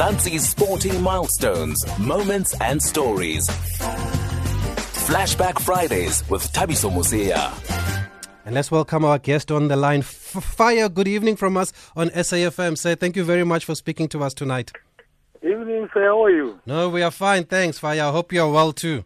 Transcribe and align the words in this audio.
Mzansi's 0.00 0.48
sporting 0.48 1.02
milestones, 1.02 1.84
moments, 1.98 2.58
and 2.62 2.82
stories. 2.82 3.46
Flashback 5.06 5.60
Fridays 5.60 6.26
with 6.30 6.42
Thabiso 6.54 6.90
Mosia. 6.90 7.52
And 8.46 8.54
let's 8.54 8.70
welcome 8.70 9.04
our 9.04 9.18
guest 9.18 9.52
on 9.52 9.68
the 9.68 9.76
line. 9.76 10.00
F- 10.00 10.06
Fire, 10.08 10.88
good 10.88 11.06
evening 11.06 11.36
from 11.36 11.58
us 11.58 11.74
on 11.94 12.08
SAFM. 12.08 12.78
Sir, 12.78 12.94
thank 12.94 13.14
you 13.14 13.24
very 13.24 13.44
much 13.44 13.66
for 13.66 13.74
speaking 13.74 14.08
to 14.08 14.22
us 14.22 14.32
tonight. 14.32 14.72
Evening, 15.42 15.86
sir. 15.92 16.06
How 16.06 16.24
are 16.24 16.30
you? 16.30 16.58
No, 16.64 16.88
we 16.88 17.02
are 17.02 17.10
fine. 17.10 17.44
Thanks, 17.44 17.78
Fire. 17.78 18.02
I 18.04 18.10
hope 18.10 18.32
you're 18.32 18.50
well 18.50 18.72
too. 18.72 19.04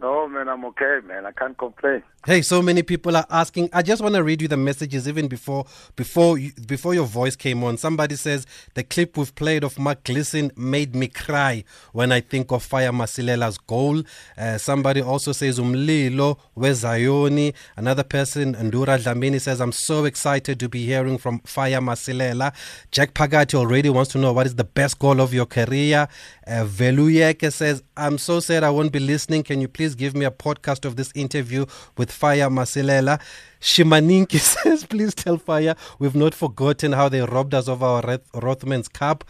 No, 0.00 0.12
man, 0.28 0.48
I'm 0.48 0.64
okay, 0.66 1.00
man. 1.06 1.26
I 1.26 1.32
can't 1.32 1.56
complain. 1.56 2.02
Hey, 2.26 2.42
so 2.42 2.60
many 2.60 2.82
people 2.82 3.16
are 3.16 3.26
asking. 3.30 3.70
I 3.72 3.82
just 3.82 4.02
want 4.02 4.16
to 4.16 4.24
read 4.24 4.42
you 4.42 4.48
the 4.48 4.56
messages 4.56 5.06
even 5.06 5.28
before 5.28 5.64
before 5.94 6.38
you, 6.38 6.50
before 6.66 6.92
your 6.92 7.04
voice 7.06 7.36
came 7.36 7.62
on. 7.62 7.76
Somebody 7.76 8.16
says 8.16 8.48
the 8.74 8.82
clip 8.82 9.16
we've 9.16 9.32
played 9.36 9.62
of 9.62 9.78
Mark 9.78 10.02
Gleeson 10.02 10.50
made 10.56 10.96
me 10.96 11.06
cry 11.06 11.62
when 11.92 12.10
I 12.10 12.20
think 12.20 12.50
of 12.50 12.64
Fire 12.64 12.90
Masilela's 12.90 13.58
goal. 13.58 14.02
Uh, 14.36 14.58
somebody 14.58 15.00
also 15.00 15.30
says 15.30 15.60
Umlilo 15.60 16.36
Wezayoni. 16.56 17.54
Another 17.76 18.02
person, 18.02 18.56
Ndura 18.56 18.98
Dlamini, 18.98 19.40
says 19.40 19.60
I'm 19.60 19.70
so 19.70 20.04
excited 20.04 20.58
to 20.58 20.68
be 20.68 20.84
hearing 20.84 21.18
from 21.18 21.38
Fire 21.44 21.80
Masilela. 21.80 22.52
Jack 22.90 23.14
Pagati 23.14 23.54
already 23.54 23.88
wants 23.88 24.10
to 24.12 24.18
know 24.18 24.32
what 24.32 24.46
is 24.46 24.56
the 24.56 24.64
best 24.64 24.98
goal 24.98 25.20
of 25.20 25.32
your 25.32 25.46
career. 25.46 26.08
Uh, 26.44 26.64
Veluyeke 26.64 27.52
says 27.52 27.84
I'm 27.96 28.18
so 28.18 28.40
sad 28.40 28.64
I 28.64 28.70
won't 28.70 28.90
be 28.90 28.98
listening. 28.98 29.44
Can 29.44 29.60
you 29.60 29.68
please 29.68 29.94
give 29.94 30.15
me 30.16 30.24
a 30.24 30.30
podcast 30.30 30.84
of 30.84 30.96
this 30.96 31.12
interview 31.14 31.66
with 31.96 32.10
Fire 32.10 32.48
Masilela. 32.48 33.20
Shimaninki 33.60 34.38
says, 34.62 34.84
please 34.84 35.14
tell 35.14 35.38
Fire 35.38 35.76
we've 35.98 36.16
not 36.16 36.34
forgotten 36.34 36.92
how 36.92 37.08
they 37.08 37.20
robbed 37.20 37.54
us 37.54 37.68
of 37.68 37.82
our 37.82 38.02
Roth- 38.02 38.32
Rothmans 38.32 38.92
Cup. 38.92 39.24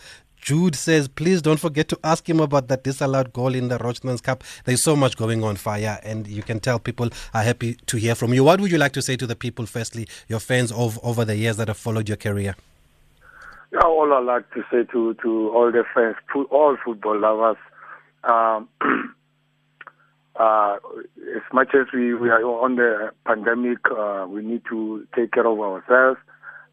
Jude 0.46 0.76
says, 0.76 1.08
please 1.08 1.42
don't 1.42 1.58
forget 1.58 1.88
to 1.88 1.98
ask 2.04 2.28
him 2.28 2.38
about 2.38 2.68
that 2.68 2.84
disallowed 2.84 3.32
goal 3.32 3.52
in 3.52 3.66
the 3.66 3.78
Rothmans 3.78 4.22
Cup. 4.22 4.44
There's 4.64 4.80
so 4.80 4.94
much 4.94 5.16
going 5.16 5.42
on, 5.42 5.56
Fire, 5.56 5.98
and 6.04 6.28
you 6.28 6.44
can 6.44 6.60
tell 6.60 6.78
people 6.78 7.08
are 7.34 7.42
happy 7.42 7.74
to 7.86 7.96
hear 7.96 8.14
from 8.14 8.32
you. 8.32 8.44
What 8.44 8.60
would 8.60 8.70
you 8.70 8.78
like 8.78 8.92
to 8.92 9.02
say 9.02 9.16
to 9.16 9.26
the 9.26 9.34
people, 9.34 9.66
firstly, 9.66 10.06
your 10.28 10.38
fans 10.38 10.70
of, 10.70 11.00
over 11.02 11.24
the 11.24 11.36
years 11.36 11.56
that 11.56 11.66
have 11.66 11.76
followed 11.76 12.08
your 12.08 12.16
career? 12.16 12.54
Yeah, 13.72 13.80
all 13.80 14.12
I'd 14.12 14.24
like 14.24 14.48
to 14.54 14.62
say 14.70 14.84
to, 14.92 15.14
to 15.14 15.50
all 15.52 15.72
the 15.72 15.82
fans, 15.92 16.14
to 16.32 16.44
all 16.44 16.76
football 16.84 17.18
lovers, 17.18 17.56
um, 18.22 18.68
uh, 20.38 20.76
as 21.34 21.42
much 21.52 21.68
as 21.74 21.86
we, 21.92 22.14
we 22.14 22.28
are 22.28 22.42
on 22.42 22.76
the 22.76 23.10
pandemic, 23.24 23.78
uh, 23.90 24.26
we 24.28 24.42
need 24.42 24.62
to 24.68 25.06
take 25.14 25.32
care 25.32 25.46
of 25.46 25.58
ourselves 25.58 26.18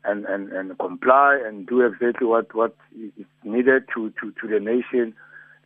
and, 0.03 0.25
and, 0.25 0.52
and 0.52 0.78
comply 0.80 1.39
and 1.45 1.66
do 1.67 1.81
exactly 1.81 2.28
what, 2.28 2.53
what 2.53 2.75
is 2.95 3.25
needed 3.44 3.84
to, 3.94 4.11
to, 4.22 4.34
to 4.41 4.47
the 4.47 4.59
nation. 4.59 5.14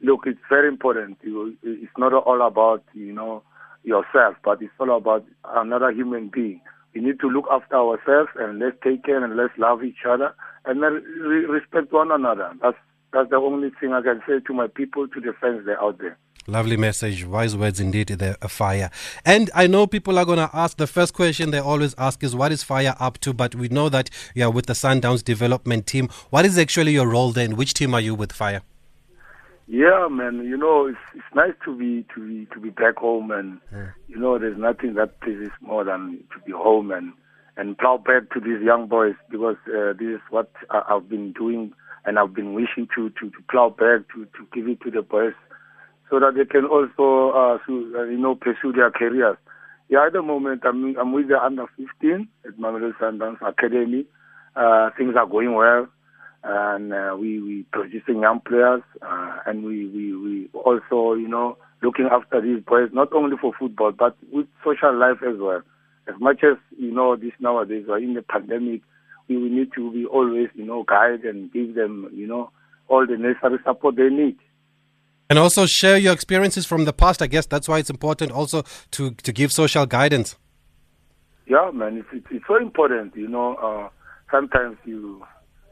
Look, 0.01 0.21
it's 0.25 0.39
very 0.49 0.67
important. 0.67 1.17
It's 1.23 1.97
not 1.97 2.13
all 2.13 2.45
about, 2.45 2.83
you 2.93 3.13
know, 3.13 3.41
yourself, 3.83 4.35
but 4.43 4.61
it's 4.61 4.73
all 4.79 4.95
about 4.95 5.25
another 5.45 5.91
human 5.91 6.27
being. 6.27 6.61
We 6.93 7.01
need 7.01 7.19
to 7.21 7.27
look 7.27 7.45
after 7.51 7.75
ourselves 7.75 8.29
and 8.35 8.59
let's 8.59 8.77
take 8.83 9.05
care 9.05 9.23
and 9.23 9.35
let's 9.35 9.53
love 9.57 9.83
each 9.83 10.05
other 10.07 10.33
and 10.65 10.83
then 10.83 11.03
re- 11.21 11.45
respect 11.45 11.91
one 11.91 12.11
another. 12.11 12.51
That's, 12.61 12.77
that's 13.13 13.29
the 13.29 13.37
only 13.37 13.69
thing 13.79 13.93
I 13.93 14.01
can 14.01 14.21
say 14.27 14.39
to 14.45 14.53
my 14.53 14.67
people, 14.67 15.07
to 15.07 15.19
the 15.19 15.33
fans 15.39 15.65
that 15.65 15.77
are 15.77 15.83
out 15.83 15.99
there. 15.99 16.17
Lovely 16.49 16.77
message. 16.77 17.25
Wise 17.25 17.57
words 17.57 17.81
indeed. 17.81 18.07
They're 18.07 18.37
a 18.41 18.47
fire. 18.47 18.89
And 19.25 19.51
I 19.53 19.67
know 19.67 19.85
people 19.85 20.17
are 20.17 20.23
going 20.23 20.37
to 20.37 20.49
ask 20.53 20.77
the 20.77 20.87
first 20.87 21.13
question 21.13 21.51
they 21.51 21.59
always 21.59 21.93
ask 21.97 22.23
is, 22.23 22.33
What 22.37 22.53
is 22.53 22.63
fire 22.63 22.95
up 23.01 23.17
to? 23.19 23.33
But 23.33 23.53
we 23.53 23.67
know 23.67 23.89
that 23.89 24.09
you 24.33 24.45
are 24.45 24.49
with 24.49 24.67
the 24.67 24.73
Sundowns 24.73 25.21
development 25.21 25.87
team. 25.87 26.07
What 26.29 26.45
is 26.45 26.57
actually 26.57 26.93
your 26.93 27.05
role 27.05 27.33
there? 27.33 27.43
And 27.43 27.57
which 27.57 27.73
team 27.73 27.93
are 27.93 27.99
you 27.99 28.15
with 28.15 28.31
fire? 28.31 28.61
Yeah, 29.67 30.07
man. 30.09 30.45
You 30.45 30.55
know, 30.55 30.85
it's 30.87 30.97
it's 31.13 31.35
nice 31.35 31.51
to 31.65 31.77
be 31.77 32.05
to 32.15 32.25
be 32.25 32.45
to 32.53 32.61
be 32.61 32.69
back 32.69 32.95
home, 32.95 33.29
and 33.31 33.59
Yeah. 33.73 33.87
you 34.07 34.17
know, 34.17 34.39
there's 34.39 34.57
nothing 34.57 34.93
that 34.93 35.19
pleases 35.19 35.49
more 35.59 35.83
than 35.83 36.23
to 36.33 36.39
be 36.45 36.53
home 36.53 36.91
and 36.91 37.11
and 37.57 37.77
plow 37.77 37.97
back 37.97 38.29
to 38.33 38.39
these 38.39 38.61
young 38.63 38.87
boys 38.87 39.15
because 39.29 39.57
uh, 39.67 39.91
this 39.99 40.07
is 40.15 40.21
what 40.29 40.49
I, 40.69 40.83
I've 40.91 41.09
been 41.09 41.33
doing, 41.33 41.73
and 42.05 42.17
I've 42.17 42.33
been 42.33 42.53
wishing 42.53 42.87
to 42.95 43.09
to, 43.09 43.29
to 43.29 43.37
plow 43.51 43.67
back 43.67 44.07
to 44.15 44.23
to 44.23 44.47
give 44.53 44.69
it 44.69 44.79
to 44.83 44.91
the 44.91 45.01
boys 45.01 45.33
so 46.09 46.19
that 46.19 46.35
they 46.35 46.45
can 46.45 46.65
also 46.65 47.31
uh, 47.35 47.57
so, 47.65 47.73
uh, 47.97 48.03
you 48.03 48.17
know 48.17 48.35
pursue 48.35 48.71
their 48.73 48.91
careers. 48.91 49.37
Yeah, 49.89 50.05
at 50.07 50.13
the 50.13 50.21
moment 50.21 50.63
I'm 50.65 50.95
I'm 50.97 51.13
with 51.13 51.27
the 51.29 51.41
under 51.41 51.65
15 51.77 52.27
at 52.45 52.57
Mamelodi 52.57 52.93
Sundowns 52.99 53.41
Academy. 53.47 54.05
Uh, 54.55 54.89
things 54.97 55.15
are 55.15 55.27
going 55.27 55.53
well 55.53 55.87
and 56.43 56.93
uh, 56.93 57.15
we 57.19 57.41
we 57.41 57.65
producing 57.71 58.21
young 58.21 58.39
players, 58.39 58.81
uh, 59.01 59.37
and 59.45 59.63
we, 59.63 59.87
we 59.87 60.15
we 60.15 60.49
also 60.53 61.13
you 61.13 61.27
know 61.27 61.57
looking 61.83 62.07
after 62.11 62.41
these 62.41 62.63
boys 62.63 62.89
not 62.93 63.11
only 63.13 63.35
for 63.39 63.53
football 63.59 63.91
but 63.91 64.15
with 64.31 64.47
social 64.63 64.97
life 64.97 65.17
as 65.27 65.37
well. 65.39 65.61
As 66.07 66.15
much 66.19 66.41
as 66.43 66.57
you 66.77 66.91
know 66.91 67.15
this 67.15 67.33
nowadays, 67.39 67.85
we're 67.87 67.97
in 67.97 68.13
the 68.13 68.21
pandemic, 68.21 68.81
we, 69.27 69.37
we 69.37 69.49
need 69.49 69.73
to 69.75 69.91
be 69.91 70.05
always 70.05 70.47
you 70.55 70.65
know 70.65 70.83
guide 70.83 71.25
and 71.25 71.51
give 71.51 71.75
them 71.75 72.09
you 72.13 72.27
know 72.27 72.49
all 72.87 73.05
the 73.05 73.17
necessary 73.17 73.57
support 73.65 73.95
they 73.97 74.09
need. 74.09 74.37
And 75.29 75.37
also 75.37 75.65
share 75.65 75.97
your 75.97 76.13
experiences 76.13 76.65
from 76.65 76.85
the 76.85 76.93
past. 76.93 77.21
I 77.21 77.27
guess 77.27 77.45
that's 77.45 77.67
why 77.67 77.79
it's 77.79 77.89
important 77.89 78.31
also 78.31 78.63
to, 78.91 79.11
to 79.11 79.33
give 79.33 79.51
social 79.51 79.85
guidance. 79.85 80.37
Yeah, 81.45 81.71
man, 81.73 81.97
it's 81.97 82.25
it's, 82.29 82.45
so 82.45 82.57
important. 82.57 83.15
You 83.15 83.27
know, 83.27 83.55
uh, 83.55 83.89
sometimes 84.31 84.77
you 84.85 85.25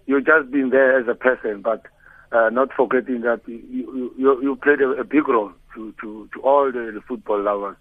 you 0.06 0.22
just 0.22 0.52
been 0.52 0.70
there 0.70 1.00
as 1.00 1.08
a 1.08 1.16
person, 1.16 1.62
but 1.62 1.84
uh, 2.32 2.50
not 2.50 2.70
forgetting 2.76 3.22
that 3.22 3.42
you 3.48 4.12
you, 4.18 4.42
you, 4.42 4.56
played 4.56 4.82
a, 4.82 4.90
a 4.92 5.04
big 5.04 5.28
role 5.28 5.52
to, 5.74 5.94
to, 6.02 6.30
to 6.34 6.42
all 6.42 6.72
the, 6.72 6.92
the 6.94 7.02
football 7.08 7.42
lovers, 7.42 7.76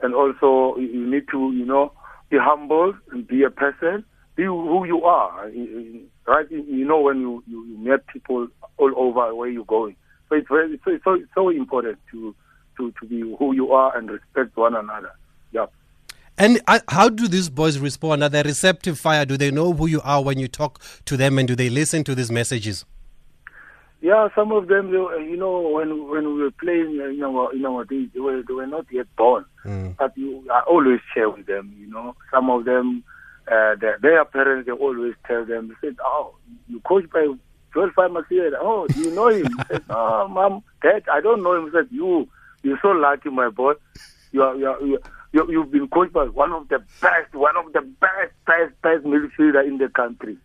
and 0.00 0.14
also 0.14 0.76
you- 0.80 1.08
need 1.08 1.28
to 1.30 1.52
you 1.52 1.64
know 1.64 1.92
be 2.30 2.36
humble 2.40 2.94
and 3.12 3.26
be 3.28 3.44
a 3.44 3.50
person, 3.50 4.04
be 4.34 4.44
who 4.44 4.84
you 4.84 5.04
are. 5.04 5.46
Right? 6.26 6.50
You 6.50 6.64
you 6.64 6.84
know 6.84 7.00
when 7.00 7.20
you, 7.20 7.44
you, 7.46 7.64
you 7.66 7.78
meet 7.78 8.04
people 8.08 8.48
all 8.78 8.92
over 8.96 9.32
where 9.34 9.48
you're 9.48 9.64
going. 9.64 9.94
So 10.28 10.36
it's 10.36 10.48
very 10.48 10.80
so, 10.84 10.98
so, 11.04 11.18
so 11.34 11.48
important 11.50 11.98
to, 12.10 12.34
to 12.76 12.92
to 13.00 13.06
be 13.06 13.20
who 13.38 13.54
you 13.54 13.72
are 13.72 13.96
and 13.96 14.10
respect 14.10 14.56
one 14.56 14.74
another. 14.74 15.12
Yeah. 15.52 15.66
And 16.38 16.60
uh, 16.66 16.80
how 16.88 17.08
do 17.08 17.28
these 17.28 17.48
boys 17.48 17.78
respond? 17.78 18.22
Are 18.22 18.28
they 18.28 18.42
receptive 18.42 18.98
fire? 18.98 19.24
Do 19.24 19.36
they 19.36 19.50
know 19.50 19.72
who 19.72 19.86
you 19.86 20.00
are 20.02 20.22
when 20.22 20.38
you 20.38 20.48
talk 20.48 20.82
to 21.06 21.16
them 21.16 21.38
and 21.38 21.48
do 21.48 21.54
they 21.54 21.70
listen 21.70 22.04
to 22.04 22.14
these 22.14 22.30
messages? 22.30 22.84
Yeah, 24.02 24.28
some 24.34 24.52
of 24.52 24.68
them, 24.68 24.90
you 24.90 25.36
know, 25.36 25.60
when 25.68 26.08
when 26.08 26.34
we 26.34 26.42
were 26.42 26.50
playing 26.50 26.96
in 26.96 27.22
our 27.24 27.54
in 27.54 27.64
our 27.64 27.84
days, 27.84 28.08
they 28.12 28.20
were 28.20 28.42
they 28.46 28.52
were 28.52 28.66
not 28.66 28.86
yet 28.90 29.06
born. 29.16 29.46
Mm. 29.64 29.96
But 29.96 30.16
you, 30.16 30.46
I 30.52 30.60
always 30.60 31.00
share 31.14 31.30
with 31.30 31.46
them. 31.46 31.74
You 31.78 31.86
know, 31.86 32.14
some 32.30 32.50
of 32.50 32.66
them, 32.66 33.02
uh, 33.50 33.74
their, 33.80 33.98
their 34.00 34.24
parents, 34.26 34.66
they 34.66 34.72
always 34.72 35.14
tell 35.26 35.46
them. 35.46 35.68
They 35.68 35.88
said, 35.88 35.96
"Oh, 36.02 36.34
you 36.68 36.80
coached 36.80 37.10
by 37.10 37.26
Joel 37.76 37.90
Farmacia. 37.90 38.52
Oh, 38.58 38.86
do 38.88 39.00
you 39.00 39.10
know 39.14 39.28
him?" 39.28 39.48
Said, 39.68 39.84
"Oh, 39.90 40.26
mom, 40.28 40.64
dad, 40.82 41.02
I 41.12 41.20
don't 41.20 41.42
know 41.42 41.54
him." 41.54 41.66
I 41.66 41.80
said, 41.80 41.88
"You, 41.90 42.26
you're 42.62 42.78
so 42.80 42.88
lucky, 42.88 43.28
my 43.28 43.50
boy. 43.50 43.74
You 44.32 44.42
are, 44.42 44.56
you 44.56 44.66
are, 44.66 44.80
you 44.80 44.98
you 45.32 45.46
you've 45.50 45.70
been 45.70 45.86
coached 45.88 46.14
by 46.14 46.24
one 46.24 46.52
of 46.52 46.68
the 46.68 46.78
best, 47.02 47.34
one 47.34 47.56
of 47.56 47.72
the 47.74 47.82
best, 47.82 48.32
best, 48.46 48.72
best 48.80 49.04
midfielder 49.04 49.66
in 49.66 49.76
the 49.76 49.90
country." 49.90 50.38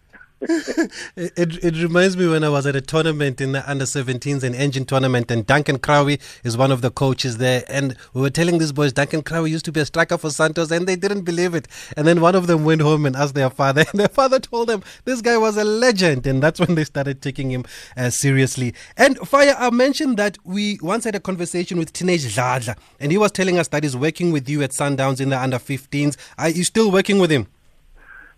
It, 0.43 1.63
it, 1.63 1.75
reminds 1.81 2.17
me 2.17 2.27
when 2.27 2.43
I 2.43 2.49
was 2.49 2.65
at 2.65 2.75
a 2.75 2.81
tournament 2.81 3.41
in 3.41 3.51
the 3.51 3.69
under 3.69 3.85
17s, 3.85 4.43
an 4.43 4.55
Engen 4.55 4.85
tournament, 4.85 5.29
and 5.29 5.45
Duncan 5.45 5.77
Crowie 5.77 6.19
is 6.43 6.57
one 6.57 6.71
of 6.71 6.81
the 6.81 6.89
coaches 6.89 7.37
there. 7.37 7.63
And 7.67 7.95
we 8.13 8.21
were 8.21 8.29
telling 8.29 8.57
these 8.57 8.71
boys, 8.71 8.91
Duncan 8.91 9.21
Crowie 9.21 9.51
used 9.51 9.65
to 9.65 9.71
be 9.71 9.79
a 9.81 9.85
striker 9.85 10.17
for 10.17 10.31
Santos, 10.31 10.71
and 10.71 10.87
they 10.87 10.95
didn't 10.95 11.21
believe 11.21 11.53
it. 11.53 11.67
And 11.95 12.07
then 12.07 12.21
one 12.21 12.35
of 12.35 12.47
them 12.47 12.65
went 12.65 12.81
home 12.81 13.05
and 13.05 13.15
asked 13.15 13.35
their 13.35 13.49
father, 13.49 13.85
and 13.91 13.99
their 13.99 14.07
father 14.07 14.39
told 14.39 14.69
them 14.69 14.83
this 15.05 15.21
guy 15.21 15.37
was 15.37 15.57
a 15.57 15.63
legend. 15.63 16.25
And 16.25 16.41
that's 16.41 16.59
when 16.59 16.75
they 16.75 16.85
started 16.85 17.21
taking 17.21 17.51
him 17.51 17.65
uh, 17.95 18.09
seriously. 18.09 18.73
And 18.97 19.17
Fire, 19.19 19.55
I 19.57 19.69
mentioned 19.69 20.17
that 20.17 20.37
we 20.43 20.79
once 20.81 21.03
had 21.03 21.15
a 21.15 21.19
conversation 21.19 21.77
with 21.77 21.93
Teenage 21.93 22.35
Dladla, 22.35 22.77
and 22.99 23.11
he 23.11 23.17
was 23.17 23.31
telling 23.31 23.59
us 23.59 23.67
that 23.69 23.83
he's 23.83 23.95
working 23.95 24.31
with 24.31 24.49
you 24.49 24.63
at 24.63 24.71
Sundowns 24.71 25.21
in 25.21 25.29
the 25.29 25.39
under 25.39 25.59
15s. 25.59 26.17
Are 26.37 26.49
you 26.49 26.63
still 26.63 26.91
working 26.91 27.19
with 27.19 27.31
him? 27.31 27.47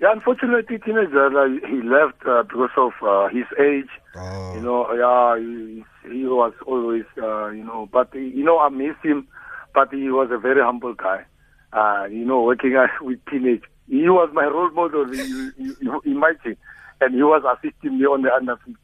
Yeah, 0.03 0.11
unfortunately, 0.11 0.79
teenager 0.79 1.27
uh, 1.27 1.47
he 1.65 1.81
left 1.81 2.25
uh, 2.27 2.43
because 2.43 2.71
of 2.75 2.91
uh, 3.01 3.29
his 3.29 3.45
age. 3.57 3.87
Oh. 4.17 4.53
You 4.53 4.59
know, 4.59 4.91
yeah, 4.91 5.39
he, 5.39 5.85
he 6.11 6.25
was 6.25 6.51
always, 6.67 7.05
uh, 7.17 7.47
you 7.51 7.63
know, 7.63 7.87
but 7.89 8.13
you 8.13 8.43
know, 8.43 8.59
I 8.59 8.67
miss 8.67 8.97
him. 9.01 9.29
But 9.73 9.93
he 9.93 10.09
was 10.09 10.27
a 10.29 10.37
very 10.37 10.61
humble 10.61 10.93
guy. 10.93 11.23
Uh, 11.71 12.07
you 12.11 12.25
know, 12.25 12.41
working 12.41 12.75
with 13.01 13.19
teenage. 13.31 13.63
He 13.87 14.09
was 14.09 14.29
my 14.33 14.43
role 14.43 14.71
model. 14.71 15.15
You, 15.15 15.53
you, 15.57 15.77
you 15.79 16.01
imagine, 16.03 16.57
and 16.99 17.15
he 17.15 17.23
was 17.23 17.41
assisting 17.55 17.97
me 17.97 18.05
on 18.05 18.23
the 18.23 18.33
under 18.33 18.57
15. 18.57 18.75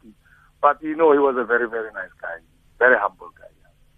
But 0.61 0.81
you 0.81 0.95
know, 0.95 1.11
he 1.11 1.19
was 1.19 1.35
a 1.37 1.43
very, 1.43 1.67
very 1.67 1.91
nice 1.91 2.11
guy, 2.21 2.37
very 2.77 2.97
humble 2.97 3.31
guy. 3.37 3.47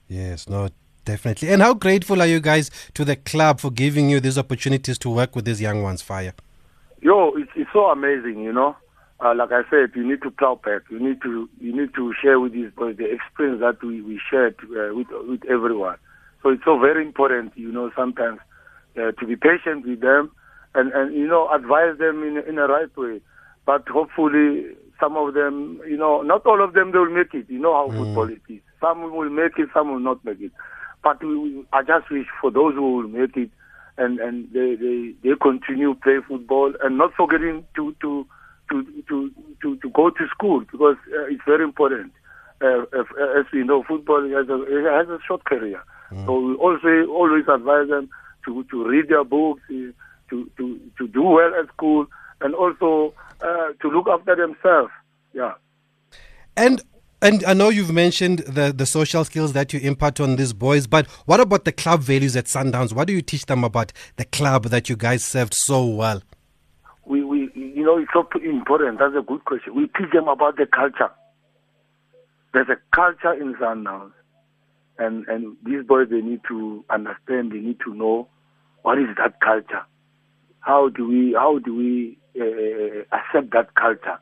Yes, 0.07 0.49
no, 0.49 0.69
definitely. 1.05 1.49
And 1.49 1.61
how 1.61 1.75
grateful 1.75 2.19
are 2.19 2.27
you 2.27 2.39
guys 2.39 2.71
to 2.95 3.05
the 3.05 3.15
club 3.15 3.59
for 3.59 3.69
giving 3.69 4.09
you 4.09 4.19
these 4.19 4.39
opportunities 4.39 4.97
to 4.97 5.09
work 5.11 5.35
with 5.35 5.45
these 5.45 5.61
young 5.61 5.83
ones, 5.83 6.01
Fire? 6.01 6.33
Yo, 7.01 7.33
it's, 7.35 7.51
it's 7.55 7.69
so 7.73 7.85
amazing, 7.85 8.39
you 8.39 8.53
know. 8.53 8.75
uh, 9.23 9.35
like 9.35 9.51
I 9.51 9.61
said, 9.69 9.91
you 9.95 10.07
need 10.07 10.21
to 10.23 10.31
plow 10.31 10.59
back. 10.63 10.81
You 10.89 10.99
need 10.99 11.21
to 11.21 11.47
you 11.59 11.75
need 11.75 11.93
to 11.95 12.13
share 12.21 12.39
with 12.39 12.53
these 12.53 12.71
boys 12.75 12.97
the 12.97 13.05
experience 13.05 13.61
that 13.61 13.83
we 13.83 14.01
we 14.01 14.19
shared 14.29 14.55
uh, 14.63 14.95
with 14.95 15.07
with 15.27 15.41
everyone. 15.49 15.97
So 16.41 16.49
it's 16.49 16.65
so 16.65 16.79
very 16.79 17.05
important, 17.05 17.53
you 17.55 17.71
know, 17.71 17.91
sometimes 17.95 18.39
uh, 18.97 19.11
to 19.11 19.27
be 19.27 19.35
patient 19.35 19.85
with 19.85 20.01
them 20.01 20.31
and 20.73 20.91
and 20.93 21.13
you 21.13 21.27
know 21.27 21.49
advise 21.53 21.97
them 21.99 22.23
in 22.23 22.37
in 22.47 22.57
a 22.57 22.67
right 22.67 22.95
way. 22.97 23.21
But 23.65 23.87
hopefully, 23.87 24.75
some 24.99 25.15
of 25.15 25.35
them, 25.35 25.79
you 25.87 25.97
know, 25.97 26.23
not 26.23 26.45
all 26.47 26.63
of 26.63 26.73
them 26.73 26.91
they 26.91 26.97
will 26.97 27.13
make 27.13 27.33
it. 27.35 27.45
You 27.47 27.59
know 27.59 27.73
how 27.73 27.93
mm. 27.93 27.97
football 27.97 28.29
it 28.29 28.41
is. 28.49 28.59
Some 28.81 29.03
will 29.15 29.29
make 29.29 29.59
it, 29.59 29.69
some 29.71 29.91
will 29.91 29.99
not 29.99 30.25
make 30.25 30.41
it. 30.41 30.51
But 31.03 31.23
we, 31.23 31.63
I 31.71 31.83
just 31.83 32.09
wish 32.09 32.25
for 32.41 32.49
those 32.49 32.73
who 32.73 32.97
will 32.97 33.07
make 33.07 33.37
it 33.37 33.51
and 34.01 34.19
and 34.19 34.51
they 34.51 34.75
they, 34.75 35.13
they 35.23 35.35
continue 35.41 35.93
play 35.95 36.17
football 36.27 36.73
and 36.83 36.97
not 36.97 37.13
forgetting 37.15 37.65
to 37.75 37.95
to 38.01 38.25
to 38.69 38.83
to 39.07 39.31
to, 39.61 39.75
to 39.77 39.89
go 39.91 40.09
to 40.09 40.27
school 40.29 40.61
because 40.71 40.97
uh, 41.13 41.25
it's 41.25 41.43
very 41.45 41.63
important. 41.63 42.11
Uh, 42.61 42.83
if, 42.93 43.07
uh, 43.19 43.39
as 43.39 43.45
we 43.53 43.63
know, 43.63 43.83
football 43.87 44.21
has 44.29 44.47
a 44.49 44.57
has 44.97 45.07
a 45.09 45.19
short 45.27 45.43
career, 45.45 45.81
mm. 46.11 46.25
so 46.25 46.39
we 46.39 46.53
also 46.55 47.11
always 47.11 47.45
advise 47.47 47.87
them 47.89 48.09
to 48.45 48.63
to 48.71 48.87
read 48.87 49.07
their 49.09 49.23
books, 49.23 49.61
uh, 49.69 49.91
to 50.29 50.49
to 50.57 50.79
to 50.97 51.07
do 51.07 51.23
well 51.23 51.51
at 51.59 51.67
school, 51.69 52.05
and 52.41 52.53
also 52.55 53.13
uh, 53.41 53.69
to 53.81 53.87
look 53.89 54.07
after 54.07 54.35
themselves. 54.35 54.91
Yeah. 55.33 55.53
And 56.57 56.81
and 57.21 57.43
I 57.45 57.53
know 57.53 57.69
you've 57.69 57.91
mentioned 57.93 58.39
the, 58.39 58.73
the 58.75 58.85
social 58.85 59.23
skills 59.23 59.53
that 59.53 59.73
you 59.73 59.79
impart 59.79 60.19
on 60.19 60.37
these 60.37 60.53
boys, 60.53 60.87
but 60.87 61.05
what 61.25 61.39
about 61.39 61.65
the 61.65 61.71
club 61.71 62.01
values 62.01 62.35
at 62.35 62.45
Sundowns? 62.45 62.93
What 62.93 63.07
do 63.07 63.13
you 63.13 63.21
teach 63.21 63.45
them 63.45 63.63
about 63.63 63.93
the 64.15 64.25
club 64.25 64.65
that 64.65 64.89
you 64.89 64.95
guys 64.95 65.23
served 65.23 65.53
so 65.53 65.85
well? 65.85 66.23
We, 67.05 67.23
we 67.23 67.51
you 67.53 67.83
know, 67.83 67.99
it's 67.99 68.11
so 68.11 68.27
important. 68.43 68.99
That's 68.99 69.15
a 69.15 69.21
good 69.21 69.45
question. 69.45 69.75
We 69.75 69.83
teach 69.83 70.11
them 70.13 70.27
about 70.27 70.57
the 70.57 70.65
culture. 70.65 71.11
There's 72.53 72.69
a 72.69 72.77
culture 72.95 73.33
in 73.33 73.53
Sundowns, 73.55 74.11
and 74.97 75.25
and 75.27 75.55
these 75.63 75.85
boys 75.85 76.09
they 76.09 76.21
need 76.21 76.41
to 76.49 76.83
understand. 76.89 77.51
They 77.51 77.59
need 77.59 77.79
to 77.85 77.93
know 77.93 78.27
what 78.81 78.97
is 78.97 79.07
that 79.17 79.39
culture. 79.41 79.85
How 80.59 80.89
do 80.89 81.07
we 81.07 81.33
how 81.33 81.59
do 81.59 81.75
we 81.75 82.17
uh, 82.39 83.03
accept 83.15 83.53
that 83.53 83.75
culture, 83.75 84.19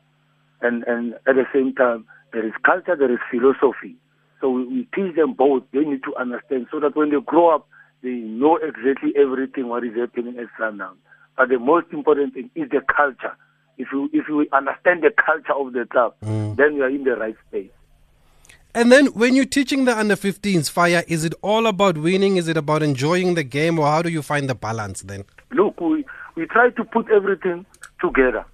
and 0.60 0.84
and 0.84 1.14
at 1.26 1.34
the 1.34 1.46
same 1.52 1.74
time 1.74 2.06
there 2.32 2.46
is 2.46 2.52
culture, 2.64 2.96
there 2.96 3.12
is 3.12 3.18
philosophy. 3.30 3.96
So 4.40 4.50
we, 4.50 4.64
we 4.64 4.88
teach 4.94 5.14
them 5.16 5.34
both. 5.34 5.64
They 5.72 5.80
need 5.80 6.02
to 6.04 6.14
understand 6.16 6.66
so 6.70 6.80
that 6.80 6.96
when 6.96 7.10
they 7.10 7.20
grow 7.24 7.54
up, 7.54 7.68
they 8.02 8.10
know 8.10 8.56
exactly 8.56 9.12
everything 9.16 9.68
what 9.68 9.84
is 9.84 9.94
happening 9.94 10.38
at 10.38 10.46
Sundown. 10.58 10.96
But 11.36 11.48
the 11.48 11.58
most 11.58 11.86
important 11.92 12.34
thing 12.34 12.50
is 12.54 12.70
the 12.70 12.80
culture. 12.80 13.36
If 13.78 13.88
you 13.92 14.10
if 14.12 14.28
you 14.28 14.46
understand 14.52 15.02
the 15.02 15.10
culture 15.10 15.54
of 15.54 15.72
the 15.72 15.86
club, 15.86 16.14
mm. 16.22 16.56
then 16.56 16.74
you 16.74 16.82
are 16.82 16.90
in 16.90 17.04
the 17.04 17.16
right 17.16 17.36
space. 17.48 17.70
And 18.74 18.92
then 18.92 19.06
when 19.06 19.34
you're 19.34 19.46
teaching 19.46 19.84
the 19.84 19.98
under 19.98 20.14
15s 20.14 20.70
fire, 20.70 21.02
is 21.08 21.24
it 21.24 21.34
all 21.42 21.66
about 21.66 21.98
winning? 21.98 22.36
Is 22.36 22.46
it 22.46 22.56
about 22.56 22.82
enjoying 22.82 23.34
the 23.34 23.42
game 23.42 23.78
or 23.78 23.86
how 23.86 24.00
do 24.00 24.10
you 24.10 24.22
find 24.22 24.48
the 24.48 24.54
balance 24.54 25.02
then? 25.02 25.24
Look, 25.50 25.80
we, 25.80 26.04
we 26.36 26.46
try 26.46 26.70
to 26.70 26.84
put 26.84 27.10
everything 27.10 27.66
together. 28.00 28.44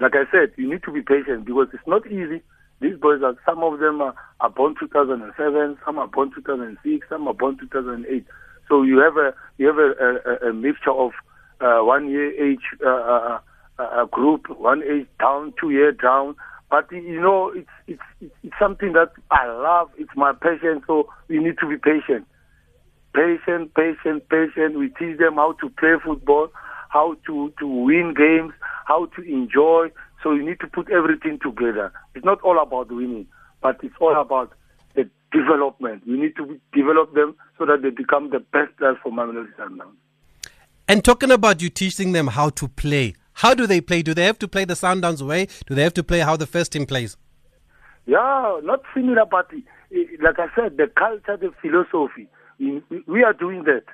Like 0.00 0.14
I 0.16 0.24
said, 0.32 0.52
you 0.56 0.68
need 0.68 0.82
to 0.84 0.90
be 0.92 1.02
patient 1.02 1.44
because 1.44 1.68
it's 1.72 1.86
not 1.86 2.04
easy. 2.06 2.42
These 2.82 2.98
boys 3.00 3.22
are, 3.22 3.36
some 3.46 3.62
of 3.62 3.78
them 3.78 4.00
are, 4.02 4.14
are 4.40 4.50
born 4.50 4.74
2007, 4.78 5.78
some 5.86 5.98
are 5.98 6.08
born 6.08 6.32
2006, 6.34 7.06
some 7.08 7.28
are 7.28 7.34
born 7.34 7.56
2008. 7.58 8.26
So 8.68 8.82
you 8.82 8.98
have 8.98 9.16
a, 9.16 9.32
you 9.56 9.68
have 9.68 9.78
a, 9.78 10.46
a, 10.46 10.50
a 10.50 10.52
mixture 10.52 10.90
of 10.90 11.12
uh, 11.60 11.78
one 11.78 12.10
year 12.10 12.30
age 12.42 12.62
uh, 12.84 12.88
uh, 12.88 13.38
uh, 13.78 14.04
group, 14.06 14.50
one 14.50 14.82
age 14.82 15.06
down, 15.20 15.54
two 15.60 15.70
year 15.70 15.92
down. 15.92 16.34
But 16.70 16.90
you 16.90 17.20
know, 17.20 17.52
it's, 17.54 17.68
it's 17.86 18.32
it's 18.42 18.54
something 18.58 18.94
that 18.94 19.12
I 19.30 19.46
love. 19.46 19.90
It's 19.98 20.10
my 20.16 20.32
passion. 20.32 20.82
So 20.86 21.08
we 21.28 21.38
need 21.38 21.58
to 21.60 21.68
be 21.68 21.76
patient, 21.76 22.26
patient, 23.14 23.74
patient, 23.74 24.28
patient. 24.28 24.78
We 24.78 24.88
teach 24.88 25.18
them 25.18 25.34
how 25.34 25.52
to 25.60 25.68
play 25.68 25.94
football, 26.02 26.48
how 26.88 27.16
to 27.26 27.52
to 27.60 27.66
win 27.66 28.14
games, 28.16 28.54
how 28.86 29.06
to 29.14 29.22
enjoy. 29.22 29.90
So 30.22 30.32
you 30.32 30.44
need 30.44 30.60
to 30.60 30.66
put 30.66 30.90
everything 30.90 31.38
together. 31.42 31.92
It's 32.14 32.24
not 32.24 32.40
all 32.42 32.60
about 32.60 32.90
winning, 32.90 33.26
but 33.60 33.78
it's 33.82 33.94
all 34.00 34.20
about 34.20 34.52
the 34.94 35.08
development. 35.32 36.06
We 36.06 36.18
need 36.18 36.36
to 36.36 36.60
develop 36.72 37.14
them 37.14 37.34
so 37.58 37.66
that 37.66 37.82
they 37.82 37.90
become 37.90 38.30
the 38.30 38.40
best 38.40 38.76
players 38.78 38.96
for 39.02 39.10
Mamelodi 39.10 39.54
Sundowns. 39.58 39.96
And 40.88 41.04
talking 41.04 41.30
about 41.30 41.62
you 41.62 41.70
teaching 41.70 42.12
them 42.12 42.26
how 42.28 42.50
to 42.50 42.68
play, 42.68 43.14
how 43.34 43.54
do 43.54 43.66
they 43.66 43.80
play? 43.80 44.02
Do 44.02 44.14
they 44.14 44.24
have 44.24 44.38
to 44.40 44.48
play 44.48 44.64
the 44.64 44.74
Sundowns 44.74 45.22
way? 45.22 45.48
Do 45.66 45.74
they 45.74 45.82
have 45.82 45.94
to 45.94 46.02
play 46.02 46.20
how 46.20 46.36
the 46.36 46.46
first 46.46 46.72
team 46.72 46.86
plays? 46.86 47.16
Yeah, 48.06 48.60
not 48.62 48.82
similar, 48.94 49.24
but 49.24 49.48
eh, 49.54 50.04
like 50.20 50.38
I 50.38 50.48
said, 50.54 50.76
the 50.76 50.88
culture, 50.88 51.36
the 51.36 51.52
philosophy. 51.60 52.28
We 53.06 53.24
are 53.24 53.32
doing 53.32 53.64
that. 53.64 53.84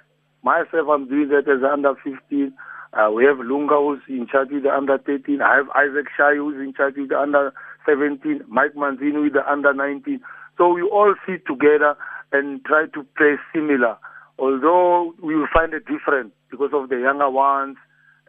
Myself, 0.43 0.89
I'm 0.91 1.09
doing 1.09 1.29
that 1.29 1.49
as 1.49 1.63
under 1.63 1.95
15. 2.03 2.53
Uh, 2.93 3.11
we 3.11 3.25
have 3.25 3.39
Lunga 3.39 3.77
who's 3.77 4.01
in 4.09 4.27
charge 4.27 4.49
with 4.51 4.63
the 4.63 4.71
under 4.75 4.99
13. 4.99 5.43
I 5.43 5.57
have 5.57 5.69
Isaac 5.71 6.07
Shai 6.17 6.37
who's 6.37 6.57
in 6.57 6.73
charge 6.75 6.95
with 6.97 7.11
the 7.11 7.19
under 7.19 7.53
17. 7.87 8.43
Mike 8.49 8.75
Manzini 8.75 9.23
with 9.23 9.35
the 9.35 9.51
under 9.51 9.73
19. 9.75 10.21
So 10.57 10.69
we 10.69 10.83
all 10.83 11.15
sit 11.27 11.47
together 11.47 11.97
and 12.33 12.65
try 12.65 12.87
to 12.87 13.07
play 13.17 13.37
similar. 13.55 13.97
Although 14.39 15.15
we 15.23 15.37
will 15.37 15.49
find 15.53 15.75
it 15.75 15.85
different 15.87 16.33
because 16.51 16.71
of 16.73 16.89
the 16.89 16.97
younger 16.99 17.31
ones, 17.31 17.77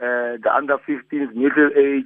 uh, 0.02 0.40
the 0.44 0.52
under 0.54 0.78
15s, 0.78 1.34
middle 1.34 1.70
age, 1.78 2.06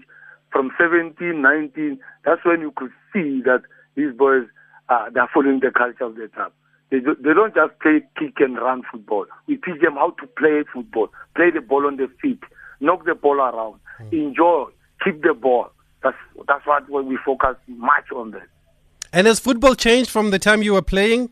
from 0.51 0.71
17, 0.77 1.41
19. 1.41 1.99
That's 2.25 2.45
when 2.45 2.61
you 2.61 2.71
could 2.75 2.91
see 3.11 3.41
that 3.45 3.63
these 3.95 4.13
boys 4.15 4.45
uh, 4.89 5.09
they're 5.13 5.29
following 5.33 5.59
the 5.59 5.71
culture 5.71 6.03
of 6.03 6.15
the 6.15 6.29
club. 6.33 6.51
They, 6.93 6.99
do, 6.99 7.15
they 7.15 7.33
don't 7.33 7.55
just 7.55 7.79
play 7.79 8.03
kick 8.19 8.35
and 8.37 8.55
run 8.55 8.83
football. 8.91 9.25
We 9.47 9.55
teach 9.55 9.81
them 9.81 9.95
how 9.95 10.11
to 10.11 10.27
play 10.27 10.63
football, 10.71 11.07
play 11.35 11.49
the 11.49 11.59
ball 11.59 11.87
on 11.87 11.97
the 11.97 12.07
feet, 12.21 12.43
knock 12.81 13.05
the 13.07 13.15
ball 13.15 13.37
around, 13.37 13.79
mm. 13.99 14.13
enjoy, 14.13 14.65
keep 15.03 15.23
the 15.23 15.33
ball. 15.33 15.71
That's 16.03 16.15
that's 16.47 16.63
what 16.67 16.87
we 17.05 17.17
focus 17.25 17.55
much 17.65 18.11
on 18.15 18.29
that. 18.31 18.47
And 19.11 19.25
has 19.25 19.39
football 19.39 19.73
changed 19.73 20.11
from 20.11 20.29
the 20.29 20.37
time 20.37 20.61
you 20.61 20.73
were 20.73 20.83
playing? 20.83 21.31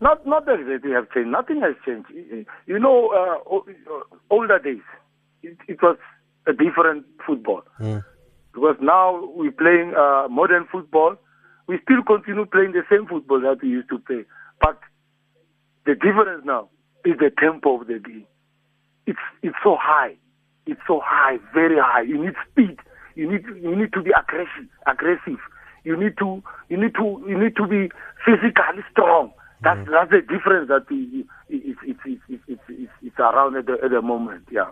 Not 0.00 0.26
not 0.26 0.44
that 0.46 0.80
they 0.82 0.90
have 0.90 1.08
changed. 1.12 1.30
Nothing 1.30 1.60
has 1.60 1.76
changed. 1.86 2.10
You 2.66 2.80
know, 2.80 3.12
uh, 3.14 3.60
older 4.28 4.58
days, 4.58 4.82
it, 5.44 5.56
it, 5.68 5.80
was 5.80 5.98
a 6.48 6.52
different 6.52 7.06
football. 7.24 7.62
Mm. 7.78 8.02
Because 8.52 8.76
now 8.80 9.24
we're 9.36 9.52
playing 9.52 9.94
uh, 9.94 10.26
modern 10.28 10.66
football. 10.66 11.14
We 11.68 11.78
still 11.84 12.02
continue 12.02 12.44
playing 12.46 12.72
the 12.72 12.82
same 12.90 13.06
football 13.06 13.40
that 13.42 13.62
we 13.62 13.68
used 13.68 13.90
to 13.90 13.98
play. 13.98 14.24
But 14.60 14.78
the 15.86 15.94
difference 15.94 16.44
now 16.44 16.68
is 17.04 17.18
the 17.18 17.30
tempo 17.38 17.80
of 17.80 17.86
the 17.86 17.98
game. 17.98 18.26
It's 19.06 19.18
it's 19.42 19.56
so 19.62 19.76
high. 19.80 20.14
It's 20.66 20.80
so 20.86 21.00
high, 21.02 21.38
very 21.54 21.78
high. 21.78 22.02
You 22.02 22.22
need 22.22 22.34
speed. 22.50 22.78
You 23.14 23.30
need 23.30 23.44
you 23.62 23.74
need 23.74 23.92
to 23.94 24.02
be 24.02 24.10
aggressive. 24.10 24.68
Aggressive. 24.86 25.40
You 25.84 25.96
need 25.96 26.18
to 26.18 26.42
you 26.68 26.76
need 26.76 26.94
to 26.94 27.24
you 27.26 27.38
need 27.38 27.56
to 27.56 27.66
be 27.66 27.90
physically 28.24 28.84
strong. 28.92 29.32
That's 29.62 29.80
mm-hmm. 29.80 29.92
that's 29.92 30.10
the 30.10 30.20
difference 30.20 30.68
that 30.68 30.86
it's, 30.90 31.78
it's, 31.82 32.00
it's, 32.04 32.20
it's, 32.28 32.62
it's, 32.68 32.92
it's 33.02 33.18
around 33.18 33.56
at 33.56 33.66
the, 33.66 33.78
at 33.82 33.90
the 33.90 34.02
moment. 34.02 34.46
Yeah. 34.52 34.70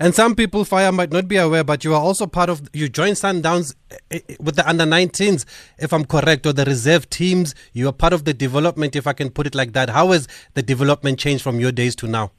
And 0.00 0.14
some 0.14 0.34
people, 0.34 0.64
Fire, 0.64 0.90
might 0.90 1.12
not 1.12 1.28
be 1.28 1.36
aware, 1.36 1.62
but 1.62 1.84
you 1.84 1.94
are 1.94 2.00
also 2.00 2.26
part 2.26 2.50
of, 2.50 2.68
you 2.72 2.88
joined 2.88 3.16
Sundowns 3.16 3.74
eh, 3.90 4.20
eh, 4.28 4.36
with 4.40 4.56
the 4.56 4.68
under 4.68 4.84
19s, 4.84 5.44
if 5.78 5.92
I'm 5.92 6.04
correct, 6.04 6.46
or 6.46 6.52
the 6.52 6.64
reserve 6.64 7.08
teams. 7.10 7.54
You 7.72 7.88
are 7.88 7.92
part 7.92 8.12
of 8.12 8.24
the 8.24 8.34
development, 8.34 8.96
if 8.96 9.06
I 9.06 9.12
can 9.12 9.30
put 9.30 9.46
it 9.46 9.54
like 9.54 9.72
that. 9.74 9.90
How 9.90 10.10
has 10.10 10.26
the 10.54 10.62
development 10.62 11.18
changed 11.18 11.44
from 11.44 11.60
your 11.60 11.70
days 11.70 11.94
to 11.96 12.08
now? 12.08 12.32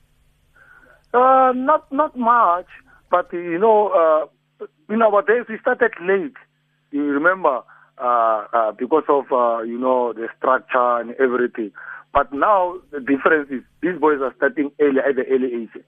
Uh, 1.14 1.54
not 1.56 1.90
not 1.94 2.18
much, 2.18 2.66
but 3.10 3.32
you 3.32 3.58
know, 3.58 3.88
uh, 4.60 4.66
in 4.94 5.02
our 5.02 5.22
days 5.22 5.46
we 5.48 5.58
started 5.60 5.92
late. 6.02 6.36
You 6.92 7.04
remember, 7.04 7.62
uh, 7.98 8.48
uh, 8.52 8.72
because 8.74 9.06
of 9.08 9.32
uh, 9.32 9.62
you 9.62 9.80
know 9.80 10.12
the 10.12 10.28
structure 10.38 11.00
and 11.00 11.12
everything. 11.12 11.72
But 12.14 12.34
now 12.34 12.76
the 12.92 13.00
difference 13.00 13.50
is 13.50 13.62
these 13.82 13.98
boys 13.98 14.20
are 14.22 14.34
starting 14.36 14.72
early 14.82 15.00
at 15.00 15.16
the 15.16 15.24
early 15.32 15.64
age 15.64 15.84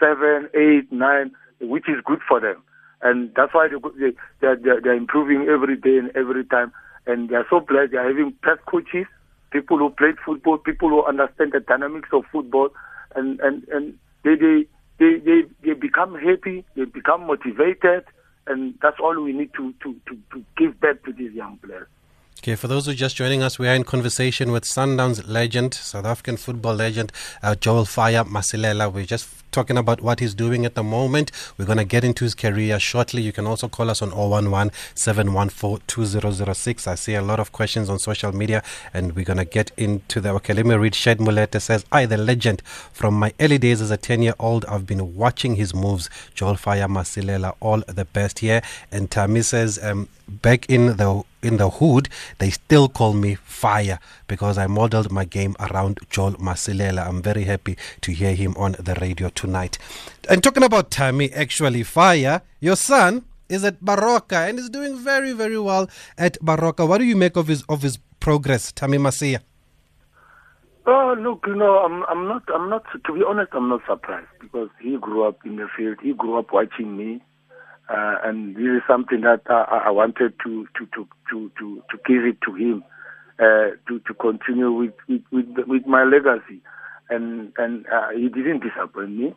seven, 0.00 0.48
eight, 0.54 0.90
nine, 0.90 1.32
which 1.60 1.88
is 1.88 2.02
good 2.04 2.20
for 2.26 2.40
them. 2.40 2.62
And 3.02 3.32
that's 3.36 3.54
why 3.54 3.68
they, 3.68 3.76
they, 3.98 4.16
they're, 4.40 4.80
they're 4.80 4.94
improving 4.94 5.46
every 5.48 5.76
day 5.76 5.98
and 5.98 6.10
every 6.16 6.44
time. 6.44 6.72
And 7.06 7.28
they're 7.28 7.46
so 7.48 7.60
blessed. 7.60 7.92
They're 7.92 8.06
having 8.06 8.34
best 8.42 8.64
coaches, 8.66 9.06
people 9.50 9.78
who 9.78 9.90
played 9.90 10.16
football, 10.24 10.58
people 10.58 10.88
who 10.88 11.04
understand 11.04 11.52
the 11.52 11.60
dynamics 11.60 12.08
of 12.12 12.24
football. 12.30 12.70
And, 13.14 13.40
and, 13.40 13.66
and 13.68 13.98
they, 14.24 14.34
they, 14.36 14.66
they, 14.98 15.18
they, 15.18 15.42
they 15.64 15.72
become 15.72 16.14
happy, 16.14 16.64
they 16.76 16.84
become 16.84 17.26
motivated. 17.26 18.04
And 18.46 18.74
that's 18.82 18.98
all 19.00 19.18
we 19.22 19.32
need 19.32 19.52
to, 19.54 19.72
to, 19.82 19.94
to, 20.08 20.18
to 20.32 20.44
give 20.56 20.80
back 20.80 21.04
to 21.04 21.12
these 21.12 21.32
young 21.32 21.58
players. 21.58 21.88
Okay, 22.42 22.54
for 22.54 22.68
those 22.68 22.86
who 22.86 22.92
are 22.92 22.94
just 22.94 23.16
joining 23.16 23.42
us, 23.42 23.58
we 23.58 23.68
are 23.68 23.74
in 23.74 23.84
conversation 23.84 24.50
with 24.50 24.64
Sundowns 24.64 25.22
legend, 25.28 25.74
South 25.74 26.06
African 26.06 26.38
football 26.38 26.74
legend, 26.74 27.12
uh, 27.42 27.54
Joel 27.54 27.84
Fire 27.84 28.24
Masilela. 28.24 28.90
We're 28.90 29.04
just 29.04 29.28
talking 29.52 29.76
about 29.76 30.00
what 30.00 30.20
he's 30.20 30.32
doing 30.32 30.64
at 30.64 30.74
the 30.74 30.82
moment. 30.82 31.32
We're 31.58 31.66
going 31.66 31.76
to 31.76 31.84
get 31.84 32.02
into 32.02 32.24
his 32.24 32.34
career 32.34 32.80
shortly. 32.80 33.20
You 33.20 33.32
can 33.32 33.46
also 33.46 33.68
call 33.68 33.90
us 33.90 34.00
on 34.00 34.12
011 34.12 34.72
714 34.94 35.82
2006. 35.86 36.86
I 36.86 36.94
see 36.94 37.14
a 37.14 37.20
lot 37.20 37.40
of 37.40 37.52
questions 37.52 37.90
on 37.90 37.98
social 37.98 38.32
media, 38.32 38.62
and 38.94 39.14
we're 39.14 39.26
going 39.26 39.36
to 39.36 39.44
get 39.44 39.70
into 39.76 40.22
them. 40.22 40.34
Okay, 40.36 40.54
let 40.54 40.64
me 40.64 40.76
read. 40.76 40.94
Shed 40.94 41.18
Muleta 41.18 41.60
says, 41.60 41.84
I, 41.92 42.06
the 42.06 42.16
legend, 42.16 42.62
from 42.64 43.12
my 43.12 43.34
early 43.38 43.58
days 43.58 43.82
as 43.82 43.90
a 43.90 43.98
10 43.98 44.22
year 44.22 44.34
old, 44.38 44.64
I've 44.64 44.86
been 44.86 45.14
watching 45.14 45.56
his 45.56 45.74
moves. 45.74 46.08
Joel 46.34 46.56
Fire 46.56 46.88
Masilela, 46.88 47.54
all 47.60 47.82
the 47.86 48.06
best 48.06 48.38
here. 48.38 48.62
And 48.90 49.10
Tammy 49.10 49.42
says, 49.42 49.78
um, 49.82 50.08
back 50.26 50.70
in 50.70 50.96
the 50.96 51.22
in 51.42 51.56
the 51.56 51.70
hood, 51.70 52.08
they 52.38 52.50
still 52.50 52.88
call 52.88 53.12
me 53.12 53.34
Fire 53.34 53.98
because 54.26 54.58
I 54.58 54.66
modeled 54.66 55.10
my 55.10 55.24
game 55.24 55.56
around 55.60 56.00
Joel 56.10 56.32
Masilela. 56.32 57.06
I'm 57.06 57.22
very 57.22 57.44
happy 57.44 57.76
to 58.02 58.12
hear 58.12 58.34
him 58.34 58.54
on 58.56 58.72
the 58.78 58.94
radio 59.00 59.28
tonight. 59.30 59.78
And 60.28 60.42
talking 60.42 60.62
about 60.62 60.90
Tammy, 60.90 61.32
actually, 61.32 61.82
Fire, 61.82 62.42
your 62.60 62.76
son 62.76 63.24
is 63.48 63.64
at 63.64 63.80
Baroka 63.80 64.48
and 64.48 64.58
is 64.58 64.70
doing 64.70 64.96
very, 64.96 65.32
very 65.32 65.58
well 65.58 65.88
at 66.16 66.38
Baroka. 66.40 66.86
What 66.86 66.98
do 66.98 67.04
you 67.04 67.16
make 67.16 67.36
of 67.36 67.48
his 67.48 67.62
of 67.68 67.82
his 67.82 67.98
progress, 68.20 68.72
Tammy 68.72 68.98
Masia? 68.98 69.40
Oh, 70.86 71.14
look, 71.18 71.44
you 71.46 71.54
know, 71.54 71.78
I'm, 71.84 72.04
I'm 72.04 72.26
not, 72.26 72.42
I'm 72.52 72.70
not, 72.70 72.84
to 73.04 73.12
be 73.12 73.22
honest, 73.26 73.50
I'm 73.52 73.68
not 73.68 73.82
surprised 73.86 74.26
because 74.40 74.70
he 74.80 74.96
grew 74.96 75.28
up 75.28 75.38
in 75.44 75.56
the 75.56 75.68
field. 75.76 75.98
He 76.02 76.14
grew 76.14 76.38
up 76.38 76.52
watching 76.52 76.96
me. 76.96 77.22
Uh, 77.90 78.14
and 78.22 78.54
this 78.54 78.62
is 78.62 78.82
something 78.86 79.22
that 79.22 79.42
I, 79.48 79.86
I 79.86 79.90
wanted 79.90 80.34
to, 80.44 80.68
to, 80.78 80.86
to, 80.94 81.08
to, 81.28 81.50
to, 81.58 81.82
to 81.90 81.96
give 82.06 82.24
it 82.24 82.40
to 82.42 82.54
him, 82.54 82.84
uh, 83.40 83.74
to, 83.88 83.98
to 84.06 84.14
continue 84.14 84.70
with, 84.70 84.94
with, 85.08 85.22
with, 85.32 85.66
with 85.66 85.86
my 85.86 86.04
legacy. 86.04 86.60
And, 87.08 87.52
and 87.58 87.84
uh, 87.88 88.10
he 88.10 88.28
didn't 88.28 88.62
disappoint 88.62 89.10
me. 89.10 89.34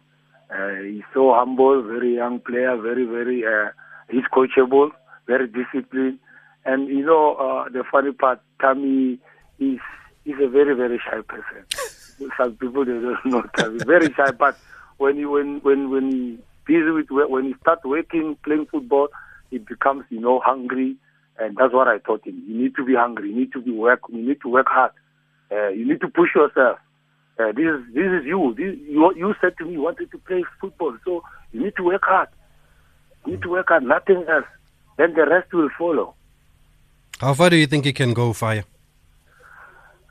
Uh, 0.53 0.75
he's 0.85 1.01
so 1.15 1.33
humble, 1.33 1.81
very 1.81 2.15
young 2.15 2.39
player, 2.41 2.77
very, 2.77 3.05
very, 3.05 3.43
uh, 3.43 3.71
he's 4.11 4.25
coachable, 4.31 4.91
very 5.25 5.47
disciplined. 5.47 6.19
And, 6.63 6.87
you 6.89 7.03
know, 7.03 7.33
uh, 7.35 7.69
the 7.69 7.83
funny 7.91 8.11
part, 8.11 8.39
Tammy 8.61 9.17
is, 9.57 9.79
is 10.25 10.35
a 10.39 10.47
very, 10.47 10.75
very 10.75 10.99
shy 10.99 11.21
person. 11.21 11.65
Some 12.37 12.53
people, 12.57 12.85
they 12.85 12.91
don't 12.91 13.25
know 13.25 13.41
Tammy. 13.57 13.79
Very 13.83 14.13
shy, 14.13 14.29
but 14.29 14.59
when 14.97 15.17
he, 15.17 15.25
when, 15.25 15.59
when, 15.61 15.89
when 15.89 16.11
he 16.11 16.39
busy 16.65 16.89
with 16.91 17.07
when 17.09 17.45
he 17.45 17.53
starts 17.61 17.83
working, 17.83 18.37
playing 18.43 18.67
football, 18.71 19.09
he 19.51 19.57
becomes, 19.57 20.05
you 20.09 20.19
know, 20.19 20.39
hungry. 20.43 20.95
And 21.39 21.57
that's 21.57 21.73
what 21.73 21.87
I 21.87 21.97
taught 21.97 22.25
him. 22.25 22.43
You 22.47 22.61
need 22.61 22.75
to 22.75 22.85
be 22.85 22.93
hungry. 22.95 23.29
You 23.29 23.35
need 23.35 23.53
to 23.53 23.61
be 23.61 23.71
work. 23.71 24.01
You 24.09 24.27
need 24.27 24.41
to 24.41 24.49
work 24.49 24.67
hard. 24.69 24.91
Uh, 25.51 25.69
you 25.69 25.87
need 25.87 26.01
to 26.01 26.07
push 26.07 26.29
yourself. 26.35 26.77
Uh, 27.39 27.51
this 27.51 27.65
is 27.65 27.93
this 27.93 28.05
is 28.05 28.25
you. 28.25 28.53
This, 28.55 28.77
you. 28.87 29.11
You 29.15 29.33
said 29.41 29.57
to 29.57 29.65
me 29.65 29.73
you 29.73 29.81
wanted 29.81 30.11
to 30.11 30.19
play 30.19 30.43
football, 30.61 30.95
so 31.03 31.23
you 31.51 31.63
need 31.63 31.75
to 31.77 31.83
work 31.83 32.03
hard. 32.03 32.29
You 33.25 33.33
need 33.33 33.41
to 33.41 33.49
work 33.49 33.69
hard. 33.69 33.83
Nothing 33.83 34.25
else. 34.29 34.45
Then 34.97 35.13
the 35.13 35.25
rest 35.25 35.51
will 35.53 35.69
follow. 35.77 36.13
How 37.19 37.33
far 37.33 37.49
do 37.49 37.55
you 37.55 37.65
think 37.65 37.85
he 37.85 37.93
can 37.93 38.13
go, 38.13 38.33
Fire? 38.33 38.65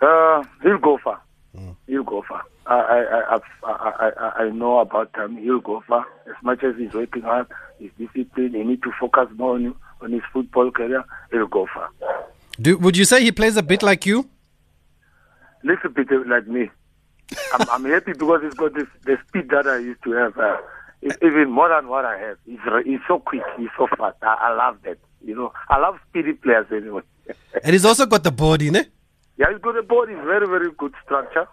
Uh, 0.01 0.43
he'll 0.63 0.79
go 0.79 0.99
far. 1.03 1.23
Mm. 1.57 1.77
He'll 1.87 2.03
go 2.03 2.25
far. 2.29 2.43
I 2.67 2.75
I, 2.75 3.39
I 3.65 4.11
I 4.17 4.33
I 4.45 4.51
know 4.51 4.79
about 4.79 5.15
him. 5.17 5.37
He'll 5.37 5.61
go 5.61 5.83
far. 5.87 6.07
As 6.27 6.43
much 6.43 6.63
as 6.63 6.77
he's 6.77 6.93
working 6.93 7.23
hard, 7.23 7.47
he's 7.79 7.91
disciplined. 7.99 8.55
He 8.55 8.63
need 8.63 8.83
to 8.83 8.93
focus 9.01 9.29
more 9.37 9.55
on, 9.55 9.75
on 10.01 10.13
his 10.13 10.23
football 10.33 10.71
career. 10.71 11.05
He'll 11.31 11.47
go 11.49 11.67
far. 11.73 11.89
Do 12.61 12.79
would 12.79 12.97
you 12.97 13.05
say 13.05 13.23
he 13.23 13.33
plays 13.33 13.57
a 13.57 13.63
bit 13.63 13.83
like 13.83 14.07
you? 14.07 14.29
Little 15.65 15.91
bit 15.91 16.09
like 16.29 16.47
me. 16.47 16.71
I'm, 17.55 17.69
I'm 17.71 17.85
happy 17.85 18.13
because 18.13 18.43
he's 18.43 18.55
got 18.55 18.75
this, 18.75 18.89
the 19.05 19.17
speed 19.29 19.49
that 19.51 19.67
I 19.67 19.79
used 19.79 20.03
to 20.05 20.13
have. 20.13 20.39
Uh, 20.39 20.57
even 21.03 21.51
more 21.51 21.69
than 21.69 21.89
what 21.89 22.05
I 22.05 22.17
have. 22.19 22.39
He's 22.47 22.61
he's 22.85 23.01
so 23.09 23.19
quick. 23.19 23.43
He's 23.59 23.71
so 23.77 23.89
fast. 23.99 24.17
I, 24.23 24.37
I 24.41 24.55
love 24.55 24.79
that. 24.85 24.99
You 25.25 25.35
know, 25.35 25.53
I 25.69 25.79
love 25.79 25.99
speedy 26.09 26.35
players 26.35 26.67
anyway. 26.71 27.03
and 27.65 27.73
he's 27.73 27.85
also 27.85 28.07
got 28.07 28.23
the 28.23 28.31
body, 28.31 28.71
ne? 28.71 28.85
Yeah, 29.37 29.47
he's 29.51 29.61
got 29.61 29.75
the 29.75 29.83
body. 29.83 30.15
Very 30.15 30.47
very 30.47 30.71
good 30.79 30.93
structure 31.05 31.49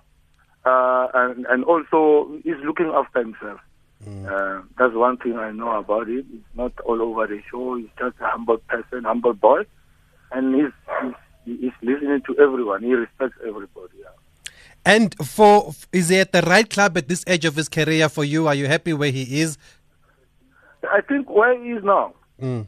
uh, 0.66 1.08
and 1.14 1.46
and 1.48 1.64
also 1.64 2.32
he's 2.44 2.58
looking 2.64 2.92
after 2.94 3.20
himself. 3.20 3.60
Mm. 4.08 4.26
Uh, 4.26 4.64
that's 4.78 4.94
one 4.94 5.18
thing 5.18 5.36
I 5.38 5.52
know 5.52 5.78
about 5.78 6.08
him. 6.08 6.26
He's 6.32 6.56
not 6.56 6.74
all 6.82 7.02
over 7.02 7.28
the 7.28 7.42
show. 7.52 7.76
He's 7.76 7.90
just 7.98 8.16
a 8.22 8.28
humble 8.28 8.58
person, 8.58 9.04
humble 9.04 9.34
boy, 9.34 9.64
and 10.32 10.56
he's 10.56 10.72
he's, 11.46 11.60
he's 11.60 11.72
listening 11.82 12.22
to 12.28 12.38
everyone. 12.40 12.84
He 12.84 12.94
respects 12.94 13.38
everybody. 13.46 13.98
Yeah. 14.00 14.52
And 14.86 15.16
for 15.26 15.74
is 15.92 16.10
he 16.10 16.20
at 16.20 16.32
the 16.32 16.42
right 16.42 16.70
club 16.70 16.98
at 16.98 17.08
this 17.08 17.24
age 17.28 17.46
of 17.46 17.56
his 17.56 17.68
career 17.68 18.08
for 18.10 18.24
you? 18.24 18.48
Are 18.48 18.56
you 18.56 18.68
happy 18.68 18.94
where 18.94 19.12
he 19.12 19.42
is? 19.42 19.58
I 20.84 21.02
think 21.02 21.30
where 21.30 21.62
he 21.62 21.72
is 21.72 21.84
now. 21.84 22.14
Mm. 22.42 22.68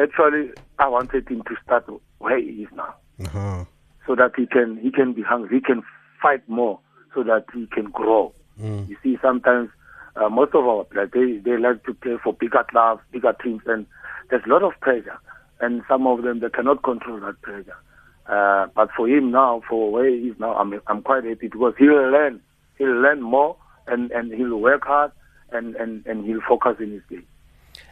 Actually, 0.00 0.52
I 0.78 0.88
wanted 0.88 1.28
him 1.28 1.42
to 1.42 1.56
start 1.64 1.86
where 2.18 2.38
he 2.38 2.62
is 2.62 2.68
now, 2.74 2.94
uh-huh. 3.24 3.64
so 4.06 4.14
that 4.14 4.32
he 4.36 4.46
can 4.46 4.78
he 4.78 4.90
can 4.90 5.12
be 5.12 5.22
hungry. 5.22 5.56
He 5.56 5.60
can 5.60 5.82
fight 6.22 6.48
more 6.48 6.78
so 7.14 7.22
that 7.24 7.44
he 7.52 7.66
can 7.66 7.90
grow. 7.90 8.32
Mm. 8.60 8.88
You 8.88 8.96
see, 9.02 9.18
sometimes 9.20 9.70
uh, 10.16 10.28
most 10.28 10.54
of 10.54 10.66
our 10.66 10.84
players 10.84 11.10
they 11.12 11.38
they 11.38 11.56
like 11.56 11.84
to 11.84 11.94
play 11.94 12.16
for 12.22 12.32
bigger 12.32 12.64
clubs, 12.70 13.02
bigger 13.10 13.34
teams, 13.42 13.62
and 13.66 13.86
there's 14.30 14.44
a 14.46 14.48
lot 14.48 14.62
of 14.62 14.72
pressure, 14.80 15.18
and 15.60 15.82
some 15.88 16.06
of 16.06 16.22
them 16.22 16.40
they 16.40 16.50
cannot 16.50 16.82
control 16.82 17.20
that 17.20 17.40
pressure. 17.42 17.76
Uh, 18.26 18.66
but 18.74 18.90
for 18.96 19.08
him 19.08 19.30
now, 19.30 19.62
for 19.68 19.90
where 19.90 20.08
he 20.08 20.28
is 20.28 20.38
now, 20.38 20.54
I'm 20.54 20.80
I'm 20.86 21.02
quite 21.02 21.24
happy 21.24 21.48
because 21.48 21.74
he'll 21.78 22.10
learn, 22.10 22.40
he'll 22.78 23.00
learn 23.00 23.22
more, 23.22 23.56
and 23.86 24.10
and 24.12 24.32
he'll 24.32 24.58
work 24.58 24.84
hard, 24.84 25.12
and 25.50 25.74
and 25.76 26.06
and 26.06 26.24
he'll 26.24 26.42
focus 26.46 26.76
in 26.78 26.92
his 26.92 27.02
game. 27.08 27.26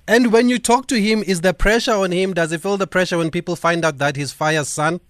And 0.07 0.33
when 0.33 0.49
you 0.49 0.59
talk 0.59 0.87
to 0.89 1.01
him, 1.01 1.23
is 1.23 1.41
there 1.41 1.53
pressure 1.53 1.93
on 1.93 2.13
him? 2.13 2.35
Does 2.35 2.51
he 2.51 2.59
feel 2.59 2.77
the 2.77 2.87
pressure 2.87 3.19
when 3.19 3.31
people 3.31 3.57
find 3.57 3.85
out 3.85 3.99
that 3.99 4.17
he's 4.17 4.33
Fire's 4.33 4.69
son? 4.69 5.01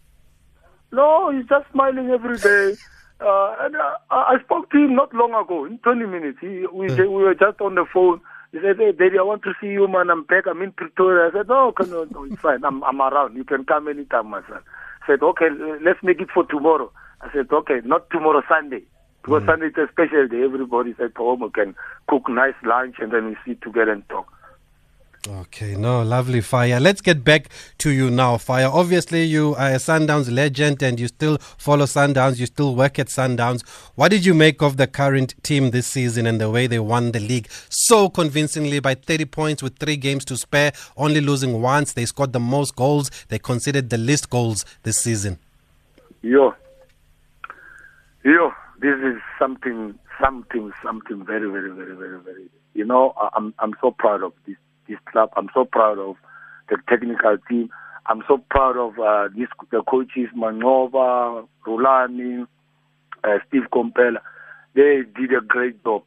No, 0.92 1.30
he's 1.30 1.46
just 1.48 1.70
smiling 1.72 2.10
every 2.10 2.36
day. 2.38 2.76
Uh, 3.20 3.54
and 3.60 3.76
uh, 3.76 3.96
I 4.10 4.36
spoke 4.44 4.70
to 4.70 4.78
him 4.78 4.94
not 4.94 5.14
long 5.14 5.34
ago, 5.34 5.66
in 5.66 5.78
20 5.78 6.06
minutes. 6.06 6.38
He, 6.40 6.64
we, 6.72 6.88
mm. 6.88 6.98
we 6.98 7.22
were 7.22 7.34
just 7.34 7.60
on 7.60 7.74
the 7.74 7.84
phone. 7.92 8.20
He 8.52 8.58
said, 8.58 8.78
hey, 8.78 8.92
Daddy, 8.92 9.18
I 9.18 9.22
want 9.22 9.42
to 9.42 9.52
see 9.60 9.68
you, 9.68 9.86
man. 9.86 10.10
I'm 10.10 10.24
back. 10.24 10.44
I'm 10.48 10.62
in 10.62 10.72
Pretoria. 10.72 11.28
I 11.28 11.32
said, 11.32 11.48
no, 11.48 11.72
no, 11.78 12.04
no 12.10 12.24
it's 12.24 12.40
fine. 12.40 12.64
I'm, 12.64 12.82
I'm 12.82 13.00
around. 13.00 13.36
You 13.36 13.44
can 13.44 13.64
come 13.64 13.88
anytime, 13.88 14.28
my 14.28 14.40
son. 14.48 14.60
I 15.02 15.06
said, 15.06 15.22
okay, 15.22 15.48
let's 15.82 16.02
make 16.02 16.20
it 16.20 16.28
for 16.32 16.44
tomorrow. 16.46 16.90
I 17.20 17.30
said, 17.32 17.46
okay, 17.52 17.80
not 17.84 18.08
tomorrow, 18.10 18.42
Sunday. 18.48 18.82
Because 19.22 19.42
mm. 19.42 19.46
Sunday 19.46 19.66
is 19.66 19.76
a 19.76 19.92
special 19.92 20.26
day. 20.26 20.42
Everybody's 20.42 20.98
at 20.98 21.16
home. 21.16 21.40
We 21.40 21.50
can 21.50 21.74
cook 22.08 22.28
nice 22.28 22.54
lunch 22.64 22.96
and 23.00 23.12
then 23.12 23.26
we 23.26 23.36
sit 23.46 23.60
together 23.60 23.92
and 23.92 24.08
talk. 24.08 24.32
Okay, 25.28 25.76
no, 25.76 26.02
lovely 26.02 26.40
fire. 26.40 26.80
Let's 26.80 27.02
get 27.02 27.22
back 27.22 27.50
to 27.76 27.90
you 27.90 28.10
now, 28.10 28.38
fire. 28.38 28.70
Obviously, 28.72 29.24
you 29.24 29.54
are 29.56 29.72
a 29.72 29.74
Sundowns 29.74 30.34
legend 30.34 30.82
and 30.82 30.98
you 30.98 31.08
still 31.08 31.36
follow 31.36 31.84
Sundowns, 31.84 32.38
you 32.38 32.46
still 32.46 32.74
work 32.74 32.98
at 32.98 33.08
Sundowns. 33.08 33.60
What 33.96 34.12
did 34.12 34.24
you 34.24 34.32
make 34.32 34.62
of 34.62 34.78
the 34.78 34.86
current 34.86 35.34
team 35.42 35.72
this 35.72 35.86
season 35.86 36.26
and 36.26 36.40
the 36.40 36.48
way 36.48 36.66
they 36.66 36.78
won 36.78 37.12
the 37.12 37.20
league 37.20 37.48
so 37.68 38.08
convincingly 38.08 38.80
by 38.80 38.94
30 38.94 39.26
points 39.26 39.62
with 39.62 39.78
three 39.78 39.98
games 39.98 40.24
to 40.24 40.38
spare, 40.38 40.72
only 40.96 41.20
losing 41.20 41.60
once? 41.60 41.92
They 41.92 42.06
scored 42.06 42.32
the 42.32 42.40
most 42.40 42.74
goals, 42.74 43.10
they 43.28 43.38
conceded 43.38 43.90
the 43.90 43.98
least 43.98 44.30
goals 44.30 44.64
this 44.84 44.96
season. 44.96 45.38
Yo, 46.22 46.54
yo, 48.24 48.52
this 48.80 48.96
is 49.00 49.20
something, 49.38 49.98
something, 50.18 50.72
something 50.82 51.26
very, 51.26 51.50
very, 51.50 51.72
very, 51.72 51.94
very, 51.94 52.20
very. 52.20 52.48
You 52.72 52.86
know, 52.86 53.12
I'm, 53.36 53.52
I'm 53.58 53.74
so 53.82 53.90
proud 53.90 54.22
of 54.22 54.32
this 54.46 54.56
this 54.90 54.99
club. 55.11 55.30
I'm 55.37 55.49
so 55.54 55.64
proud 55.64 55.99
of 55.99 56.16
the 56.68 56.76
technical 56.88 57.38
team. 57.49 57.70
I'm 58.06 58.23
so 58.26 58.42
proud 58.50 58.76
of 58.76 58.99
uh, 58.99 59.28
this, 59.37 59.49
the 59.70 59.82
coaches, 59.88 60.28
Manqoba, 60.37 61.47
Rulani, 61.66 62.47
uh, 63.25 63.38
Steve 63.49 63.70
Komphela. 63.73 64.18
They 64.75 65.02
did 65.16 65.32
a 65.32 65.40
great 65.47 65.82
job. 65.85 66.02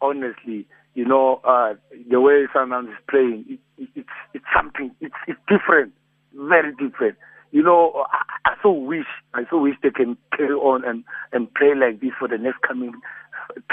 Honestly, 0.00 0.66
you 0.94 1.04
know, 1.04 1.40
uh, 1.44 1.74
the 2.10 2.20
way 2.20 2.46
Sundowns 2.54 2.90
is 2.90 2.98
playing, 3.10 3.44
it, 3.48 3.60
it, 3.78 3.88
it's 3.94 4.08
it's 4.34 4.44
something. 4.54 4.90
It's 5.00 5.14
it's 5.26 5.38
different, 5.48 5.92
very 6.34 6.72
different. 6.72 7.16
You 7.52 7.62
know, 7.62 8.04
I, 8.12 8.50
I 8.50 8.54
so 8.62 8.70
wish, 8.70 9.06
I 9.34 9.42
so 9.50 9.58
wish 9.58 9.74
they 9.82 9.90
can 9.90 10.16
carry 10.36 10.54
on 10.54 10.84
and 10.84 11.04
and 11.32 11.52
play 11.54 11.74
like 11.74 12.00
this 12.00 12.12
for 12.18 12.28
the 12.28 12.38
next 12.38 12.60
coming 12.62 12.92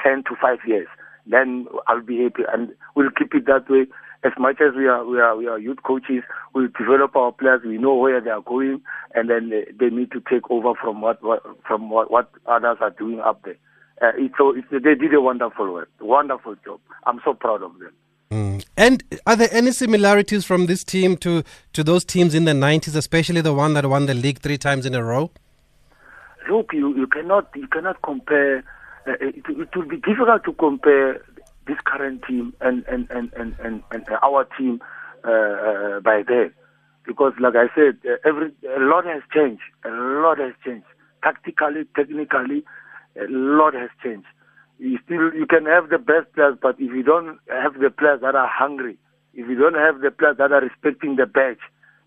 ten 0.02 0.24
to 0.24 0.36
five 0.42 0.60
years 0.66 0.88
then 1.26 1.68
I'll 1.88 2.02
be 2.02 2.24
happy, 2.24 2.44
and 2.52 2.74
we'll 2.96 3.12
keep 3.12 3.34
it 3.34 3.46
that 3.46 3.70
way. 3.70 3.86
As 4.24 4.32
much 4.40 4.62
as 4.62 4.74
we 4.76 4.88
are, 4.88 5.06
we 5.06 5.20
are, 5.20 5.36
we 5.36 5.48
are 5.48 5.60
youth 5.60 5.84
coaches, 5.84 6.24
we 6.54 6.68
develop 6.78 7.16
our 7.16 7.34
players. 7.34 7.62
We 7.66 7.78
know 7.78 7.96
where 7.96 8.22
they 8.22 8.30
are 8.30 8.42
going, 8.42 8.82
and 9.14 9.30
then 9.30 9.50
they, 9.50 9.66
they 9.78 9.94
need 9.94 10.12
to 10.12 10.22
take 10.30 10.50
over 10.50 10.74
from 10.82 11.02
what, 11.02 11.22
what 11.22 11.44
from 11.68 11.90
what, 11.90 12.10
what 12.10 12.32
others 12.46 12.78
are 12.80 12.92
doing 12.92 13.20
up 13.20 13.44
there. 13.44 13.58
Uh, 14.02 14.12
it's, 14.18 14.34
so 14.38 14.56
it's, 14.56 14.68
they 14.72 14.96
did 14.96 15.14
a 15.14 15.22
wonderful 15.22 15.72
work, 15.74 15.90
wonderful 16.00 16.56
job. 16.66 16.80
I'm 17.06 17.20
so 17.24 17.34
proud 17.34 17.64
of 17.64 17.78
them. 17.80 17.94
Mm. 18.32 18.66
And 18.76 19.04
are 19.28 19.36
there 19.36 19.50
any 19.52 19.72
similarities 19.72 20.44
from 20.44 20.66
this 20.66 20.84
team 20.84 21.18
to, 21.18 21.44
to 21.74 21.84
those 21.84 22.04
teams 22.04 22.34
in 22.34 22.46
the 22.46 22.54
90s, 22.54 22.96
especially 22.96 23.42
the 23.42 23.54
one 23.54 23.74
that 23.76 23.86
won 23.86 24.08
the 24.08 24.16
league 24.16 24.40
three 24.40 24.58
times 24.58 24.86
in 24.86 24.96
a 24.96 25.04
row? 25.04 25.30
Look, 26.50 26.74
you, 26.74 26.96
you 26.96 27.08
cannot 27.08 27.50
you 27.56 27.68
cannot 27.68 28.02
compare. 28.02 28.64
Uh, 29.08 29.14
it, 29.20 29.36
it 29.48 29.76
will 29.76 29.88
be 29.88 29.98
difficult 29.98 30.44
to 30.46 30.54
compare 30.54 31.22
this 31.68 31.78
current 31.86 32.24
team 32.28 32.54
and 32.62 32.84
and 32.88 33.10
and 33.10 33.32
and, 33.34 33.56
and, 33.64 33.84
and 33.92 34.04
our 34.22 34.46
team 34.58 34.82
uh, 35.26 35.32
uh, 35.32 36.00
by 36.00 36.24
then, 36.28 36.54
because 37.06 37.34
like 37.40 37.56
I 37.56 37.68
said, 37.76 38.00
uh, 38.06 38.16
every 38.28 38.52
a 38.76 38.80
lot 38.80 39.06
has 39.06 39.22
changed. 39.34 39.64
A 39.86 39.90
lot 39.90 40.40
has 40.40 40.54
changed 40.66 40.88
tactically, 41.24 41.86
technically. 41.96 42.64
A 43.16 43.28
lot 43.30 43.74
has 43.74 43.90
changed 44.04 44.26
you 44.80 45.00
still 45.06 45.34
you 45.34 45.46
can 45.46 45.66
have 45.66 45.90
the 45.90 45.98
best 45.98 46.32
players, 46.34 46.58
but 46.62 46.76
if 46.80 46.92
you 46.92 47.04
don't 47.04 47.40
have 47.50 47.80
the 47.80 47.90
players 47.90 48.22
that 48.22 48.36
are 48.36 48.50
hungry, 48.52 48.98
if 49.34 49.48
you 49.48 49.56
don't 49.56 49.76
have 49.76 50.02
the 50.02 50.12
players 50.12 50.38
that 50.38 50.52
are 50.52 50.62
respecting 50.62 51.16
the 51.16 51.26
badge, 51.26 51.64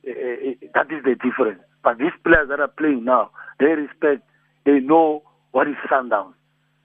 uh, 0.06 0.10
uh, 0.10 0.54
that 0.74 0.92
is 0.92 1.02
the 1.04 1.14
difference. 1.14 1.60
But 1.82 1.98
these 1.98 2.14
players 2.22 2.48
that 2.48 2.60
are 2.60 2.68
playing 2.68 3.04
now, 3.04 3.30
they 3.58 3.66
respect, 3.66 4.28
they 4.64 4.80
know 4.80 5.22
what 5.52 5.68
is 5.68 5.76
sundown, 5.88 6.34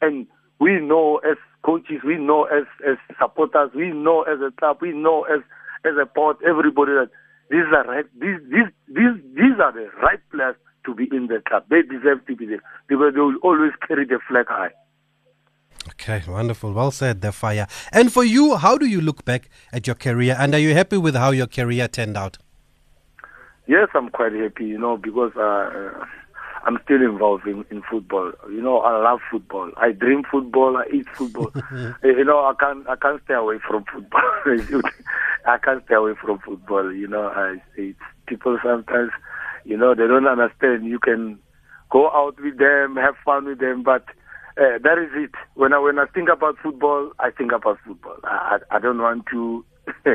and 0.01 0.27
we 0.60 0.79
know 0.79 1.17
as 1.17 1.38
coaches, 1.63 2.01
we 2.05 2.17
know 2.17 2.46
as 2.46 2.65
as 2.88 2.98
supporters, 3.20 3.72
we 3.75 3.91
know 3.91 4.24
as 4.24 4.39
a 4.41 4.51
club, 4.51 4.77
we 4.81 4.91
know 4.91 5.24
as 5.24 5.41
as 5.86 5.93
a 6.01 6.05
board, 6.05 6.38
everybody 6.48 6.91
that 6.91 7.10
these 7.50 7.65
are 7.75 7.86
right, 7.86 8.05
these 8.20 8.39
these 8.50 8.70
these 8.88 9.24
these 9.36 9.60
are 9.60 9.72
the 9.72 9.89
right 10.01 10.20
players 10.31 10.55
to 10.86 10.96
be 10.96 11.10
in 11.12 11.27
the 11.27 11.41
club. 11.48 11.65
They 11.70 11.81
deserve 11.81 12.25
to 12.27 12.36
be 12.36 12.46
there 12.46 12.62
because 12.88 13.13
they 13.13 13.20
will 13.20 13.38
always 13.43 13.72
carry 13.88 14.05
the 14.05 14.20
flag 14.27 14.48
high. 14.48 14.72
Okay, 15.89 16.24
wonderful. 16.27 16.74
Well 16.74 16.91
said, 16.91 17.22
the 17.22 17.31
fire. 17.31 17.67
And 17.91 18.12
for 18.13 18.24
you, 18.24 18.55
how 18.55 18.77
do 18.77 18.86
you 18.86 19.01
look 19.01 19.25
back 19.25 19.50
at 19.74 19.88
your 19.88 19.96
career 19.96 20.36
and 20.38 20.53
are 20.53 20.60
you 20.60 20.74
happy 20.74 20.98
with 20.98 21.15
how 21.15 21.31
your 21.31 21.48
career 21.48 21.88
turned 21.88 22.17
out? 22.17 22.38
Yes, 23.67 23.88
I'm 23.96 24.10
quite 24.10 24.34
happy, 24.34 24.65
you 24.65 24.77
know, 24.77 24.98
because 24.98 25.36
uh, 25.36 26.05
I'm 26.63 26.77
still 26.84 27.01
involved 27.01 27.48
in, 27.48 27.65
in 27.72 27.82
football. 27.89 28.32
You 28.50 28.62
know, 28.62 28.80
I 28.80 29.01
love 29.01 29.20
football. 29.30 29.72
I 29.77 29.91
dream 29.91 30.24
football. 30.30 30.77
I 30.77 30.86
eat 30.94 31.08
football. 31.13 31.51
you 32.03 32.24
know, 32.24 32.39
I 32.39 32.53
can't 32.60 32.88
I 32.88 32.96
can't 32.96 33.22
stay 33.25 33.34
away 33.34 33.60
from 33.68 33.86
football. 33.91 34.22
I 35.46 35.58
can't 35.58 35.84
stay 35.86 35.96
away 35.96 36.13
from 36.22 36.39
football. 36.39 36.91
You 36.94 37.08
know, 37.08 37.27
I 37.27 37.58
it's 37.75 38.00
people 38.27 38.58
sometimes, 38.63 39.12
you 39.65 39.77
know, 39.77 39.96
they 39.96 40.08
don't 40.08 40.27
understand. 40.27 40.86
You 40.86 41.00
can 41.00 41.39
go 41.89 42.10
out 42.12 42.39
with 42.41 42.58
them, 42.58 42.96
have 42.96 43.15
fun 43.25 43.46
with 43.46 43.60
them, 43.60 43.84
but 43.84 44.06
uh, 44.58 44.77
that 44.84 44.98
is 44.98 45.10
it. 45.13 45.32
When 45.56 45.74
I 45.74 45.80
when 45.80 45.98
I 45.98 46.06
think 46.06 46.30
about 46.30 46.58
football, 46.62 47.12
I 47.20 47.32
think 47.32 47.51
about 47.51 47.80
football. 47.86 48.18
I 48.24 48.60
I, 48.72 48.77
I 48.77 48.80
don't 48.80 49.01
want 49.01 49.25
to 49.32 49.65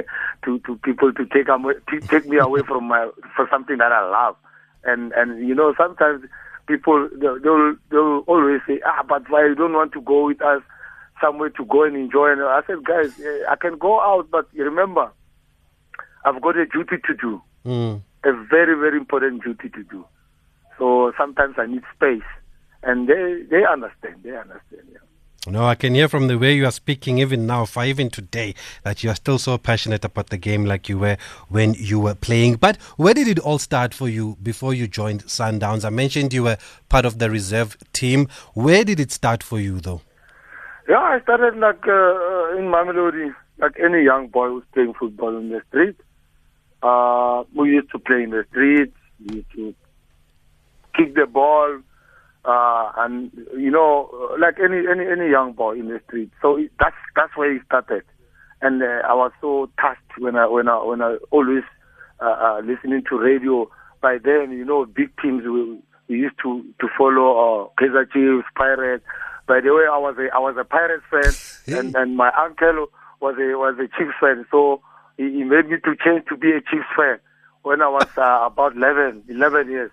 to 0.45 0.59
to 0.61 0.76
people 0.85 1.12
to 1.12 1.26
take 1.26 1.49
away, 1.49 1.75
to 1.91 2.00
take 2.00 2.26
me 2.26 2.38
away 2.38 2.62
from 2.67 2.85
my 2.85 3.09
for 3.35 3.49
something 3.50 3.79
that 3.79 3.93
I 3.93 4.09
love. 4.09 4.37
And 4.87 5.12
and 5.12 5.47
you 5.47 5.55
know 5.55 5.75
sometimes 5.76 6.25
people 6.66 7.09
they'll 7.19 7.38
they'll, 7.90 8.19
always 8.26 8.61
say 8.66 8.81
ah 8.87 9.02
but 9.09 9.28
why 9.31 9.47
you 9.47 9.55
don't 9.55 9.73
want 9.73 9.93
to 9.93 10.00
go 10.00 10.26
with 10.26 10.40
us 10.43 10.62
somewhere 11.21 11.50
to 11.50 11.64
go 11.64 11.85
and 11.85 11.97
enjoy. 11.97 12.33
And 12.33 12.43
I 12.43 12.61
said 12.66 12.85
guys 12.85 13.12
eh, 13.21 13.45
I 13.49 13.57
can 13.57 13.78
go 13.78 14.00
out 14.00 14.31
but 14.31 14.47
remember 14.55 15.11
I've 16.25 16.40
got 16.40 16.57
a 16.57 16.66
duty 16.66 16.97
to 17.07 17.14
do. 17.14 17.43
Mm. 17.64 18.02
A 18.25 18.33
very 18.50 18.75
very 18.78 18.97
important 18.97 19.43
duty 19.43 19.69
to 19.71 19.83
do. 19.85 20.05
So 20.78 21.12
sometimes 21.19 21.57
I 21.59 21.66
need 21.66 21.83
space 21.95 22.28
and 22.83 23.09
they 23.09 23.43
they 23.50 23.64
understand. 23.64 24.23
They 24.23 24.37
understand. 24.37 24.83
Yeah. 24.93 24.99
No, 25.49 25.65
I 25.65 25.76
can 25.76 25.95
hear 25.95 26.09
from 26.09 26.26
the 26.26 26.38
way 26.38 26.55
you 26.55 26.67
are 26.67 26.73
speaking, 26.73 27.19
even 27.19 27.47
now, 27.47 27.67
for 27.67 27.85
even 27.85 28.11
today, 28.11 28.55
that 28.83 29.05
you 29.05 29.11
are 29.11 29.15
still 29.15 29.38
so 29.38 29.57
passionate 29.57 30.05
about 30.05 30.31
the 30.31 30.37
game 30.37 30.65
like 30.65 30.88
you 30.88 30.99
were 30.99 31.17
when 31.49 31.75
you 31.75 32.00
were 32.00 32.17
playing. 32.17 32.57
But 32.57 32.79
where 32.97 33.15
did 33.15 33.29
it 33.29 33.38
all 33.38 33.59
start 33.59 33.95
for 33.95 34.09
you 34.09 34.37
before 34.43 34.75
you 34.75 34.88
joined 34.88 35.25
Sundowns? 35.26 35.85
I 35.85 35.91
mentioned 35.91 36.33
you 36.33 36.43
were 36.43 36.59
part 36.88 37.05
of 37.05 37.21
the 37.21 37.31
reserve 37.31 37.76
team. 37.93 38.26
Where 38.55 38.83
did 38.83 38.99
it 38.99 39.12
start 39.12 39.45
for 39.45 39.61
you, 39.61 39.79
though? 39.79 40.00
Yeah, 40.88 40.99
I 40.99 41.21
started 41.21 41.57
like 41.57 41.87
uh, 41.87 41.93
uh 41.93 42.57
in 42.59 42.65
Mamelodi, 42.65 43.33
like 43.59 43.79
any 43.79 44.03
young 44.03 44.26
boy 44.26 44.49
who's 44.49 44.65
playing 44.75 44.95
football 44.95 45.37
in 45.37 45.50
the 45.50 45.62
street. 45.69 45.97
Uh, 46.83 47.45
we 47.55 47.71
used 47.71 47.91
to 47.93 48.00
play 48.00 48.25
in 48.25 48.31
the 48.31 48.45
streets. 48.50 48.97
We 49.25 49.37
used 49.37 49.53
to 49.53 49.75
kick 50.97 51.15
the 51.15 51.26
ball 51.26 51.81
uh, 52.46 52.92
and 52.98 53.30
you 53.56 53.70
know, 53.70 54.09
like 54.38 54.56
any 54.62 54.87
any 54.88 55.04
any 55.11 55.30
young 55.30 55.52
boy 55.52 55.72
in 55.72 55.88
the 55.88 56.00
street. 56.06 56.30
So 56.40 56.56
it, 56.56 56.70
that's 56.78 56.96
that's 57.16 57.37
where 57.37 57.52
he 57.52 57.59
started, 57.66 58.04
and 58.62 58.82
uh, 58.82 59.02
I 59.09 59.14
was 59.14 59.32
so 59.40 59.68
touched 59.80 60.18
when 60.18 60.37
I 60.37 60.46
when 60.46 60.68
I 60.68 60.82
when 60.82 61.02
I 61.02 61.16
always 61.30 61.64
uh, 62.20 62.24
uh, 62.24 62.61
listening 62.64 63.02
to 63.11 63.18
radio. 63.18 63.68
By 64.00 64.18
then, 64.22 64.52
you 64.52 64.64
know, 64.64 64.85
big 64.87 65.11
teams 65.20 65.42
we, 65.44 65.78
we 66.09 66.20
used 66.20 66.37
to 66.42 66.64
to 66.80 66.88
follow 66.96 67.32
uh, 67.35 67.68
Kaizer 67.82 68.11
Chiefs, 68.12 68.46
Pirates. 68.54 69.04
By 69.48 69.61
the 69.61 69.74
way, 69.74 69.85
I 69.90 69.98
was 69.98 70.16
a 70.18 70.32
I 70.35 70.38
was 70.38 70.56
a 70.59 70.64
Pirates 70.64 71.04
fan, 71.11 71.78
and 71.78 71.96
and 71.96 72.16
my 72.16 72.30
uncle 72.38 72.87
was 73.20 73.35
a 73.40 73.59
was 73.59 73.74
a 73.78 73.88
Chiefs 73.98 74.14
fan. 74.20 74.46
So 74.50 74.82
he, 75.16 75.24
he 75.24 75.44
made 75.44 75.68
me 75.68 75.78
to 75.85 75.96
change 76.04 76.26
to 76.28 76.37
be 76.37 76.52
a 76.52 76.61
Chiefs 76.61 76.87
fan 76.96 77.18
when 77.62 77.82
I 77.82 77.88
was 77.88 78.06
uh, 78.16 78.46
about 78.46 78.76
11, 78.76 79.24
11 79.28 79.68
years. 79.68 79.90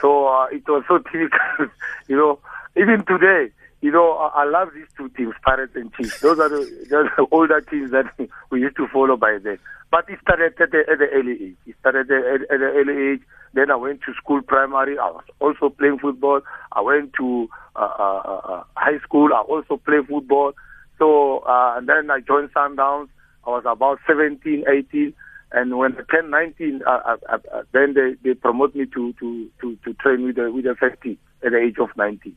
So 0.00 0.28
uh, 0.28 0.46
it 0.46 0.66
was 0.68 0.84
so 0.88 0.98
difficult, 0.98 1.70
you 2.08 2.16
know. 2.16 2.38
Even 2.76 3.04
today, 3.06 3.52
you 3.82 3.92
know, 3.92 4.12
I, 4.12 4.42
I 4.42 4.44
love 4.44 4.70
these 4.74 4.88
two 4.96 5.08
teams, 5.10 5.34
Pirates 5.44 5.76
and 5.76 5.92
Chiefs. 5.94 6.20
Those 6.20 6.38
are 6.40 6.48
the, 6.48 6.86
those 6.90 7.06
are 7.06 7.12
the 7.16 7.26
older 7.30 7.60
teams 7.60 7.90
that 7.92 8.06
we 8.50 8.60
used 8.60 8.76
to 8.76 8.88
follow 8.88 9.16
by 9.16 9.38
then. 9.42 9.58
But 9.90 10.08
it 10.08 10.18
started 10.22 10.54
at 10.60 10.70
the, 10.70 10.84
at 10.90 10.98
the 10.98 11.06
early 11.12 11.32
age. 11.32 11.56
It 11.66 11.76
started 11.80 12.10
at, 12.10 12.40
at 12.50 12.58
the 12.58 12.72
early 12.74 13.12
age. 13.12 13.20
Then 13.52 13.70
I 13.70 13.76
went 13.76 14.00
to 14.06 14.14
school, 14.14 14.42
primary. 14.42 14.98
I 14.98 15.10
was 15.10 15.24
also 15.38 15.68
playing 15.68 15.98
football. 16.00 16.40
I 16.72 16.80
went 16.80 17.12
to 17.18 17.48
uh, 17.76 17.78
uh, 17.98 18.22
uh, 18.24 18.40
uh 18.52 18.64
high 18.74 18.98
school. 18.98 19.32
I 19.32 19.42
also 19.42 19.76
played 19.76 20.08
football. 20.08 20.54
So 20.98 21.38
uh, 21.40 21.74
and 21.76 21.88
then 21.88 22.10
I 22.10 22.20
joined 22.20 22.52
Sundowns. 22.52 23.08
I 23.46 23.50
was 23.50 23.64
about 23.66 24.00
17, 24.06 24.64
18. 24.66 25.14
And 25.54 25.78
when 25.78 25.96
I 25.96 26.00
turned 26.12 26.32
19, 26.32 26.82
uh, 26.84 26.90
uh, 26.90 27.16
uh, 27.28 27.38
uh, 27.54 27.62
then 27.70 27.94
they, 27.94 28.14
they 28.24 28.34
promote 28.34 28.74
me 28.74 28.86
to, 28.86 29.12
to, 29.12 29.50
to, 29.60 29.78
to 29.84 29.94
train 29.94 30.24
with 30.24 30.34
the, 30.34 30.50
with 30.50 30.64
the 30.64 30.74
first 30.74 31.00
team 31.00 31.16
at 31.46 31.52
the 31.52 31.58
age 31.58 31.76
of 31.78 31.90
19. 31.96 32.36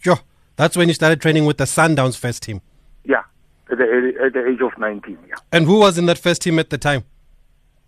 Sure. 0.00 0.18
That's 0.56 0.74
when 0.74 0.88
you 0.88 0.94
started 0.94 1.20
training 1.20 1.44
with 1.44 1.58
the 1.58 1.64
Sundowns 1.64 2.16
first 2.18 2.42
team. 2.42 2.62
Yeah, 3.04 3.22
at 3.70 3.76
the, 3.76 4.12
at 4.24 4.32
the 4.32 4.48
age 4.48 4.62
of 4.62 4.78
19, 4.78 5.18
yeah. 5.28 5.34
And 5.52 5.66
who 5.66 5.80
was 5.80 5.98
in 5.98 6.06
that 6.06 6.18
first 6.18 6.40
team 6.40 6.58
at 6.58 6.70
the 6.70 6.78
time? 6.78 7.04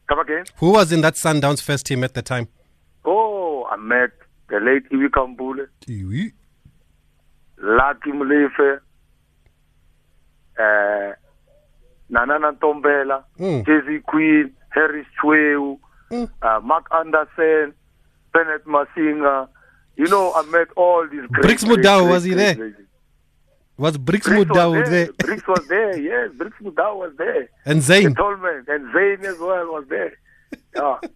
Come 0.08 0.18
again? 0.18 0.44
Who 0.56 0.72
was 0.72 0.92
in 0.92 1.00
that 1.00 1.14
Sundowns 1.14 1.62
first 1.62 1.86
team 1.86 2.04
at 2.04 2.12
the 2.12 2.20
time? 2.22 2.48
Oh, 3.06 3.66
I 3.70 3.76
met 3.76 4.10
the 4.50 4.60
late 4.60 4.90
Iwi 4.90 5.08
Kambule. 5.08 5.68
Iwi? 5.86 6.32
Lucky 7.62 8.10
Mulefe. 8.10 8.80
Uh, 10.58 11.14
Nanana 12.10 12.52
Ntombela, 12.52 13.24
mm. 13.38 13.64
Jay-Z 13.66 14.00
Queen, 14.06 14.52
Harris 14.70 15.06
Choeu, 15.22 15.78
mm. 16.10 16.30
uh, 16.42 16.60
Mark 16.60 16.86
Anderson, 16.92 17.74
Bennett 18.32 18.64
Masinga. 18.66 19.48
You 19.96 20.08
know, 20.08 20.32
I 20.34 20.42
met 20.46 20.68
all 20.76 21.06
these 21.08 21.26
great. 21.28 21.42
Bricks 21.42 21.64
Mudau, 21.64 22.08
was 22.10 22.24
he 22.24 22.34
there? 22.34 22.54
Great, 22.54 22.74
was 23.76 23.98
Bricks, 23.98 24.28
Bricks 24.28 24.50
Mudau 24.50 24.78
was 24.80 24.88
there? 24.88 25.12
Bricks 25.12 25.46
was 25.48 25.66
there, 25.68 25.98
yes. 25.98 26.30
Bricks 26.36 26.56
Mudau 26.62 26.96
was 26.96 27.12
there. 27.18 27.48
And 27.64 27.80
Zayn. 27.80 28.14
Tolman. 28.14 28.64
And 28.68 28.94
Zayn 28.94 29.24
as 29.24 29.38
well 29.38 29.66
was 29.72 29.84
there. 29.88 30.16
Yeah. 30.76 30.98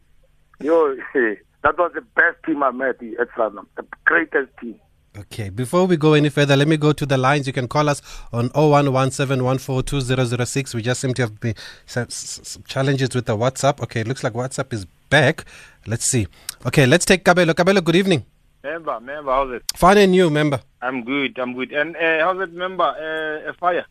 Yo, 0.61 0.97
that 1.63 1.79
was 1.79 1.93
the 1.95 2.01
best 2.01 2.37
team 2.45 2.65
I 2.65 2.73
met 2.73 2.97
at 3.21 3.29
Sanlam. 3.37 3.67
The 3.77 3.85
greatest 4.05 4.51
team. 4.61 4.81
Okay, 5.19 5.49
before 5.49 5.87
we 5.87 5.97
go 5.97 6.13
any 6.13 6.29
further, 6.29 6.55
let 6.55 6.69
me 6.69 6.77
go 6.77 6.93
to 6.93 7.05
the 7.05 7.19
lines. 7.19 7.49
You 7.49 7.53
can 7.53 7.67
call 7.67 7.89
us 7.89 8.01
on 8.33 8.51
0117142006. 8.51 10.75
We 10.77 10.83
just 10.83 11.01
seem 11.01 11.13
to 11.15 11.23
have 11.23 11.41
been 11.41 11.57
some, 11.87 12.09
some 12.09 12.63
challenges 12.69 13.17
with 13.17 13.27
the 13.27 13.37
WhatsApp. 13.37 13.83
Okay, 13.83 14.03
it 14.03 14.07
looks 14.07 14.23
like 14.23 14.35
WhatsApp 14.35 14.73
is 14.73 14.85
back. 15.11 15.45
Let's 15.89 16.05
see. 16.05 16.29
Okay, 16.67 16.87
let's 16.87 17.05
take 17.05 17.25
Kabelo. 17.25 17.53
Kabelo, 17.53 17.83
good 17.83 17.97
evening. 17.97 18.25
Member, 18.63 19.01
member, 19.01 19.33
how's 19.33 19.51
it? 19.55 19.65
Fine 19.75 19.99
and 19.99 20.15
you, 20.15 20.31
member. 20.31 20.61
I'm 20.81 21.03
good, 21.03 21.37
I'm 21.41 21.55
good. 21.55 21.73
And 21.73 21.97
uh, 21.97 22.21
how's 22.21 22.41
it, 22.41 22.53
member? 22.53 22.85
Uh, 22.85 23.53
fire? 23.55 23.87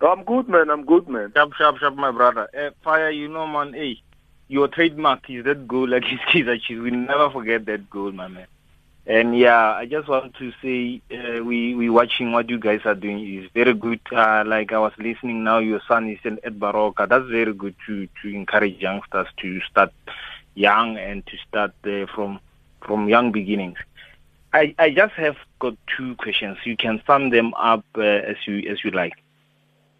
Oh, 0.00 0.08
I'm 0.08 0.24
good, 0.24 0.48
man. 0.48 0.70
I'm 0.70 0.86
good, 0.86 1.06
man. 1.06 1.32
Sharp, 1.34 1.52
sharp, 1.54 1.76
sharp, 1.80 1.96
my 1.96 2.12
brother. 2.12 2.48
Uh, 2.58 2.70
fire, 2.82 3.10
you 3.10 3.28
know, 3.28 3.46
man. 3.46 3.74
Hey, 3.74 4.00
your 4.48 4.68
trademark 4.68 5.28
is 5.28 5.44
that 5.44 5.68
goal 5.68 5.86
like 5.88 6.04
his 6.04 6.20
kids. 6.30 6.48
We 6.70 6.90
never 6.90 7.28
forget 7.28 7.66
that 7.66 7.90
goal, 7.90 8.12
my 8.12 8.28
man. 8.28 8.46
And 9.06 9.36
yeah, 9.36 9.72
I 9.72 9.86
just 9.86 10.08
want 10.08 10.34
to 10.36 10.52
say 10.62 11.02
uh, 11.10 11.42
we 11.42 11.74
we 11.74 11.90
watching 11.90 12.30
what 12.30 12.48
you 12.48 12.58
guys 12.58 12.82
are 12.84 12.94
doing 12.94 13.18
is 13.36 13.50
very 13.52 13.74
good. 13.74 14.00
Uh, 14.12 14.44
like 14.46 14.72
I 14.72 14.78
was 14.78 14.92
listening 14.96 15.42
now, 15.42 15.58
your 15.58 15.80
son 15.88 16.08
is 16.08 16.20
in 16.22 16.38
at 16.44 16.54
Baroka. 16.58 17.08
That's 17.08 17.26
very 17.28 17.52
good 17.52 17.74
to 17.86 18.06
to 18.22 18.28
encourage 18.28 18.80
youngsters 18.80 19.26
to 19.38 19.60
start 19.62 19.92
young 20.54 20.98
and 20.98 21.26
to 21.26 21.36
start 21.48 21.72
uh, 21.84 22.06
from 22.14 22.38
from 22.80 23.08
young 23.08 23.32
beginnings. 23.32 23.78
I 24.52 24.72
I 24.78 24.90
just 24.90 25.14
have 25.14 25.36
got 25.58 25.76
two 25.96 26.14
questions. 26.16 26.58
You 26.64 26.76
can 26.76 27.02
sum 27.04 27.30
them 27.30 27.54
up 27.54 27.84
uh, 27.98 28.02
as 28.02 28.36
you 28.46 28.70
as 28.70 28.84
you 28.84 28.92
like. 28.92 29.14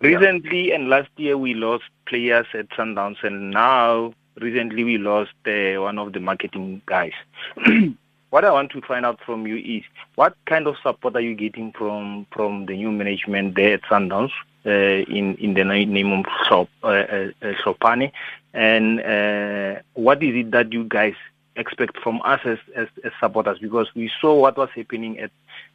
Recently 0.00 0.72
and 0.72 0.88
last 0.88 1.10
year 1.16 1.36
we 1.36 1.54
lost 1.54 1.84
players 2.06 2.46
at 2.54 2.68
Sundowns, 2.70 3.22
and 3.24 3.50
now 3.50 4.14
recently 4.40 4.84
we 4.84 4.98
lost 4.98 5.34
uh, 5.46 5.80
one 5.80 5.98
of 5.98 6.12
the 6.12 6.20
marketing 6.20 6.82
guys. 6.86 7.12
what 8.32 8.46
I 8.46 8.50
want 8.50 8.70
to 8.72 8.80
find 8.80 9.04
out 9.04 9.20
from 9.26 9.46
you 9.46 9.56
is 9.56 9.84
what 10.14 10.34
kind 10.46 10.66
of 10.66 10.76
support 10.82 11.14
are 11.16 11.20
you 11.20 11.34
getting 11.34 11.70
from 11.70 12.26
from 12.32 12.64
the 12.64 12.74
new 12.74 12.90
management 12.90 13.56
there 13.56 13.74
at 13.74 13.82
Sundowns 13.82 14.30
uh, 14.64 14.70
in 14.70 15.34
in 15.34 15.52
the 15.52 15.64
name 15.64 16.12
of 16.12 16.24
Sop, 16.48 16.70
uh, 16.82 16.86
uh, 16.86 17.28
uh, 17.42 17.52
Sopane, 17.62 18.10
and 18.54 19.82
what 19.92 20.22
is 20.22 20.34
it 20.34 20.50
that 20.50 20.72
you 20.72 20.84
guys 20.84 21.14
expect 21.56 21.98
from 21.98 22.22
us 22.24 22.40
as, 22.46 22.58
as, 22.74 22.88
as 23.04 23.12
supporters? 23.20 23.58
Because 23.58 23.88
we 23.94 24.10
saw 24.18 24.34
what 24.40 24.56
was 24.56 24.70
happening 24.74 25.18
at 25.18 25.30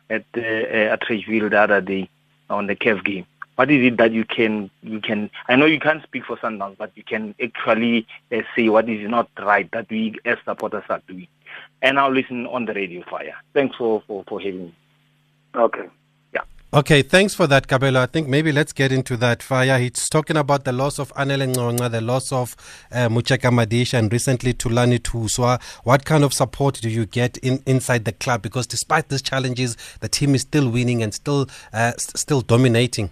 at 0.09 0.25
uh, 0.35 0.41
at 0.41 1.01
Ridgeville 1.01 1.51
the 1.51 1.61
other 1.61 1.79
day 1.79 2.09
on 2.49 2.65
the 2.65 2.75
CAF 2.75 3.03
game 3.03 3.27
what 3.57 3.71
is 3.71 3.83
it 3.83 3.97
that 3.97 4.11
you 4.11 4.23
can 4.23 4.69
you 4.83 5.01
can 5.01 5.31
I 5.49 5.55
know 5.55 5.65
you 5.65 5.79
can't 5.79 6.03
speak 6.03 6.25
for 6.25 6.37
Sundowns, 6.37 6.77
but 6.77 6.91
you 6.95 7.03
can 7.03 7.33
actually 7.43 8.07
uh, 8.31 8.41
say 8.55 8.69
what 8.69 8.87
is 8.87 9.09
not 9.09 9.29
right 9.39 9.69
that 9.71 9.89
we 9.89 10.15
as 10.25 10.37
supporters 10.45 10.83
are 10.89 11.01
doing. 11.07 11.27
And 11.81 11.99
I'll 11.99 12.13
listen 12.13 12.45
on 12.45 12.65
the 12.65 12.73
radio 12.73 13.03
fire. 13.09 13.35
Thanks 13.53 13.75
for, 13.75 14.03
for, 14.05 14.23
for 14.27 14.39
having 14.39 14.65
me. 14.65 14.75
Okay. 15.55 15.87
Yeah. 16.33 16.41
Okay, 16.71 17.01
thanks 17.01 17.33
for 17.33 17.47
that, 17.47 17.67
Kabelo. 17.67 17.97
I 17.97 18.05
think 18.05 18.27
maybe 18.27 18.51
let's 18.51 18.73
get 18.73 18.91
into 18.91 19.17
that 19.17 19.41
fire. 19.41 19.79
He's 19.79 20.07
talking 20.07 20.37
about 20.37 20.63
the 20.63 20.71
loss 20.71 20.99
of 20.99 21.11
Anele 21.15 21.51
Ngcongca, 21.51 21.89
the 21.89 22.01
loss 22.01 22.31
of 22.31 22.55
uh, 22.91 23.09
Motjeka 23.09 23.49
Madisha, 23.49 23.97
and 23.97 24.11
recently 24.13 24.53
Thulani 24.53 24.99
Thuswa. 24.99 25.59
What 25.83 26.05
kind 26.05 26.23
of 26.23 26.31
support 26.31 26.75
do 26.75 26.89
you 26.89 27.07
get 27.07 27.37
in 27.37 27.63
inside 27.65 28.05
the 28.05 28.11
club? 28.11 28.43
Because 28.43 28.67
despite 28.67 29.09
these 29.09 29.23
challenges, 29.23 29.77
the 29.99 30.09
team 30.09 30.35
is 30.35 30.41
still 30.41 30.69
winning 30.69 31.01
and 31.01 31.11
still 31.11 31.47
uh, 31.73 31.93
still 31.97 32.41
dominating. 32.41 33.09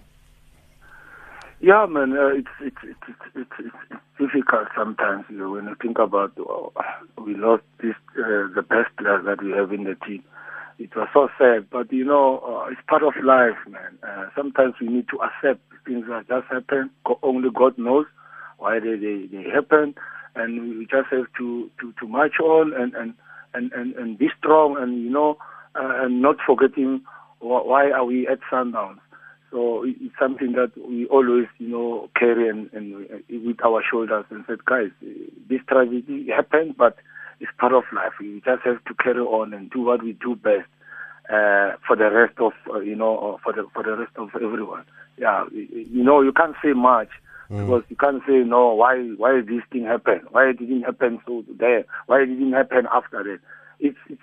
Yeah, 1.66 1.84
man, 1.90 2.12
uh, 2.12 2.28
it's, 2.28 2.46
it's, 2.60 2.76
it's, 2.84 3.18
it's, 3.34 3.50
it's 3.58 4.00
difficult 4.20 4.68
sometimes 4.78 5.24
you 5.28 5.36
know, 5.36 5.50
when 5.50 5.64
you 5.64 5.74
think 5.82 5.98
about 5.98 6.30
oh, 6.38 6.72
we 7.18 7.34
lost 7.34 7.64
this 7.82 7.96
uh, 8.16 8.46
the 8.54 8.62
best 8.62 8.96
players 8.96 9.24
that 9.26 9.42
we 9.42 9.50
have 9.50 9.72
in 9.72 9.82
the 9.82 9.96
team. 10.06 10.22
It 10.78 10.94
was 10.94 11.08
so 11.12 11.28
sad, 11.36 11.68
but 11.68 11.92
you 11.92 12.04
know, 12.04 12.38
uh, 12.38 12.70
it's 12.70 12.80
part 12.86 13.02
of 13.02 13.14
life, 13.20 13.58
man. 13.68 13.98
Uh, 14.06 14.26
sometimes 14.36 14.74
we 14.80 14.86
need 14.86 15.08
to 15.08 15.18
accept 15.18 15.60
things 15.84 16.04
that 16.08 16.28
just 16.28 16.46
happen. 16.46 16.88
Only 17.24 17.48
God 17.52 17.76
knows 17.76 18.06
why 18.58 18.78
they, 18.78 18.94
they, 18.94 19.26
they 19.26 19.50
happen, 19.50 19.96
and 20.36 20.78
we 20.78 20.86
just 20.86 21.08
have 21.10 21.26
to, 21.38 21.68
to, 21.80 21.92
to 21.98 22.06
march 22.06 22.38
on 22.40 22.74
and, 22.74 22.94
and, 22.94 23.12
and, 23.54 23.72
and, 23.72 23.92
and 23.96 24.16
be 24.16 24.28
strong 24.38 24.76
and, 24.78 25.02
you 25.02 25.10
know, 25.10 25.36
uh, 25.74 26.04
and 26.04 26.22
not 26.22 26.36
forgetting 26.46 27.02
why 27.40 27.90
are 27.90 28.04
we 28.04 28.28
at 28.28 28.38
Sundowns 28.50 28.98
so 29.56 29.84
it's 29.86 30.14
something 30.20 30.52
that 30.52 30.72
we 30.76 31.06
always, 31.06 31.46
you 31.56 31.68
know, 31.68 32.10
carry 32.14 32.50
and, 32.50 32.68
and 32.74 33.06
with 33.30 33.56
our 33.64 33.82
shoulders 33.90 34.26
and 34.28 34.44
said, 34.46 34.62
guys, 34.66 34.90
this 35.48 35.62
tragedy 35.66 36.28
happened, 36.28 36.76
but 36.76 36.98
it's 37.40 37.50
part 37.58 37.72
of 37.72 37.84
life. 37.94 38.12
We 38.20 38.42
just 38.44 38.62
have 38.64 38.84
to 38.84 38.94
carry 39.02 39.20
on 39.20 39.54
and 39.54 39.70
do 39.70 39.80
what 39.80 40.02
we 40.02 40.12
do 40.12 40.36
best 40.36 40.68
uh, 41.30 41.80
for 41.86 41.96
the 41.96 42.10
rest 42.10 42.34
of, 42.38 42.52
uh, 42.70 42.80
you 42.80 42.96
know, 42.96 43.16
uh, 43.16 43.38
for 43.42 43.54
the 43.54 43.66
for 43.72 43.82
the 43.82 43.96
rest 43.96 44.12
of 44.16 44.28
everyone. 44.34 44.84
Yeah, 45.16 45.46
you 45.50 46.04
know, 46.04 46.20
you 46.20 46.32
can't 46.34 46.54
say 46.62 46.74
much 46.74 47.08
mm. 47.50 47.64
because 47.64 47.84
you 47.88 47.96
can't 47.96 48.22
say 48.28 48.44
no. 48.44 48.74
Why 48.74 48.98
why 49.16 49.40
this 49.40 49.62
thing 49.72 49.86
happen? 49.86 50.20
Why 50.32 50.50
it 50.50 50.58
didn't 50.58 50.82
happen 50.82 51.18
so 51.26 51.44
there? 51.58 51.86
Why 52.08 52.24
it 52.24 52.26
didn't 52.26 52.52
happen 52.52 52.86
after 52.92 53.24
that? 53.24 53.38
It's 53.80 53.96
it's 54.10 54.20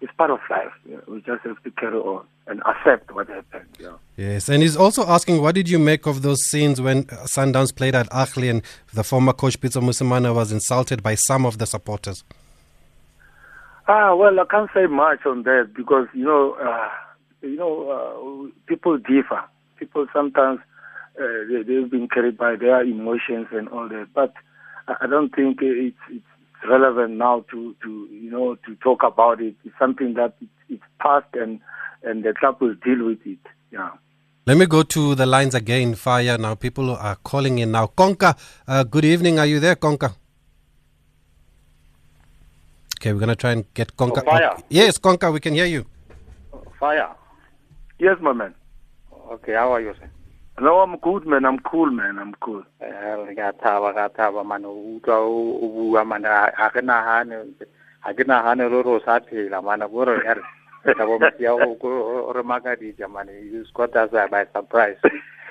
it's 0.00 0.12
part 0.12 0.30
of 0.30 0.40
life. 0.48 0.72
We 1.06 1.20
just 1.22 1.44
have 1.44 1.62
to 1.62 1.70
carry 1.72 1.96
on 1.96 2.24
and 2.46 2.62
accept 2.66 3.14
what 3.14 3.28
happened. 3.28 3.66
Yeah. 3.78 3.94
Yes, 4.16 4.48
and 4.48 4.62
he's 4.62 4.76
also 4.76 5.06
asking, 5.06 5.42
what 5.42 5.54
did 5.54 5.68
you 5.68 5.78
make 5.78 6.06
of 6.06 6.22
those 6.22 6.42
scenes 6.44 6.80
when 6.80 7.04
Sundowns 7.04 7.74
played 7.74 7.94
at 7.94 8.08
Ahli 8.10 8.50
and 8.50 8.62
the 8.94 9.04
former 9.04 9.32
coach 9.32 9.60
Pitso 9.60 9.82
Mosimane 9.82 10.34
was 10.34 10.52
insulted 10.52 11.02
by 11.02 11.14
some 11.14 11.44
of 11.44 11.58
the 11.58 11.66
supporters? 11.66 12.24
Ah, 13.86 14.14
well, 14.14 14.38
I 14.38 14.44
can't 14.44 14.70
say 14.74 14.86
much 14.86 15.24
on 15.24 15.44
that 15.44 15.70
because 15.74 16.08
you 16.12 16.24
know, 16.24 16.52
uh, 16.62 16.88
you 17.42 17.56
know, 17.56 17.90
uh, 17.90 18.50
people 18.66 18.98
differ. 18.98 19.42
People 19.78 20.06
sometimes 20.12 20.60
uh, 21.18 21.24
they, 21.48 21.62
they've 21.62 21.90
been 21.90 22.08
carried 22.08 22.36
by 22.36 22.56
their 22.56 22.82
emotions 22.82 23.46
and 23.50 23.68
all 23.70 23.88
that, 23.88 24.08
but 24.14 24.34
I 24.88 25.06
don't 25.06 25.34
think 25.34 25.58
it's, 25.62 25.96
it's 26.10 26.24
relevant 26.68 27.16
now 27.16 27.44
to, 27.50 27.74
to 27.82 28.08
you 28.10 28.30
know 28.30 28.54
to 28.66 28.74
talk 28.76 29.02
about 29.02 29.40
it. 29.40 29.54
It's 29.64 29.74
something 29.78 30.14
that 30.14 30.34
it, 30.40 30.48
it's 30.68 30.82
past 31.00 31.26
and 31.34 31.60
and 32.02 32.24
the 32.24 32.32
club 32.34 32.60
will 32.60 32.74
deal 32.74 33.06
with 33.06 33.18
it. 33.24 33.38
Yeah. 33.70 33.90
Let 34.46 34.56
me 34.56 34.66
go 34.66 34.82
to 34.82 35.14
the 35.14 35.26
lines 35.26 35.54
again. 35.54 35.94
Fire 35.94 36.38
now. 36.38 36.54
People 36.54 36.96
are 36.96 37.16
calling 37.16 37.58
in 37.58 37.72
now. 37.72 37.86
Konka, 37.86 38.36
uh, 38.66 38.84
good 38.84 39.04
evening. 39.04 39.38
Are 39.38 39.46
you 39.46 39.60
there, 39.60 39.76
Konka? 39.76 40.14
Okay, 42.98 43.12
we're 43.12 43.20
gonna 43.20 43.36
try 43.36 43.52
and 43.52 43.64
get 43.74 43.96
Konka. 43.96 44.22
Oh, 44.26 44.30
fire. 44.30 44.56
Yes, 44.68 44.98
Konka, 44.98 45.32
we 45.32 45.40
can 45.40 45.54
hear 45.54 45.66
you. 45.66 45.84
Fire. 46.80 47.14
Yes, 47.98 48.16
my 48.20 48.32
man. 48.32 48.54
Okay, 49.32 49.52
how 49.52 49.72
are 49.72 49.80
you, 49.80 49.92
sir? 50.00 50.10
No, 50.60 50.80
I'm 50.80 50.96
good, 50.96 51.24
man. 51.24 51.44
I'm 51.44 51.60
cool, 51.60 51.90
man. 51.90 52.18
I'm 52.18 52.34
cool. 52.40 52.64
ka 52.80 53.52
thaba 53.62 53.94
ka 53.94 54.08
thaba 54.08 54.44
man 54.44 54.64
o 54.64 54.98
utlwa 54.98 55.22
o 55.22 55.68
bua 55.70 56.04
man 56.04 56.22
ga 56.22 56.70
ke 56.74 56.80
nagane 56.82 57.54
ga 58.02 58.12
ke 58.12 58.24
nagane 58.26 58.66
le 58.66 58.82
gore 58.82 58.98
o 58.98 59.04
sa 59.04 59.20
phela 59.20 59.62
man 59.62 59.86
kore 59.86 60.18
ere 60.26 60.42
ka 60.98 61.06
bo 61.06 61.18
msia 61.18 61.54
o 61.54 62.32
re 62.34 62.42
makaditša 62.42 63.06
man 63.10 63.28
you 63.30 63.64
got 63.74 63.94
us 63.96 64.10
by 64.30 64.44
surprise 64.52 64.98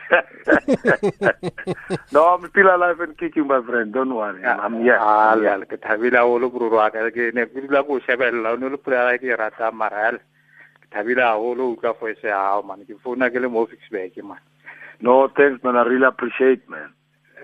no, 2.12 2.24
I'm 2.32 2.50
still 2.50 2.74
alive 2.74 3.00
and 3.02 3.18
kicking, 3.18 3.48
my 3.48 3.62
friend. 3.62 3.94
Don't 3.94 4.16
worry. 4.16 4.44
I'm 4.46 4.82
here. 4.82 4.98
Ah, 5.00 5.36
yeah. 5.36 5.58
ke 5.68 5.78
thabile 5.80 6.20
o 6.24 6.38
le 6.40 6.48
bururu 6.50 6.78
wa 6.80 6.90
ka 6.90 7.10
ke 7.12 7.32
ne 7.36 7.46
ke 7.46 7.60
dula 7.68 7.84
ko 7.84 8.00
shebelela 8.00 8.54
o 8.56 8.56
ne 8.56 8.70
le 8.70 8.78
pula 8.78 9.18
ke 9.20 9.36
rata 9.38 9.72
mara 9.72 10.12
ke 10.16 10.88
thabile 10.92 11.22
haholo 11.24 11.76
utlwa 11.76 12.00
voice 12.00 12.24
ya 12.24 12.40
hao 12.40 12.64
man 12.64 12.86
ke 12.88 12.96
founa 13.04 13.30
ke 13.30 13.40
le 13.40 13.48
mo 13.48 13.68
Ficksburg 13.68 14.16
man 14.24 14.40
no, 15.02 15.30
thanks, 15.36 15.64
man. 15.64 15.76
I 15.76 15.84
really 15.84 16.06
appreciate, 16.06 16.70
man. 16.70 16.94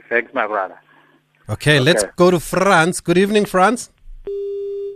Thanks, 0.10 0.34
my 0.34 0.48
brother. 0.48 0.80
Okay, 1.50 1.76
okay. 1.76 1.80
let's 1.80 2.04
go 2.16 2.32
to 2.32 2.40
France. 2.40 3.02
Good 3.02 3.18
evening, 3.18 3.46
France. 3.46 3.90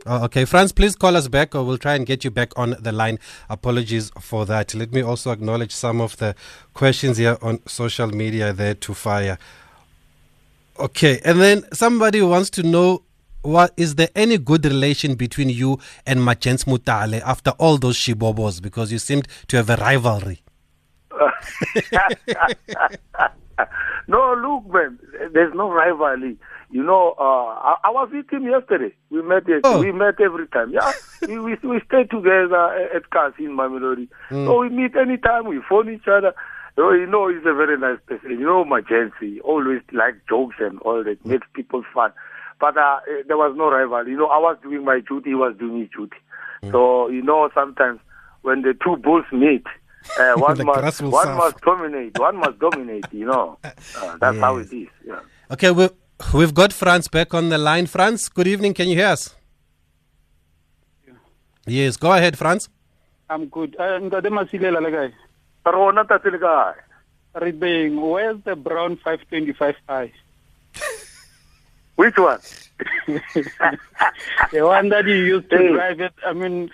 Oh, 0.10 0.24
okay, 0.24 0.46
France, 0.46 0.72
please 0.72 0.96
call 0.96 1.18
us 1.18 1.28
back 1.28 1.54
or 1.54 1.66
we'll 1.66 1.78
try 1.78 1.96
and 1.96 2.06
get 2.06 2.24
you 2.24 2.32
back 2.32 2.58
on 2.58 2.78
the 2.80 2.94
line. 2.94 3.20
Apologies 3.50 4.10
for 4.22 4.46
that. 4.46 4.74
Let 4.74 4.94
me 4.94 5.02
also 5.02 5.32
acknowledge 5.32 5.74
some 5.74 6.00
of 6.00 6.16
the 6.16 6.34
questions 6.74 7.18
here 7.18 7.38
on 7.42 7.60
social 7.68 8.08
media 8.08 8.54
there 8.54 8.74
to 8.76 8.94
fire. 8.94 9.38
Okay, 10.80 11.20
and 11.26 11.42
then 11.42 11.66
somebody 11.74 12.22
wants 12.22 12.50
to 12.52 12.64
know 12.64 13.04
what 13.42 13.74
is 13.76 13.96
there 13.96 14.10
any 14.16 14.38
good 14.38 14.64
relation 14.64 15.16
between 15.16 15.50
you 15.50 15.78
and 16.06 16.24
Majens 16.24 16.64
Mutale 16.64 17.22
after 17.22 17.52
all 17.52 17.78
those 17.78 17.98
shibobos 17.98 18.62
because 18.62 18.94
you 18.94 19.00
seemed 19.00 19.28
to 19.48 19.58
have 19.58 19.70
a 19.70 19.76
rivalry? 19.76 20.42
no, 24.08 24.36
look, 24.36 24.74
man, 24.74 25.00
there's 25.34 25.54
no 25.54 25.72
rivalry. 25.72 26.38
You 26.70 26.84
know, 26.84 27.16
uh, 27.18 27.24
I, 27.24 27.76
I, 27.86 27.90
was 27.92 28.10
with 28.12 28.30
him 28.30 28.44
yesterday. 28.44 28.94
We 29.10 29.22
met. 29.22 29.44
Oh. 29.64 29.80
We 29.80 29.94
met 29.94 30.20
every 30.20 30.48
time. 30.48 30.74
Yeah, 30.74 30.92
we, 31.22 31.40
we 31.40 31.56
we 31.64 31.82
stay 31.88 32.04
together 32.04 32.90
at 32.94 33.10
cars 33.10 33.34
in 33.40 33.56
Mamelodi. 33.56 34.10
Mm. 34.30 34.46
So 34.46 34.60
we 34.60 34.70
meet 34.70 34.96
anytime. 34.98 35.48
We 35.48 35.62
phone 35.70 35.90
each 35.90 36.08
other. 36.08 36.34
So, 36.76 36.92
you 36.92 37.08
know, 37.08 37.28
he's 37.28 37.40
a 37.40 37.56
very 37.56 37.78
nice 37.78 37.98
person. 38.06 38.32
You 38.32 38.46
know, 38.46 38.64
Majensi 38.64 39.40
always 39.44 39.82
like 39.94 40.16
jokes 40.30 40.58
and 40.60 40.80
all 40.82 41.04
that 41.04 41.24
mm. 41.24 41.26
makes 41.26 41.48
people 41.54 41.84
fun. 41.92 42.12
But 42.60 42.78
uh, 42.78 43.00
there 43.28 43.38
was 43.38 43.56
no 43.58 43.72
rivalry. 43.72 44.12
You 44.12 44.18
know, 44.18 44.28
I 44.28 44.38
was 44.38 44.58
doing 44.62 44.84
my 44.84 45.00
duty. 45.00 45.32
He 45.32 45.36
was 45.36 45.56
doing 45.58 45.80
his 45.80 45.90
duty. 45.90 46.18
Mm. 46.64 46.72
So 46.72 47.08
you 47.08 47.24
know, 47.24 47.50
sometimes 47.56 48.02
when 48.42 48.62
the 48.62 48.76
two 48.84 48.98
bulls 48.98 49.26
meet, 49.32 49.66
uh, 50.20 50.34
one 50.38 50.66
must 50.66 51.02
one 51.02 51.36
must 51.36 51.62
dominate. 51.62 52.18
One 52.20 52.38
must 52.38 52.60
dominate. 52.60 53.06
You 53.12 53.26
know, 53.26 53.58
uh, 53.64 53.72
that's 54.22 54.36
yes. 54.36 54.44
how 54.44 54.58
it 54.58 54.74
is. 54.74 54.88
Yeah. 55.06 55.20
Okay, 55.52 55.72
we 55.72 55.90
we've 56.34 56.54
got 56.54 56.74
France 56.74 57.08
back 57.08 57.34
on 57.34 57.50
the 57.50 57.58
line. 57.58 57.88
France, 57.88 58.30
good 58.30 58.48
evening. 58.48 58.74
Can 58.74 58.90
you 58.90 58.96
hear 58.96 59.08
us? 59.08 59.36
Yeah. 61.08 61.14
Yes, 61.66 61.98
go 61.98 62.12
ahead, 62.14 62.38
France. 62.38 62.70
I'm 63.30 63.48
good. 63.48 63.76
Uh, 63.80 64.00
Ngade 64.00 64.30
masilela 64.30 64.82
le 64.82 64.92
guy. 64.92 65.14
Rona 65.66 66.06
tatile 66.06 66.40
guy. 66.40 66.74
Ribeng, 67.36 68.02
where's 68.10 68.42
the 68.44 68.56
brown 68.56 68.98
525i? 68.98 70.12
Which 71.96 72.18
one? 72.18 72.40
the 73.08 74.62
one 74.62 74.90
that 74.90 75.06
you 75.06 75.16
used 75.16 75.50
to 75.50 75.58
hey. 75.58 75.72
drive 75.74 76.00
it. 76.00 76.14
I 76.26 76.34
mean, 76.34 76.70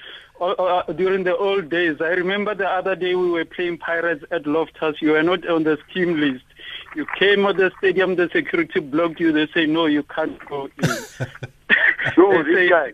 uh, 0.51 0.91
during 0.93 1.23
the 1.23 1.35
old 1.35 1.69
days. 1.69 1.97
I 2.01 2.09
remember 2.09 2.55
the 2.55 2.67
other 2.67 2.95
day 2.95 3.15
we 3.15 3.29
were 3.29 3.45
playing 3.45 3.77
Pirates 3.77 4.23
at 4.31 4.45
Loftus. 4.45 5.01
You 5.01 5.11
were 5.11 5.23
not 5.23 5.47
on 5.47 5.63
the 5.63 5.77
scheme 5.89 6.19
list. 6.19 6.45
You 6.95 7.05
came 7.17 7.45
at 7.45 7.57
the 7.57 7.71
stadium, 7.77 8.15
the 8.15 8.29
security 8.33 8.79
blocked 8.79 9.19
you. 9.19 9.31
They 9.31 9.47
say, 9.53 9.65
no, 9.65 9.85
you 9.85 10.03
can't 10.03 10.37
go 10.47 10.69
in. 10.81 10.89
Yo, 12.17 12.43
this 12.43 12.55
say, 12.55 12.69
guy. 12.69 12.93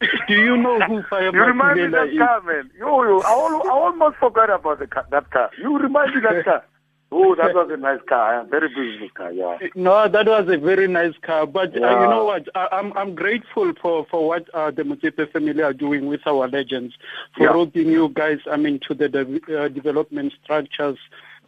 Do 0.28 0.34
you 0.34 0.56
know 0.56 0.80
who 0.80 1.02
Fire 1.04 1.32
You 1.32 1.44
remind 1.44 1.80
me 1.80 1.86
that 1.88 2.08
is? 2.08 2.18
car, 2.18 2.40
man. 2.42 2.70
Yo, 2.78 3.02
yo, 3.02 3.20
I, 3.20 3.32
I 3.32 3.70
almost 3.70 4.16
forgot 4.16 4.48
about 4.48 4.78
the 4.78 4.86
car, 4.86 5.06
that 5.10 5.30
car. 5.30 5.50
You 5.58 5.78
remind 5.78 6.14
me 6.14 6.20
that 6.22 6.44
car. 6.44 6.64
Oh, 7.12 7.34
that 7.34 7.54
was 7.54 7.68
a 7.72 7.76
nice 7.76 8.00
car. 8.08 8.44
Very 8.44 8.68
beautiful 8.68 9.08
car. 9.14 9.32
Yeah. 9.32 9.58
No, 9.74 10.08
that 10.08 10.26
was 10.26 10.48
a 10.48 10.58
very 10.58 10.86
nice 10.86 11.14
car. 11.22 11.44
But 11.44 11.74
yeah. 11.74 11.86
uh, 11.86 12.02
you 12.02 12.08
know 12.08 12.24
what? 12.24 12.48
I, 12.54 12.68
am 12.70 12.92
I'm, 12.92 12.98
I'm 12.98 13.14
grateful 13.16 13.72
for 13.82 14.06
for 14.08 14.28
what 14.28 14.48
uh, 14.54 14.70
the 14.70 14.82
Motsepe 14.82 15.32
family 15.32 15.60
are 15.60 15.72
doing 15.72 16.06
with 16.06 16.20
our 16.26 16.46
legends 16.46 16.94
for 17.36 17.44
yeah. 17.44 17.50
routing 17.50 17.88
you 17.88 18.10
guys. 18.10 18.38
I 18.48 18.56
mean, 18.56 18.78
to 18.86 18.94
the 18.94 19.08
de- 19.08 19.58
uh, 19.58 19.68
development 19.68 20.34
structures. 20.42 20.98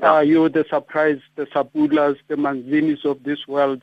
Yeah. 0.00 0.14
Uh, 0.14 0.20
you, 0.20 0.48
the 0.48 0.64
surprise, 0.68 1.20
the 1.36 1.44
Sabulas, 1.44 2.16
the 2.26 2.34
Manzinis 2.34 3.04
of 3.04 3.22
this 3.22 3.46
world. 3.46 3.82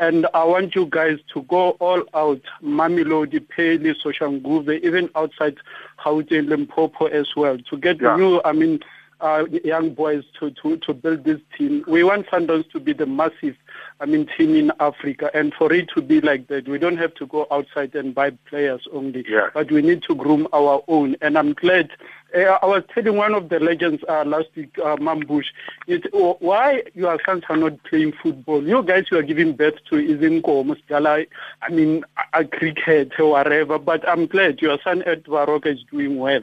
And 0.00 0.26
I 0.32 0.44
want 0.44 0.74
you 0.74 0.86
guys 0.86 1.18
to 1.34 1.42
go 1.42 1.70
all 1.72 2.04
out, 2.14 2.40
Mamelodi, 2.62 3.46
Pele, 3.46 3.92
Soshanguve, 4.02 4.82
even 4.82 5.10
outside 5.14 5.56
Gauteng, 5.98 6.48
Limpopo 6.48 7.06
as 7.06 7.26
well, 7.36 7.58
to 7.68 7.76
get 7.76 8.00
yeah. 8.00 8.16
new, 8.16 8.40
I 8.44 8.52
mean, 8.52 8.78
uh, 9.20 9.44
young 9.64 9.94
boys 9.94 10.24
to, 10.38 10.50
to, 10.62 10.76
to 10.78 10.94
build 10.94 11.24
this 11.24 11.40
team. 11.56 11.84
We 11.86 12.04
want 12.04 12.26
Sundowns 12.28 12.70
to 12.72 12.80
be 12.80 12.92
the 12.92 13.06
massive, 13.06 13.56
I 14.00 14.06
mean, 14.06 14.28
team 14.36 14.54
in 14.54 14.72
Africa, 14.80 15.30
and 15.34 15.52
for 15.54 15.72
it 15.72 15.88
to 15.94 16.02
be 16.02 16.20
like 16.20 16.48
that, 16.48 16.68
we 16.68 16.78
don't 16.78 16.98
have 16.98 17.14
to 17.14 17.26
go 17.26 17.46
outside 17.50 17.94
and 17.94 18.14
buy 18.14 18.30
players 18.30 18.86
only, 18.92 19.24
yeah. 19.28 19.50
but 19.54 19.70
we 19.70 19.82
need 19.82 20.02
to 20.04 20.14
groom 20.14 20.46
our 20.52 20.82
own. 20.88 21.16
And 21.20 21.36
I'm 21.36 21.54
glad. 21.54 21.90
Uh, 22.36 22.58
I 22.62 22.66
was 22.66 22.84
telling 22.94 23.16
one 23.16 23.34
of 23.34 23.48
the 23.48 23.58
legends 23.58 24.04
uh, 24.08 24.22
last 24.24 24.48
week, 24.54 24.78
uh, 24.78 24.96
Mambush, 24.96 25.46
it, 25.86 26.06
why 26.12 26.82
your 26.94 27.18
sons 27.24 27.42
are 27.48 27.56
not 27.56 27.82
playing 27.84 28.12
football. 28.22 28.62
You 28.62 28.82
guys, 28.82 29.06
you 29.10 29.18
are 29.18 29.22
giving 29.22 29.54
birth 29.56 29.76
to 29.88 29.96
Izinko, 29.96 30.64
Musgala, 30.64 31.26
I 31.62 31.70
mean, 31.70 32.04
a 32.34 32.44
cricket 32.44 33.12
or 33.18 33.30
whatever. 33.30 33.78
But 33.78 34.06
I'm 34.06 34.26
glad 34.26 34.60
your 34.60 34.78
son 34.84 35.02
Ed 35.06 35.24
Baroka 35.24 35.66
is 35.66 35.82
doing 35.90 36.18
well 36.18 36.42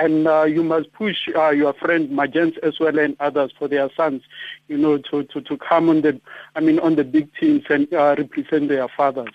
and 0.00 0.26
uh, 0.26 0.44
you 0.44 0.64
must 0.64 0.90
push 0.92 1.28
uh, 1.36 1.50
your 1.50 1.74
friend 1.74 2.10
Magents 2.10 2.56
as 2.62 2.80
well 2.80 2.98
and 2.98 3.14
others 3.20 3.52
for 3.58 3.68
their 3.68 3.90
sons, 3.94 4.22
you 4.68 4.78
know, 4.78 4.96
to, 4.96 5.24
to, 5.24 5.42
to 5.42 5.58
come 5.58 5.90
on 5.90 6.00
the, 6.00 6.18
I 6.56 6.60
mean, 6.60 6.78
on 6.80 6.96
the 6.96 7.04
big 7.04 7.28
teams 7.38 7.64
and 7.68 7.92
uh, 7.92 8.14
represent 8.16 8.68
their 8.68 8.88
fathers. 8.88 9.34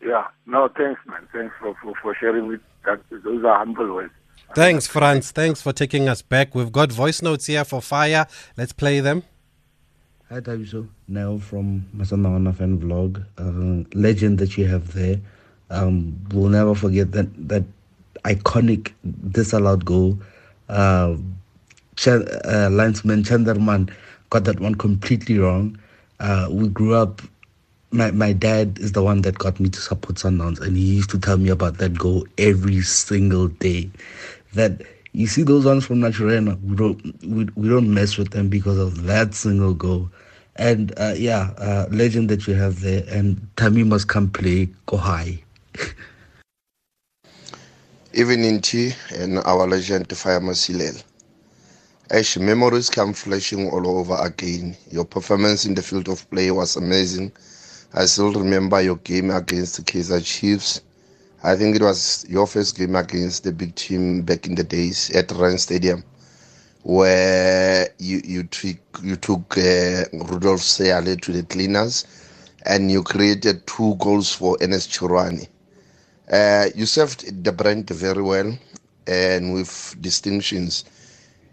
Yeah, 0.00 0.28
no, 0.46 0.68
thanks, 0.68 1.00
man. 1.06 1.26
Thanks 1.32 1.54
for, 1.60 1.76
for, 1.82 1.92
for 2.00 2.14
sharing 2.14 2.46
with 2.46 2.60
that. 2.86 3.00
Those 3.10 3.44
are 3.44 3.58
humble 3.58 3.92
words. 3.92 4.12
Thanks, 4.54 4.86
Franz. 4.86 5.32
Thanks 5.32 5.60
for 5.60 5.72
taking 5.72 6.08
us 6.08 6.22
back. 6.22 6.54
We've 6.54 6.72
got 6.72 6.92
voice 6.92 7.20
notes 7.20 7.46
here 7.46 7.64
for 7.64 7.82
Fire. 7.82 8.26
Let's 8.56 8.72
play 8.72 9.00
them. 9.00 9.24
Hi, 10.30 10.40
Thabiso. 10.40 10.88
Now 11.08 11.38
from 11.38 11.86
Masandawana 11.96 12.54
fan 12.54 12.78
vlog. 12.78 13.24
Uh, 13.36 13.84
legend 13.98 14.38
that 14.38 14.56
you 14.56 14.66
have 14.66 14.92
there. 14.92 15.20
Um, 15.70 16.18
we'll 16.32 16.48
never 16.48 16.74
forget 16.74 17.12
that 17.12 17.48
that 17.48 17.64
iconic 18.24 18.92
disallowed 19.30 19.84
goal. 19.84 20.18
Uh, 20.68 21.16
Ch- 21.96 22.08
uh, 22.08 22.68
linesman 22.70 23.22
Chanderman 23.24 23.90
got 24.30 24.44
that 24.44 24.60
one 24.60 24.74
completely 24.74 25.38
wrong. 25.38 25.78
Uh, 26.20 26.48
we 26.50 26.68
grew 26.68 26.94
up. 26.94 27.22
My 27.90 28.10
my 28.10 28.32
dad 28.32 28.78
is 28.78 28.92
the 28.92 29.02
one 29.02 29.22
that 29.22 29.38
got 29.38 29.58
me 29.58 29.68
to 29.70 29.80
support 29.80 30.16
Sundowns, 30.16 30.60
and 30.60 30.76
he 30.76 30.82
used 30.96 31.10
to 31.10 31.18
tell 31.18 31.38
me 31.38 31.48
about 31.48 31.78
that 31.78 31.98
goal 31.98 32.26
every 32.36 32.82
single 32.82 33.48
day. 33.48 33.90
That 34.54 34.82
you 35.12 35.26
see 35.26 35.42
those 35.42 35.64
ones 35.64 35.86
from 35.86 36.00
Naturena, 36.00 36.60
we 36.62 36.76
don't 36.76 37.02
we, 37.24 37.48
we 37.54 37.68
don't 37.68 37.92
mess 37.92 38.18
with 38.18 38.30
them 38.30 38.48
because 38.48 38.78
of 38.78 39.04
that 39.04 39.34
single 39.34 39.74
goal. 39.74 40.10
And 40.56 40.92
uh, 40.98 41.14
yeah, 41.16 41.50
uh, 41.58 41.86
legend 41.90 42.28
that 42.28 42.46
you 42.46 42.54
have 42.54 42.80
there, 42.80 43.04
and 43.08 43.40
Tammy 43.56 43.84
must 43.84 44.08
come 44.08 44.28
play 44.28 44.68
go 44.86 44.98
high. 48.18 48.32
Even 48.32 48.44
in 48.44 48.60
T 48.60 48.94
and 49.14 49.38
our 49.40 49.66
legend 49.68 50.16
Fire 50.16 50.40
Masilela. 50.40 51.02
Ash, 52.10 52.38
memories 52.38 52.90
come 52.90 53.12
flashing 53.14 53.70
all 53.70 53.86
over 53.88 54.16
again. 54.20 54.76
Your 54.90 55.04
performance 55.04 55.64
in 55.66 55.74
the 55.74 55.82
field 55.82 56.08
of 56.08 56.28
play 56.30 56.50
was 56.50 56.76
amazing. 56.76 57.32
I 57.94 58.06
still 58.06 58.32
remember 58.32 58.80
your 58.80 58.96
game 58.96 59.30
against 59.30 59.76
the 59.76 59.82
Kaizer 59.82 60.24
Chiefs. 60.24 60.82
I 61.44 61.56
think 61.56 61.76
it 61.76 61.82
was 61.82 62.26
your 62.28 62.46
first 62.46 62.76
game 62.76 62.96
against 62.96 63.44
the 63.44 63.52
big 63.52 63.74
team 63.76 64.22
back 64.22 64.46
in 64.46 64.56
the 64.56 64.64
days 64.64 65.10
at 65.14 65.30
Rand 65.32 65.60
Stadium, 65.60 66.04
where 66.82 67.88
you 67.98 68.22
you 68.24 68.44
took 68.44 68.78
you 69.02 69.16
took 69.16 69.58
uh, 69.58 70.04
Rudolf 70.12 70.60
Seale 70.60 71.16
to 71.16 71.32
the 71.32 71.44
cleaners, 71.44 72.06
and 72.66 72.90
you 72.90 73.02
created 73.02 73.66
two 73.66 73.94
goals 73.96 74.32
for 74.34 74.56
Ernest 74.62 74.90
Chirwane. 74.90 75.48
Uh, 76.30 76.66
you 76.74 76.84
served 76.84 77.42
the 77.44 77.52
brand 77.52 77.88
very 77.90 78.22
well 78.22 78.56
and 79.06 79.54
with 79.54 79.96
distinctions. 80.00 80.84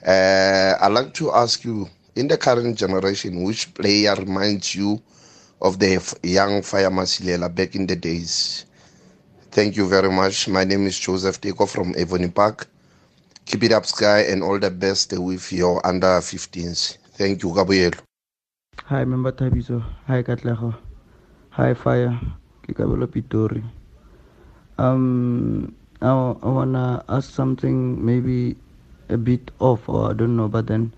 Uh, 0.06 0.76
I'd 0.82 0.92
like 0.92 1.14
to 1.16 1.32
ask 1.32 1.64
you, 1.64 1.90
in 2.16 2.28
the 2.28 2.38
current 2.38 2.78
generation, 2.78 3.44
which 3.44 3.74
player 3.74 4.14
reminds 4.16 4.76
you 4.76 5.02
of 5.62 5.80
the 5.80 6.00
young 6.24 6.62
Fire 6.62 6.90
Masilela 6.90 7.54
back 7.54 7.76
in 7.76 7.88
the 7.88 7.96
days? 7.96 8.66
Thank 9.52 9.78
you 9.78 9.88
very 9.88 10.12
much. 10.12 10.50
My 10.50 10.66
name 10.66 10.86
is 10.86 11.00
Joseph 11.00 11.40
Teko 11.40 11.68
from 11.68 11.94
Avoni 11.94 12.34
Park. 12.34 12.68
Keep 13.46 13.64
it 13.64 13.72
up, 13.72 13.86
Sky, 13.86 14.22
and 14.24 14.44
all 14.44 14.60
the 14.60 14.72
best 14.72 15.14
with 15.14 15.54
your 15.54 15.86
under 15.86 16.20
15s. 16.20 16.98
Thank 17.14 17.44
you, 17.44 17.54
Gabriel. 17.56 17.92
Hi, 18.86 19.06
member 19.06 19.32
Thabiso. 19.32 19.82
Hi, 20.08 20.24
Katleho. 20.24 20.76
Hi, 21.52 21.74
Fire. 21.74 22.20
Kikabelo 22.68 23.08
Pitori. 23.08 23.64
Um, 24.78 25.74
I, 26.02 26.10
I 26.10 26.50
wanna 26.50 27.04
ask 27.08 27.34
something 27.34 28.04
maybe 28.04 28.56
a 29.10 29.18
bit 29.18 29.52
off, 29.60 29.88
or 29.88 30.10
I 30.10 30.14
don't 30.14 30.36
know, 30.36 30.48
but 30.48 30.68
then 30.68 30.94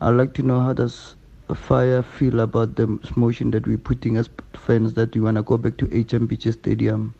I'd 0.00 0.10
like 0.10 0.34
to 0.34 0.42
know 0.42 0.60
how 0.60 0.72
does 0.72 1.14
Fire 1.54 2.02
feel 2.02 2.40
about 2.40 2.76
the 2.76 2.86
motion 3.16 3.50
that 3.50 3.66
we're 3.66 3.78
putting 3.78 4.16
as 4.16 4.28
fans 4.54 4.94
that 4.94 5.14
we 5.14 5.20
wanna 5.20 5.42
go 5.42 5.56
back 5.56 5.76
to 5.78 5.86
HMPG 5.86 6.52
Stadium. 6.52 7.14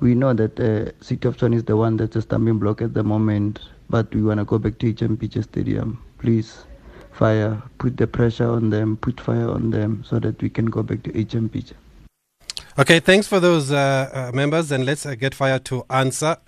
We 0.00 0.14
know 0.14 0.32
that 0.34 0.58
uh, 0.58 0.90
City 1.00 1.28
of 1.28 1.36
Tshwane 1.36 1.54
is 1.54 1.64
the 1.64 1.76
one 1.76 1.96
that's 1.96 2.16
a 2.16 2.22
stumbling 2.22 2.58
block 2.58 2.82
at 2.82 2.94
the 2.94 3.04
moment, 3.04 3.60
but 3.88 4.12
we 4.14 4.22
wanna 4.22 4.44
go 4.44 4.58
back 4.58 4.78
to 4.78 4.92
HMPG 4.92 5.44
Stadium. 5.44 6.02
Please, 6.18 6.64
Fire, 7.12 7.62
put 7.78 7.96
the 7.96 8.06
pressure 8.06 8.48
on 8.48 8.70
them, 8.70 8.96
put 8.96 9.20
fire 9.20 9.50
on 9.50 9.70
them, 9.70 10.02
so 10.04 10.18
that 10.18 10.40
we 10.42 10.48
can 10.48 10.66
go 10.66 10.82
back 10.82 11.02
to 11.04 11.10
HMPG. 11.10 11.72
Okay, 12.78 13.00
thanks 13.00 13.26
for 13.26 13.38
those 13.38 13.70
uh, 13.70 14.08
uh, 14.14 14.34
members, 14.34 14.72
and 14.72 14.86
let's 14.86 15.04
uh, 15.04 15.14
get 15.14 15.34
Fire 15.34 15.58
to 15.58 15.84
answer. 15.90 16.38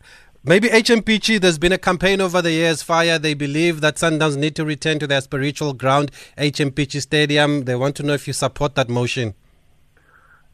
Maybe 0.43 0.69
HMPG, 0.69 1.39
there's 1.39 1.59
been 1.59 1.73
a 1.73 1.77
campaign 1.77 2.23
over 2.23 2.41
the 2.41 2.51
years, 2.51 2.83
Fire. 2.83 3.19
They 3.19 3.35
believe 3.35 3.83
that 3.83 3.97
Sundowns 3.97 4.35
need 4.35 4.57
to 4.57 4.65
return 4.65 4.99
to 5.01 5.07
their 5.07 5.21
spiritual 5.21 5.75
ground, 5.75 6.11
HMPG 6.39 7.03
Stadium. 7.03 7.65
They 7.65 7.75
want 7.77 7.95
to 7.97 8.03
know 8.03 8.15
if 8.15 8.27
you 8.27 8.33
support 8.33 8.75
that 8.77 8.89
motion. 8.89 9.35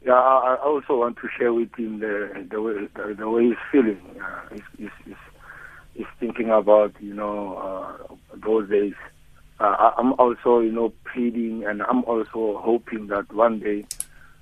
Yeah, 0.04 0.14
I 0.14 0.56
also 0.56 0.98
want 0.98 1.18
to 1.18 1.28
share 1.38 1.52
with 1.52 1.72
him 1.76 2.00
the 2.00 2.48
the 2.50 2.60
way, 2.60 2.88
the, 2.96 3.14
the 3.14 3.30
way 3.30 3.44
he's 3.44 3.56
feeling. 3.70 4.20
Uh, 4.20 4.40
he's, 4.50 4.62
he's, 4.76 4.90
he's, 5.04 5.14
he's, 5.94 6.06
thinking 6.18 6.50
about, 6.50 6.94
you 6.98 7.14
know, 7.14 7.54
uh, 7.56 8.14
those 8.44 8.68
days. 8.68 8.94
Uh, 9.60 9.92
I'm 9.96 10.14
also, 10.14 10.58
you 10.58 10.72
know, 10.72 10.92
pleading 11.12 11.64
and 11.64 11.82
I'm 11.82 12.02
also 12.04 12.58
hoping 12.58 13.06
that 13.08 13.32
one 13.32 13.60
day 13.60 13.84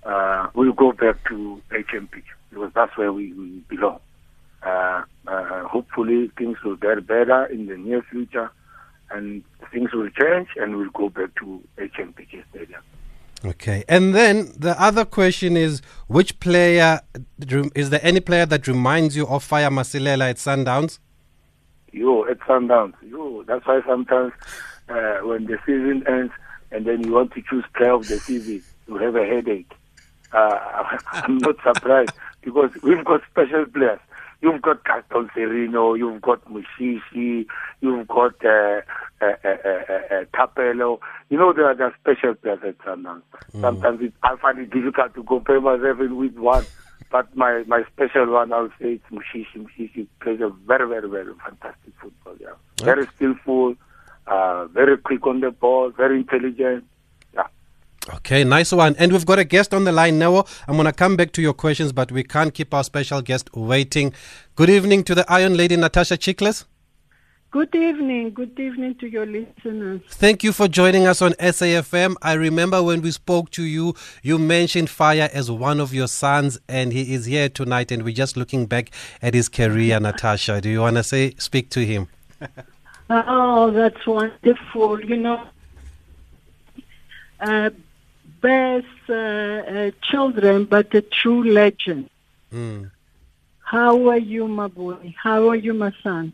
uh, 0.05 0.49
we'll 0.55 0.73
go 0.73 0.93
back 0.93 1.17
to 1.29 1.61
HMP 1.71 2.23
because 2.51 2.73
that's 2.75 2.97
where 2.97 3.13
we, 3.13 3.33
we 3.33 3.63
belong. 3.69 4.01
Uh, 4.63 5.05
uh, 5.27 5.65
hopefully 5.69 6.31
things 6.37 6.57
will 6.65 6.77
get 6.77 7.07
better 7.07 7.47
in 7.47 7.67
the 7.67 7.77
near 7.77 8.03
future 8.11 8.51
and 9.11 9.43
things 9.73 9.93
will 9.93 10.11
change 10.11 10.49
and 10.57 10.77
we'll 10.77 10.91
go 10.91 11.09
back 11.09 11.35
to 11.37 11.63
HMPG 11.79 12.43
Stadium. 12.51 12.83
Okay. 13.45 13.85
And 13.89 14.15
then 14.15 14.53
the 14.57 14.81
other 14.83 15.05
question 15.05 15.57
is 15.57 15.81
which 16.09 16.41
player, 16.41 17.01
is 17.75 17.91
there 17.91 18.01
any 18.03 18.21
player 18.21 18.47
that 18.47 18.67
reminds 18.67 19.17
you 19.17 19.27
of 19.29 19.45
Fire 19.45 19.71
Masilela 19.71 20.31
at 20.31 20.37
Sundowns? 20.37 20.99
Yo, 21.93 22.25
at 22.25 22.41
Sundowns. 22.41 22.95
Yo, 23.09 23.45
that's 23.45 23.65
why 23.67 23.81
sometimes 23.87 24.33
uh, 24.89 25.19
when 25.23 25.45
the 25.47 25.59
season 25.65 26.05
ends 26.09 26.33
and 26.71 26.85
then 26.85 27.05
you 27.05 27.13
want 27.13 27.33
to 27.33 27.43
choose 27.49 27.65
player 27.75 27.93
of 27.93 28.09
the 28.09 28.19
season, 28.19 28.63
you 28.89 28.97
have 28.97 29.15
a 29.15 29.25
headache 29.25 29.73
uh, 30.33 30.99
I'm 31.13 31.39
not 31.39 31.57
surprised 31.63 32.13
because 32.43 32.71
we've 32.83 33.05
got 33.05 33.23
special 33.31 33.67
players. 33.67 34.01
You've 34.41 34.63
got 34.63 34.85
Gaston 34.85 35.29
Sirino, 35.35 35.99
you've 35.99 36.23
got 36.23 36.45
Mushishi, 36.45 37.47
you've 37.81 38.07
got 38.07 38.35
uh, 38.45 38.81
uh, 39.21 39.35
uh, 39.45 39.49
uh, 39.49 40.25
Thapelo. 40.33 41.01
You 41.29 41.39
know, 41.39 41.53
there 41.53 41.67
are, 41.67 41.75
just 41.75 41.97
special 42.01 42.35
players 42.35 42.61
at 42.65 42.79
Sundowns. 42.79 43.23
Mm. 43.53 43.61
Sometimes 43.63 44.01
it, 44.01 44.13
I 44.23 44.37
find 44.37 44.61
it 44.61 44.71
difficult 44.71 45.15
to 45.17 45.25
compare 45.25 45.61
myself 45.61 45.99
with 45.99 46.37
one. 46.37 46.65
But 47.11 47.35
my, 47.37 47.65
my 47.67 47.83
special 47.93 48.27
one, 48.31 48.53
I 48.53 48.61
would 48.61 48.73
say 48.81 49.01
it's 49.01 49.05
Mushishi. 49.11 49.67
Mushishi 49.67 50.07
plays 50.21 50.41
a 50.41 50.51
very, 50.67 50.87
very, 50.87 51.09
very 51.09 51.33
fantastic 51.45 51.95
football. 52.01 52.35
Yeah, 52.39 52.85
very 52.85 53.07
skillful, 53.07 53.75
uh, 54.27 54.67
very 54.67 54.99
quick 54.99 55.27
on 55.27 55.41
the 55.41 55.51
ball, 55.51 55.91
very 55.91 56.19
intelligent. 56.19 56.85
Okay, 58.15 58.43
nice 58.43 58.73
one. 58.73 58.97
And 58.99 59.13
we've 59.13 59.27
got 59.27 59.39
a 59.39 59.45
guest 59.45 59.75
on 59.75 59.85
the 59.85 59.93
line 59.93 60.19
now. 60.19 60.45
I'm 60.67 60.77
going 60.77 60.87
to 60.87 60.93
come 60.93 61.17
back 61.17 61.33
to 61.33 61.43
your 61.43 61.53
questions, 61.53 61.93
but 61.93 62.11
we 62.11 62.23
can't 62.23 62.55
keep 62.55 62.73
our 62.73 62.83
special 62.83 63.21
guest 63.21 63.55
waiting. 63.55 64.15
Good 64.57 64.71
evening 64.71 65.05
to 65.05 65.15
the 65.15 65.31
Iron 65.31 65.57
Lady, 65.57 65.77
Natasha 65.77 66.17
Tsichlas. 66.17 66.65
Good 67.51 67.75
evening. 67.75 68.33
Good 68.33 68.59
evening 68.59 68.95
to 68.97 69.07
your 69.07 69.25
listeners. 69.25 70.03
Thank 70.11 70.43
you 70.43 70.53
for 70.53 70.69
joining 70.69 71.07
us 71.07 71.23
on 71.23 71.33
SAFM. 71.33 72.15
I 72.21 72.35
remember 72.35 72.83
when 72.83 73.01
we 73.01 73.11
spoke 73.11 73.51
to 73.53 73.63
you, 73.63 73.95
you 74.23 74.39
mentioned 74.39 74.91
Fire 74.91 75.31
as 75.33 75.51
one 75.51 75.81
of 75.81 75.95
your 75.95 76.09
sons, 76.09 76.59
and 76.69 76.93
he 76.93 77.15
is 77.15 77.27
here 77.27 77.49
tonight. 77.49 77.91
And 77.91 78.03
we're 78.05 78.15
just 78.15 78.37
looking 78.37 78.67
back 78.67 78.91
at 79.23 79.35
his 79.35 79.49
career, 79.49 79.99
Natasha. 79.99 80.61
Do 80.61 80.69
you 80.69 80.81
want 80.81 80.97
to 80.97 81.03
say, 81.03 81.35
speak 81.39 81.71
to 81.71 81.85
him? 81.85 82.09
Oh, 83.11 83.71
that's 83.71 84.07
wonderful. 84.07 85.03
You 85.03 85.17
know, 85.17 85.49
uh, 87.41 87.71
best 88.41 88.87
uh, 89.09 89.13
uh, 89.15 89.91
children, 90.03 90.65
but 90.65 90.95
a 90.95 91.03
true 91.03 91.43
legend. 91.45 92.09
Mm. 92.53 92.91
How 93.65 94.09
are 94.09 94.19
you, 94.19 94.49
my 94.49 94.69
boy? 94.69 95.15
How 95.23 95.49
are 95.51 95.57
you, 95.57 95.75
my 95.75 95.93
son? 96.03 96.33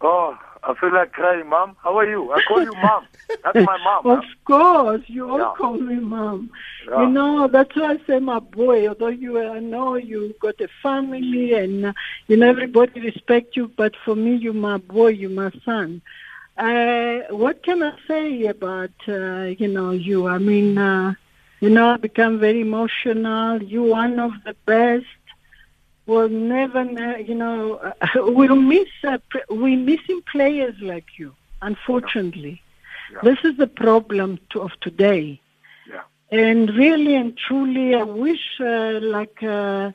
Oh, 0.00 0.36
I 0.62 0.74
feel 0.74 0.92
like 0.92 1.12
crying, 1.12 1.48
Mom. 1.48 1.76
How 1.82 1.98
are 1.98 2.08
you? 2.08 2.32
I 2.32 2.40
call 2.40 2.62
you 2.62 2.74
Mom. 2.74 3.06
That's 3.44 3.58
my 3.60 3.76
mom. 3.76 4.06
Of 4.06 4.24
course, 4.46 5.02
you 5.06 5.28
all 5.30 5.38
Yeah. 5.38 5.52
call 5.58 5.74
me 5.74 5.96
mom. 5.96 6.50
Yeah. 6.88 7.00
You 7.02 7.08
know, 7.08 7.46
that's 7.46 7.74
why 7.76 7.92
I 7.92 7.98
say 8.06 8.18
my 8.18 8.38
boy. 8.38 8.88
Although 8.88 9.08
you, 9.08 9.38
I 9.38 9.58
know 9.60 9.96
you 9.96 10.34
got 10.40 10.58
a 10.62 10.68
family, 10.82 11.52
and 11.52 11.86
uh, 11.86 11.92
you 12.26 12.36
know 12.38 12.48
everybody 12.48 13.00
respect 13.00 13.54
you, 13.54 13.70
but 13.76 13.92
for 14.02 14.14
me, 14.16 14.36
you 14.36 14.54
my 14.54 14.78
boy, 14.78 15.08
you 15.08 15.28
my 15.28 15.50
son. 15.64 16.00
Uh, 16.56 17.18
what 17.30 17.62
can 17.62 17.82
I 17.82 17.92
say 18.08 18.46
about 18.46 18.92
uh, 19.08 19.52
you 19.60 19.68
know 19.68 19.90
you? 19.90 20.26
I 20.26 20.38
mean, 20.38 20.78
uh, 20.78 21.14
you 21.64 21.70
know, 21.70 21.88
I 21.94 21.96
become 21.96 22.38
very 22.40 22.60
emotional. 22.60 23.62
You 23.62 23.84
one 23.84 24.18
of 24.18 24.32
the 24.44 24.54
best. 24.66 25.06
We'll 26.04 26.28
never, 26.28 26.82
you 27.18 27.34
know, 27.34 27.76
uh, 27.76 27.92
we'll 28.36 28.62
miss 28.72 28.90
uh, 29.02 29.16
pr- 29.30 29.50
we 29.62 29.74
missing 29.74 30.20
players 30.30 30.76
like 30.82 31.06
you. 31.16 31.34
Unfortunately, 31.62 32.60
this 33.22 33.38
is 33.44 33.56
the 33.56 33.66
problem 33.66 34.38
to, 34.50 34.60
of 34.60 34.72
today. 34.82 35.40
Yeah. 35.88 36.02
And 36.30 36.68
really 36.74 37.14
and 37.14 37.34
truly, 37.34 37.94
I 37.94 38.02
wish 38.02 38.60
uh, 38.60 39.00
like 39.16 39.42
uh, 39.42 39.92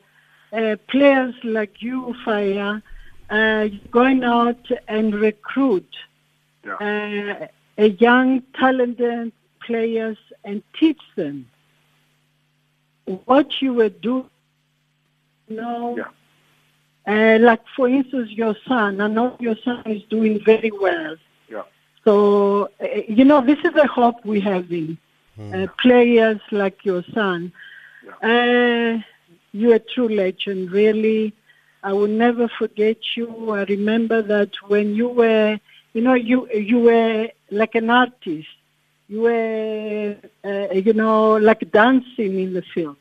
uh, 0.52 0.74
players 0.88 1.36
like 1.44 1.80
you, 1.80 2.16
Faya, 2.24 2.82
uh, 3.38 3.68
going 3.92 4.24
out 4.24 4.64
and 4.88 5.14
recruit 5.14 5.92
uh, 6.68 7.46
a 7.78 7.88
young, 8.06 8.42
talented 8.58 9.30
players 9.64 10.18
and 10.42 10.64
teach 10.80 11.02
them 11.14 11.46
what 13.26 13.60
you 13.60 13.74
were 13.74 13.88
doing. 13.88 14.28
You 15.48 15.56
know, 15.56 15.98
uh, 17.06 17.38
like 17.40 17.62
for 17.76 17.88
instance, 17.88 18.30
your 18.30 18.54
son. 18.66 19.00
I 19.00 19.08
know 19.08 19.36
your 19.40 19.56
son 19.64 19.82
is 19.86 20.02
doing 20.04 20.42
very 20.44 20.70
well. 20.70 21.16
Yeah. 21.48 21.62
So 22.04 22.68
uh, 22.80 22.86
you 23.08 23.24
know, 23.24 23.40
this 23.44 23.58
is 23.64 23.74
a 23.74 23.86
hope 23.86 24.24
we're 24.24 24.42
having. 24.42 24.98
Uh, 25.54 25.66
players 25.80 26.40
like 26.50 26.84
your 26.84 27.02
son. 27.14 27.50
Uh, 28.22 28.98
you're 29.52 29.76
a 29.76 29.78
true 29.78 30.08
legend, 30.08 30.70
really. 30.70 31.32
I 31.82 31.92
will 31.94 32.08
never 32.08 32.46
forget 32.48 32.98
you. 33.16 33.50
I 33.52 33.62
remember 33.64 34.20
that 34.22 34.50
when 34.68 34.94
you 34.94 35.08
were, 35.08 35.58
you 35.94 36.02
know, 36.02 36.14
you 36.14 36.46
you 36.52 36.78
were 36.80 37.28
like 37.50 37.74
an 37.74 37.88
artist. 37.88 38.48
You 39.08 39.22
were, 39.22 40.16
uh, 40.44 40.74
you 40.74 40.92
know, 40.92 41.36
like 41.36 41.70
dancing 41.72 42.38
in 42.38 42.52
the 42.52 42.62
field. 42.74 42.96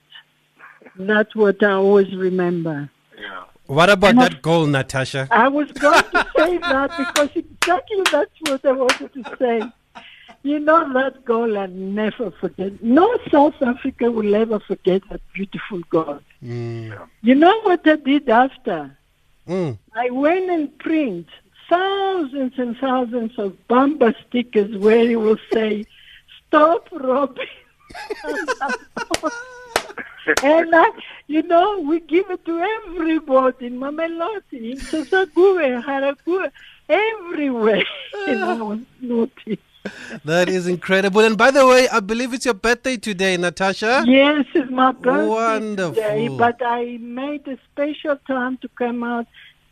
That's 1.00 1.34
what 1.34 1.64
I 1.64 1.72
always 1.72 2.14
remember. 2.14 2.90
Yeah. 3.18 3.46
What 3.68 3.90
about 3.90 4.16
that 4.16 4.42
goal, 4.42 4.66
Natasha? 4.66 5.30
I 5.32 5.48
was 5.48 5.72
going 5.72 6.04
to 6.04 6.28
say 6.38 6.58
that 6.58 6.92
because 6.98 7.30
exactly 7.36 8.02
that's 8.12 8.32
what 8.42 8.66
I 8.66 8.72
wanted 8.74 9.14
to 9.14 9.38
say. 9.40 10.04
You 10.44 10.60
know 10.60 10.92
that 10.94 11.24
goal 11.24 11.58
I 11.58 11.68
never 11.68 12.32
forget. 12.32 12.84
No 12.84 13.18
South 13.32 13.56
Africa 13.62 14.12
will 14.12 14.36
ever 14.36 14.60
forget 14.60 15.02
that 15.10 15.22
beautiful 15.34 15.80
goal. 15.90 16.20
Mm. 16.44 16.98
You 17.22 17.36
know 17.36 17.62
what 17.62 17.88
I 17.88 17.96
did 17.96 18.28
after? 18.28 18.98
Mm. 19.48 19.78
I 19.96 20.10
went 20.10 20.50
and 20.50 20.78
print 20.80 21.28
thousands 21.70 22.54
and 22.58 22.76
thousands 22.78 23.38
of 23.38 23.68
bumper 23.70 24.14
stickers 24.28 24.76
where 24.78 25.10
it 25.10 25.16
will 25.16 25.40
say, 25.54 25.86
"Stop 26.48 26.90
robbing." 26.92 27.46
and 30.44 30.74
uh, 30.74 30.92
you 31.28 31.44
know, 31.44 31.80
we 31.80 32.00
give 32.00 32.30
it 32.30 32.46
to 32.46 32.60
everybody 32.60 33.68
in 33.68 33.80
Mamelodi, 33.80 34.72
in 34.72 34.78
Soshanguve, 34.78 35.84
Haragure, 35.84 36.52
everywhere. 36.88 37.84
know, 38.28 38.50
I 38.50 38.62
was 38.62 38.80
naughty. 39.02 39.60
That 40.26 40.50
is 40.50 40.68
incredible. 40.68 41.22
And 41.22 41.38
by 41.38 41.52
the 41.52 41.66
way, 41.66 41.88
I 41.90 42.00
believe 42.00 42.34
it's 42.34 42.46
your 42.46 42.54
birthday 42.54 42.98
today, 42.98 43.38
Natasha. 43.38 44.04
Yes, 44.06 44.46
it's 44.54 44.70
my 44.70 44.92
birthday 44.92 45.28
Wonderful. 45.28 46.38
but 46.38 46.62
I 46.62 46.98
made 46.98 47.48
a 47.48 47.58
special 47.72 48.18
time 48.28 48.58
to 48.58 48.70
come 48.70 49.04
out 49.04 49.28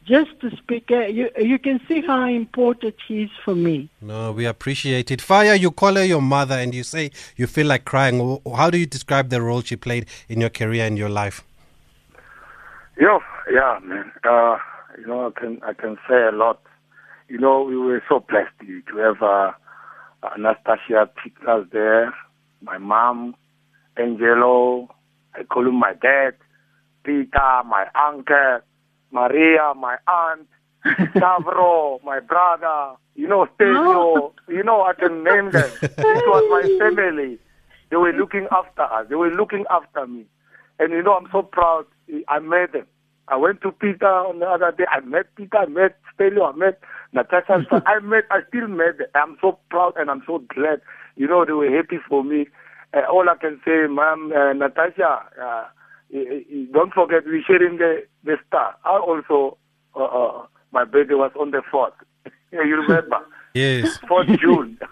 just 0.08 0.40
to 0.42 0.56
speak. 0.56 0.90
Uh, 0.90 1.02
you, 1.02 1.30
you 1.38 1.60
can 1.60 1.80
see 1.88 2.02
how 2.02 2.28
important 2.28 2.96
he 3.08 3.24
is 3.24 3.30
for 3.44 3.56
me. 3.56 3.90
No, 4.02 4.32
we 4.32 4.46
appreciate 4.46 5.12
it. 5.12 5.22
Fire, 5.22 5.54
you 5.54 5.72
call 5.72 5.96
her 5.96 6.04
your 6.04 6.22
mother 6.22 6.56
and 6.56 6.74
you 6.74 6.84
say 6.84 7.12
you 7.36 7.48
feel 7.48 7.68
like 7.68 7.86
crying. 7.86 8.40
How 8.56 8.70
do 8.70 8.78
you 8.78 8.86
describe 8.86 9.30
the 9.30 9.42
role 9.42 9.62
she 9.62 9.76
played 9.76 10.08
in 10.30 10.40
your 10.40 10.50
career 10.50 10.86
and 10.86 10.98
your 10.98 11.10
life? 11.10 11.44
Yeah, 13.00 13.20
yeah, 13.52 13.80
man. 13.84 14.12
Uh, 14.24 14.58
you 14.98 15.06
know, 15.06 15.28
I 15.28 15.40
can 15.40 15.62
I 15.64 15.74
can 15.74 15.98
say 16.10 16.28
a 16.28 16.32
lot. 16.32 16.62
You 17.28 17.38
know, 17.38 17.62
we 17.62 17.78
were 17.78 18.02
so 18.10 18.20
blessed 18.22 18.58
to 18.62 18.82
to 18.82 18.98
have 18.98 19.22
uh, 19.22 19.52
Anastasia 20.34 21.10
Tsichlas 21.18 21.70
there, 21.72 22.14
my 22.62 22.78
mom, 22.78 23.36
Angelo, 23.98 24.90
I 25.36 25.44
call 25.44 25.68
him 25.68 25.76
my 25.76 25.94
dad, 25.94 26.34
Peter, 27.04 27.62
my 27.66 27.86
uncle, 28.08 28.60
Maria, 29.12 29.74
my 29.76 29.98
aunt, 30.08 30.48
Stavro, 30.86 32.04
my 32.06 32.20
brother, 32.20 32.96
you 33.16 33.28
know, 33.28 33.48
Stelio, 33.56 34.34
you 34.48 34.64
know, 34.64 34.84
I 34.84 34.94
can 34.94 35.24
name 35.24 35.52
them. 35.52 35.70
it 35.82 35.98
was 35.98 36.44
my 36.50 36.78
family. 36.80 37.40
They 37.90 37.98
were 37.98 38.14
looking 38.14 38.48
after 38.52 38.84
us. 38.84 39.08
They 39.10 39.16
were 39.16 39.32
looking 39.32 39.66
after 39.70 40.06
me. 40.06 40.26
And 40.80 40.92
you 40.94 41.02
know, 41.02 41.14
I'm 41.16 41.28
so 41.32 41.42
proud. 41.42 41.86
I 42.28 42.40
met 42.40 42.74
them. 42.74 42.86
I 43.28 43.36
went 43.36 43.62
to 43.62 43.72
Peter 43.72 44.08
on 44.08 44.40
the 44.40 44.46
other 44.46 44.72
day. 44.72 44.86
I 44.90 45.00
met 45.02 45.34
Peter. 45.36 45.58
I 45.58 45.66
met 45.66 45.98
Stelio. 46.14 46.46
I 46.46 46.56
met 46.56 46.80
Natasha. 47.14 47.66
I 47.86 48.00
met. 48.00 48.26
I 48.30 48.42
still 48.50 48.68
met 48.68 49.00
them. 49.00 49.08
I'm 49.16 49.38
so 49.42 49.58
proud 49.70 49.94
and 49.98 50.10
I'm 50.10 50.24
so 50.26 50.40
glad. 50.54 50.82
You 51.16 51.28
know, 51.28 51.44
they 51.46 51.54
were 51.54 51.70
happy 51.76 51.98
for 52.08 52.24
me. 52.24 52.48
Uh, 52.94 53.02
all 53.12 53.28
I 53.30 53.36
can 53.36 53.60
say, 53.66 53.88
ma'am, 53.90 54.32
uh, 54.32 54.54
Natasha, 54.54 55.24
uh, 55.42 55.66
don't 56.74 56.94
forget 56.94 57.24
we're 57.26 57.44
sharing 57.46 57.78
the 57.78 58.04
the 58.24 58.38
star. 58.48 58.76
I 58.86 58.98
also, 58.98 59.58
uh, 59.96 60.04
uh, 60.04 60.46
my 60.72 60.86
birthday 60.86 61.16
was 61.16 61.32
on 61.40 61.52
the 61.52 61.62
fourth. 61.70 61.94
You 62.52 62.78
remember? 62.78 63.20
Yes. 63.58 63.98
For 64.08 64.24
June. 64.26 64.78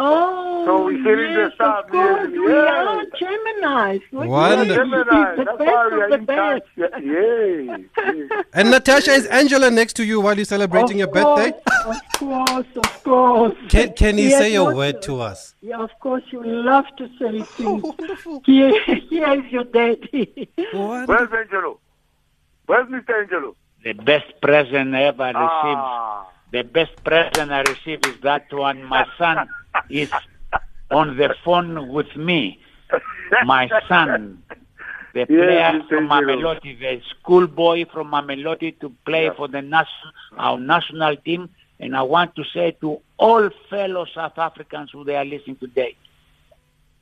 Oh, 0.00 0.64
So 0.66 0.84
we 0.84 1.00
sharing 1.04 1.34
the 1.34 1.40
yes, 1.42 1.54
star, 1.54 1.80
of 1.84 1.90
course, 1.90 2.28
man. 2.28 2.32
we 2.32 2.52
are 2.52 3.04
Gemini's. 3.20 4.02
We 4.10 4.26
Wonderful. 4.26 4.72
are 4.72 4.76
Gemini. 4.76 5.36
the 5.36 5.44
That's 5.44 5.58
best 5.58 5.92
of 5.92 6.10
the 6.10 6.14
in 6.14 6.24
best. 6.24 6.62
touch. 6.76 7.02
Yeah. 7.04 7.76
yeah. 8.14 8.42
And 8.54 8.70
Natasha, 8.72 9.12
is 9.12 9.26
Angela 9.26 9.70
next 9.70 9.92
to 9.94 10.04
you 10.04 10.20
while 10.20 10.34
you're 10.36 10.44
celebrating 10.44 10.98
your 10.98 11.06
Of 11.08 11.14
birthday? 11.14 11.52
Of 11.86 11.96
course, 12.18 12.66
of 12.76 13.04
course. 13.04 13.54
Can, 13.68 13.92
can 13.94 14.18
you 14.18 14.28
Yes, 14.30 14.38
say 14.40 14.54
a 14.56 14.64
word 14.64 15.02
to 15.02 15.20
us? 15.20 15.54
Yeah, 15.60 15.78
of 15.80 15.90
course, 16.00 16.24
you 16.32 16.42
love 16.44 16.86
to 16.96 17.08
say 17.18 17.42
things. 17.56 17.82
Oh, 17.84 17.94
wonderful. 17.98 18.42
Here, 18.44 18.72
here 19.08 19.34
is 19.44 19.52
your 19.52 19.64
daddy. 19.64 20.48
Where's 20.72 21.32
Angelo? 21.32 21.78
Where's 22.66 22.88
Mr. 22.88 23.22
Angelo? 23.22 23.54
The 23.84 23.92
best 23.92 24.40
present 24.42 24.92
ever 24.94 25.26
received. 25.26 25.38
Ah. 25.38 26.26
The 26.50 26.62
best 26.62 26.92
present 27.04 27.52
I 27.52 27.60
received 27.60 28.06
is 28.06 28.20
that 28.22 28.52
one. 28.52 28.82
My 28.84 29.06
son 29.18 29.48
is 29.90 30.10
on 30.90 31.16
the 31.16 31.34
phone 31.44 31.88
with 31.88 32.16
me. 32.16 32.60
My 33.44 33.68
son, 33.88 34.42
the 35.12 35.26
player 35.26 35.82
from. 35.88 36.08
Mamelodi, 36.08 36.78
the 36.78 37.02
schoolboy 37.10 37.84
from 37.92 38.10
Mamelodi 38.10 38.78
to 38.80 38.90
play 39.04 39.30
for 39.36 39.48
the 39.48 39.60
national, 39.60 40.12
our 40.38 40.58
national 40.58 41.16
team. 41.16 41.50
And 41.80 41.94
I 41.96 42.02
want 42.02 42.34
to 42.36 42.44
say 42.54 42.76
to 42.80 43.00
all 43.18 43.50
fellow 43.68 44.06
South 44.14 44.38
Africans 44.38 44.90
who 44.92 45.04
they 45.04 45.16
are 45.16 45.24
listening 45.24 45.56
today, 45.56 45.96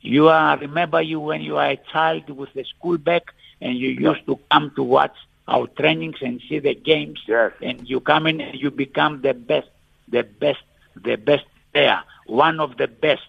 you 0.01 0.27
are 0.27 0.57
remember 0.57 1.01
you 1.01 1.19
when 1.19 1.41
you 1.41 1.57
are 1.57 1.71
a 1.71 1.79
child 1.91 2.29
with 2.29 2.55
a 2.55 2.63
school 2.65 2.97
bag 2.97 3.23
and 3.61 3.77
you 3.77 3.89
used 3.89 4.25
to 4.25 4.37
come 4.51 4.71
to 4.75 4.83
watch 4.83 5.15
our 5.47 5.67
trainings 5.67 6.17
and 6.21 6.41
see 6.47 6.59
the 6.59 6.75
games 6.75 7.19
Yes. 7.27 7.51
and 7.61 7.87
you 7.89 7.99
come 7.99 8.27
in 8.27 8.41
and 8.41 8.59
you 8.59 8.69
become 8.71 9.21
the 9.21 9.33
best 9.33 9.69
the 10.07 10.23
best 10.23 10.61
the 10.95 11.15
best 11.15 11.45
player 11.73 12.01
one 12.25 12.59
of 12.59 12.77
the 12.77 12.87
best 12.87 13.27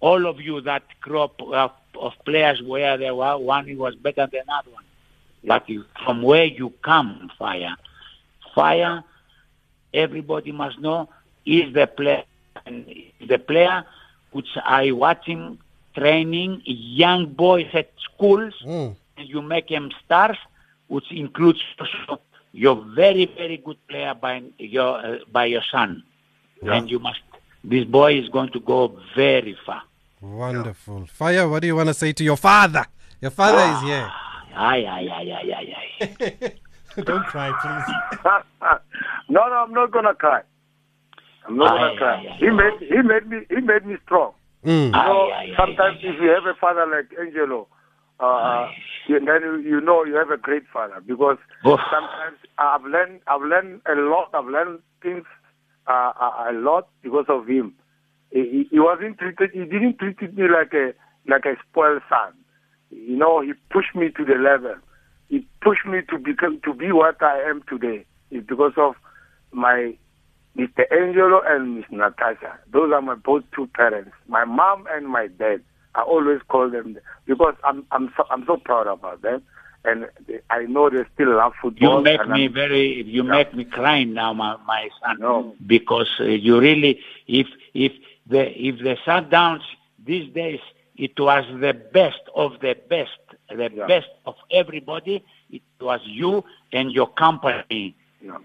all 0.00 0.26
of 0.26 0.40
you 0.40 0.60
that 0.62 0.82
grew 1.00 1.20
up 1.20 1.40
uh, 1.42 1.68
of 1.98 2.12
players 2.24 2.62
where 2.62 2.96
there 2.96 3.14
were 3.14 3.36
one 3.36 3.66
who 3.66 3.76
was 3.76 3.94
better 3.96 4.26
than 4.30 4.42
another 4.46 4.70
one. 4.70 4.84
But 5.42 5.68
you, 5.68 5.84
from 6.04 6.22
where 6.22 6.44
you 6.44 6.72
come, 6.84 7.30
fire, 7.36 7.74
fire, 8.54 9.02
everybody 9.92 10.52
must 10.52 10.78
know, 10.78 11.08
is 11.44 11.72
the 11.74 11.86
player, 11.86 12.22
and 12.66 12.86
the 13.26 13.38
player 13.38 13.84
which 14.30 14.48
I 14.64 14.92
watching 14.92 15.58
training 15.96 16.62
young 16.64 17.26
boys 17.32 17.66
at 17.72 17.90
schools, 17.98 18.54
Mm. 18.64 18.94
and 19.16 19.28
you 19.28 19.42
make 19.42 19.68
them 19.68 19.90
stars, 20.04 20.38
which 20.88 21.10
includes 21.10 21.60
also 21.78 22.20
your 22.52 22.76
very, 22.94 23.26
very 23.36 23.58
good 23.58 23.76
player 23.88 24.14
by 24.14 24.42
your 24.58 24.98
uh, 24.98 25.18
by 25.30 25.44
your 25.46 25.62
son, 25.70 26.02
and 26.62 26.90
you 26.90 26.98
must. 26.98 27.20
This 27.64 27.84
boy 27.84 28.18
is 28.18 28.28
going 28.28 28.50
to 28.52 28.60
go 28.60 28.98
very 29.16 29.56
far. 29.66 29.82
Wonderful. 30.20 31.06
Fire, 31.06 31.48
what 31.48 31.60
do 31.62 31.66
you 31.68 31.76
want 31.76 31.88
to 31.88 31.94
say 31.94 32.12
to 32.12 32.24
your 32.24 32.36
father? 32.36 32.84
Your 33.20 33.30
father 33.32 33.76
is 33.76 33.82
here. 33.82 34.10
Aye, 34.54 34.84
aye, 34.86 35.08
aye, 35.12 35.32
aye, 35.32 35.52
aye, 35.56 35.74
aye. 36.00 36.52
Don't 37.02 37.24
cry, 37.26 37.52
please. 37.62 38.20
no, 39.28 39.46
no, 39.48 39.54
I'm 39.54 39.72
not 39.72 39.90
gonna 39.92 40.14
cry. 40.14 40.42
I'm 41.46 41.56
not 41.56 41.72
Aye, 41.72 41.78
gonna 41.78 41.96
cry. 41.98 42.14
aye, 42.14 42.28
aye, 42.32 42.36
he 42.38 42.50
made 42.50 42.72
he 42.80 43.02
made 43.02 43.26
me 43.28 43.38
he 43.50 43.60
made 43.60 43.86
me 43.86 43.96
strong. 44.04 44.32
Mm. 44.64 44.86
You 44.86 44.90
know, 44.90 44.98
Aye, 44.98 45.04
aye, 45.04 45.42
aye, 45.52 45.54
sometimes 45.56 45.98
if 46.02 46.20
you 46.20 46.28
have 46.30 46.46
a 46.46 46.54
father 46.60 46.86
like 46.86 47.06
Angelo, 47.20 47.68
uh, 48.20 48.68
you, 49.06 49.18
then 49.20 49.62
you, 49.64 49.80
know 49.80 50.04
you 50.04 50.14
have 50.16 50.30
a 50.30 50.36
great 50.36 50.64
father 50.72 51.00
because 51.06 51.38
Oh. 51.64 51.76
sometimes 51.90 52.38
I've 52.58 52.84
learned 52.84 53.20
I've 53.26 53.42
learned 53.42 53.80
a 53.86 53.94
lot. 53.94 54.30
I've 54.34 54.46
learned 54.46 54.80
things 55.02 55.24
uh, 55.86 56.12
a, 56.20 56.48
a 56.50 56.52
lot 56.52 56.88
because 57.02 57.26
of 57.28 57.46
him. 57.46 57.74
He, 58.30 58.40
he, 58.40 58.68
he 58.72 58.78
wasn't 58.80 59.18
treated. 59.18 59.50
He 59.52 59.60
didn't 59.64 59.98
treat 59.98 60.20
me 60.36 60.44
like 60.48 60.72
a 60.74 60.92
like 61.28 61.44
a 61.46 61.54
spoiled 61.70 62.02
son. 62.08 62.32
You 62.90 63.16
know, 63.16 63.40
he 63.40 63.52
pushed 63.70 63.94
me 63.94 64.08
to 64.16 64.24
the 64.24 64.34
level. 64.34 64.74
He 65.28 65.46
pushed 65.62 65.86
me 65.86 66.00
to 66.10 66.18
become 66.18 66.60
to 66.64 66.72
be 66.74 66.90
what 66.92 67.22
I 67.22 67.40
am 67.48 67.62
today. 67.68 68.04
It's 68.30 68.46
because 68.46 68.72
of 68.76 68.94
my 69.52 69.96
Mr. 70.56 70.82
Angelo 70.90 71.40
and 71.46 71.76
Miss 71.76 71.84
Natasha. 71.90 72.58
Those 72.72 72.92
are 72.92 73.00
my 73.02 73.14
both 73.14 73.44
two 73.54 73.68
parents. 73.68 74.10
My 74.26 74.44
mom 74.44 74.86
and 74.90 75.06
my 75.08 75.28
dad. 75.28 75.62
I 75.98 76.02
always 76.02 76.40
call 76.48 76.70
them 76.70 76.96
because 77.26 77.54
I'm 77.64 77.84
I'm 77.90 78.12
so 78.16 78.22
I'm 78.30 78.44
so 78.46 78.56
proud 78.56 78.86
about 78.86 79.20
them, 79.22 79.42
and 79.84 80.06
they, 80.26 80.38
I 80.48 80.60
know 80.74 80.88
they 80.88 81.02
still 81.14 81.34
love 81.36 81.54
football. 81.60 81.96
You 81.98 82.02
make 82.04 82.24
me 82.28 82.44
I'm- 82.44 82.52
very, 82.54 83.02
you 83.02 83.22
make 83.24 83.52
me 83.54 83.64
cry 83.64 84.04
now, 84.04 84.32
my, 84.32 84.56
my 84.66 84.88
son, 85.02 85.16
No. 85.18 85.56
because 85.66 86.10
uh, 86.20 86.24
you 86.24 86.60
really, 86.60 87.00
if 87.26 87.48
if 87.74 87.92
the 88.32 88.42
if 88.68 88.78
the 88.78 88.96
Sundowns 89.06 89.62
these 90.10 90.32
days, 90.32 90.60
it 90.96 91.18
was 91.18 91.44
the 91.60 91.74
best 91.98 92.22
of 92.36 92.52
the 92.60 92.76
best, 92.88 93.18
the 93.50 93.68
Yeah. 93.74 93.86
best 93.88 94.08
of 94.24 94.36
everybody. 94.52 95.24
It 95.50 95.62
was 95.80 96.00
you 96.04 96.44
and 96.72 96.92
your 96.92 97.08
company. 97.24 97.96
Yeah. 98.22 98.38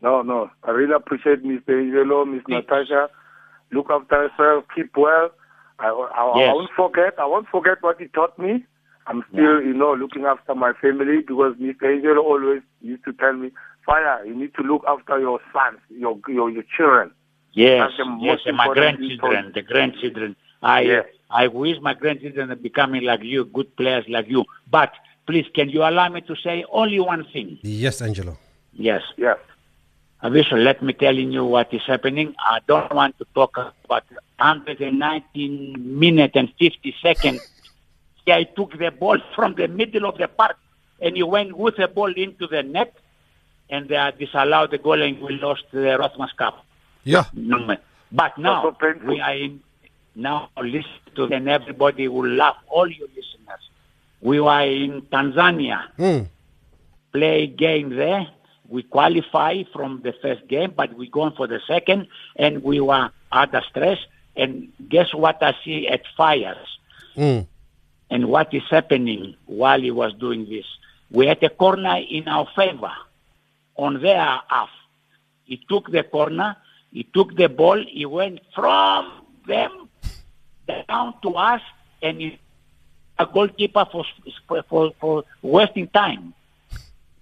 No, 0.00 0.22
no. 0.22 0.50
I 0.64 0.70
really 0.70 0.94
appreciate 0.94 1.44
Mr. 1.44 1.80
Angelo, 1.80 2.24
Miss 2.24 2.42
Natasha. 2.48 3.08
Look 3.72 3.90
after 3.90 4.24
yourself. 4.24 4.64
Keep 4.74 4.96
well. 4.96 5.30
I, 5.78 5.88
I, 5.88 5.90
I 5.90 6.52
won't 6.52 6.70
forget. 6.76 7.14
I 7.18 7.26
won't 7.26 7.48
forget 7.48 7.82
what 7.82 8.00
he 8.00 8.06
taught 8.08 8.38
me. 8.38 8.64
I'm 9.06 9.22
mm. 9.22 9.28
still, 9.32 9.62
you 9.62 9.74
know, 9.74 9.94
looking 9.94 10.24
after 10.24 10.54
my 10.54 10.72
family 10.80 11.22
because 11.26 11.54
Mr. 11.56 11.94
Angelo 11.94 12.22
always 12.22 12.62
used 12.80 13.04
to 13.04 13.12
tell 13.12 13.34
me, 13.34 13.50
Fire, 13.84 14.24
you 14.24 14.34
need 14.34 14.52
to 14.56 14.62
look 14.62 14.82
after 14.88 15.20
your 15.20 15.38
sons, 15.52 15.78
your 15.90 16.18
your, 16.28 16.50
your 16.50 16.64
children. 16.76 17.12
Yes, 17.52 17.90
That's 17.96 18.10
yes, 18.20 18.38
and 18.46 18.56
my 18.56 18.66
important 18.66 18.98
thing 18.98 19.18
for- 19.20 19.28
grandchildren, 19.30 19.52
the 19.54 19.62
grandchildren. 19.62 20.36
I 20.62 20.80
Yes. 20.80 21.06
I 21.30 21.48
wish 21.48 21.76
my 21.80 21.94
grandchildren 21.94 22.50
are 22.50 22.56
becoming 22.56 23.04
like 23.04 23.22
you, 23.22 23.44
good 23.44 23.74
players 23.76 24.04
like 24.08 24.28
you. 24.28 24.44
But 24.70 24.92
please, 25.26 25.46
can 25.54 25.68
you 25.68 25.82
allow 25.82 26.08
me 26.08 26.20
to 26.22 26.36
say 26.36 26.64
only 26.70 27.00
one 27.00 27.24
thing? 27.32 27.58
Yes, 27.62 28.02
Angelo. 28.02 28.36
Yes. 28.72 29.02
Yes. 29.16 29.38
Avisho, 30.22 30.62
let 30.62 30.82
me 30.82 30.92
tell 30.92 31.14
you 31.14 31.44
what 31.44 31.72
is 31.74 31.82
happening. 31.86 32.34
I 32.38 32.60
don't 32.66 32.92
want 32.92 33.18
to 33.18 33.26
talk 33.34 33.56
about 33.84 34.04
119 34.38 35.98
minutes 35.98 36.34
and 36.36 36.52
50 36.58 36.94
seconds. 37.02 37.40
I 38.28 38.44
took 38.44 38.76
the 38.76 38.90
ball 38.90 39.18
from 39.34 39.54
the 39.54 39.68
middle 39.68 40.06
of 40.06 40.18
the 40.18 40.26
park 40.26 40.56
and 41.00 41.14
he 41.16 41.22
went 41.22 41.56
with 41.56 41.76
the 41.76 41.86
ball 41.86 42.12
into 42.12 42.46
the 42.48 42.62
net 42.62 42.94
and 43.70 43.88
they 43.88 44.12
disallowed 44.18 44.70
the 44.72 44.78
goal 44.78 45.00
and 45.00 45.20
we 45.20 45.34
lost 45.34 45.64
the 45.70 45.78
Rothmans 46.00 46.34
Cup. 46.36 46.64
Yeah. 47.04 47.24
No, 47.34 47.58
man. 47.64 47.78
But 48.10 48.36
now 48.38 48.74
we 49.04 49.20
are 49.20 49.34
in, 49.34 49.60
now 50.16 50.48
listen 50.60 50.90
to 51.14 51.24
and 51.26 51.48
everybody 51.48 52.08
will 52.08 52.28
laugh, 52.28 52.56
all 52.68 52.88
you 52.90 53.06
listeners. 53.14 53.70
We 54.20 54.40
were 54.40 54.62
in 54.62 55.02
Tanzania 55.02 55.84
Mm. 55.98 56.28
play 57.12 57.46
game 57.46 57.90
there. 57.90 58.26
We 58.68 58.82
qualify 58.82 59.62
from 59.72 60.02
the 60.02 60.12
first 60.22 60.46
game, 60.48 60.72
but 60.76 60.94
we 60.94 61.08
going 61.08 61.32
for 61.32 61.46
the 61.46 61.60
second, 61.66 62.08
and 62.36 62.62
we 62.62 62.80
were 62.80 63.10
under 63.30 63.62
stress. 63.70 63.98
And 64.36 64.72
guess 64.88 65.14
what 65.14 65.42
I 65.42 65.54
see 65.64 65.88
at 65.88 66.02
fires, 66.16 66.78
Mm. 67.16 67.46
and 68.10 68.28
what 68.28 68.52
is 68.52 68.62
happening 68.68 69.34
while 69.46 69.80
he 69.80 69.90
was 69.90 70.12
doing 70.14 70.46
this? 70.48 70.66
We 71.10 71.26
had 71.26 71.42
a 71.42 71.48
corner 71.48 71.96
in 71.96 72.28
our 72.28 72.46
favor, 72.54 72.92
on 73.76 74.00
their 74.02 74.40
half. 74.48 74.70
He 75.44 75.56
took 75.68 75.90
the 75.90 76.02
corner, 76.02 76.56
he 76.92 77.04
took 77.04 77.36
the 77.36 77.48
ball, 77.48 77.82
he 77.86 78.04
went 78.04 78.40
from 78.54 79.10
them 79.46 79.88
down 80.66 81.14
to 81.22 81.30
us, 81.36 81.62
and 82.02 82.20
he, 82.20 82.38
a 83.18 83.24
goalkeeper 83.26 83.86
for, 83.90 84.04
for, 84.68 84.92
for 85.00 85.24
wasting 85.42 85.88
time 85.88 86.34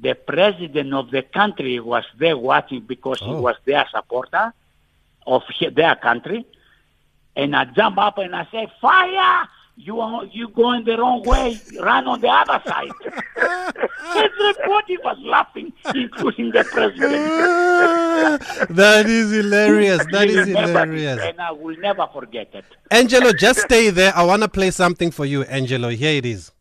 the 0.00 0.14
president 0.14 0.92
of 0.94 1.10
the 1.10 1.22
country 1.22 1.80
was 1.80 2.04
there 2.18 2.36
watching 2.36 2.80
because 2.80 3.20
he 3.20 3.26
Oh. 3.30 3.40
was 3.40 3.56
their 3.64 3.86
supporter 3.94 4.52
of 5.26 5.42
he- 5.58 5.68
their 5.70 5.94
country. 5.96 6.44
And 7.36 7.54
I 7.56 7.64
jump 7.64 7.98
up 7.98 8.18
and 8.18 8.34
I 8.34 8.46
say, 8.52 8.68
fire! 8.80 9.48
You 9.76 10.00
are 10.00 10.24
you 10.26 10.46
going 10.50 10.84
the 10.84 10.96
wrong 10.96 11.24
way. 11.24 11.58
Run 11.80 12.06
on 12.06 12.20
the 12.20 12.28
other 12.28 12.62
side. 12.64 12.92
Everybody 14.14 14.96
was 14.98 15.18
laughing, 15.20 15.72
including 15.92 16.52
the 16.52 16.62
president. 16.62 17.10
that 18.70 19.06
is 19.06 19.32
hilarious. 19.32 20.04
That 20.12 20.28
is 20.28 20.46
hilarious. 20.46 21.20
And 21.20 21.40
I 21.40 21.50
will 21.50 21.76
never 21.78 22.06
forget 22.12 22.50
it. 22.54 22.64
Angelo, 22.92 23.32
just 23.32 23.60
stay 23.62 23.90
there. 23.90 24.12
I 24.14 24.22
want 24.24 24.42
to 24.42 24.48
play 24.48 24.70
something 24.70 25.10
for 25.10 25.26
you, 25.26 25.42
Angelo. 25.42 25.88
Here 25.88 26.12
it 26.18 26.26
is. 26.26 26.52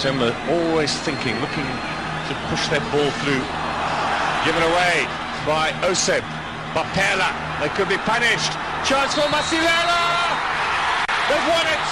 September 0.00 0.32
always 0.48 0.96
thinking, 1.04 1.36
looking 1.44 1.68
to 2.24 2.32
push 2.48 2.64
that 2.72 2.80
ball 2.88 3.12
through. 3.20 3.44
Given 4.48 4.64
away 4.64 5.04
by 5.44 5.76
Oseb. 5.84 6.24
Papela, 6.72 7.28
they 7.60 7.68
could 7.76 7.84
be 7.84 8.00
punished. 8.08 8.48
Chance 8.88 9.12
for 9.12 9.28
Masilela! 9.28 10.00
They've 11.28 11.48
won 11.52 11.66
it! 11.68 11.88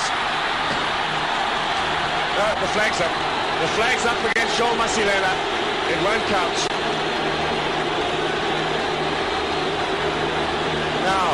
No, 2.40 2.48
the 2.64 2.70
flag's 2.72 2.96
up. 2.96 3.12
The 3.12 3.70
flag's 3.76 4.08
up 4.08 4.16
against 4.32 4.56
Joel 4.56 4.72
Masilela. 4.80 5.32
It 5.92 6.00
won't 6.00 6.24
count. 6.32 6.56
Now, 11.04 11.28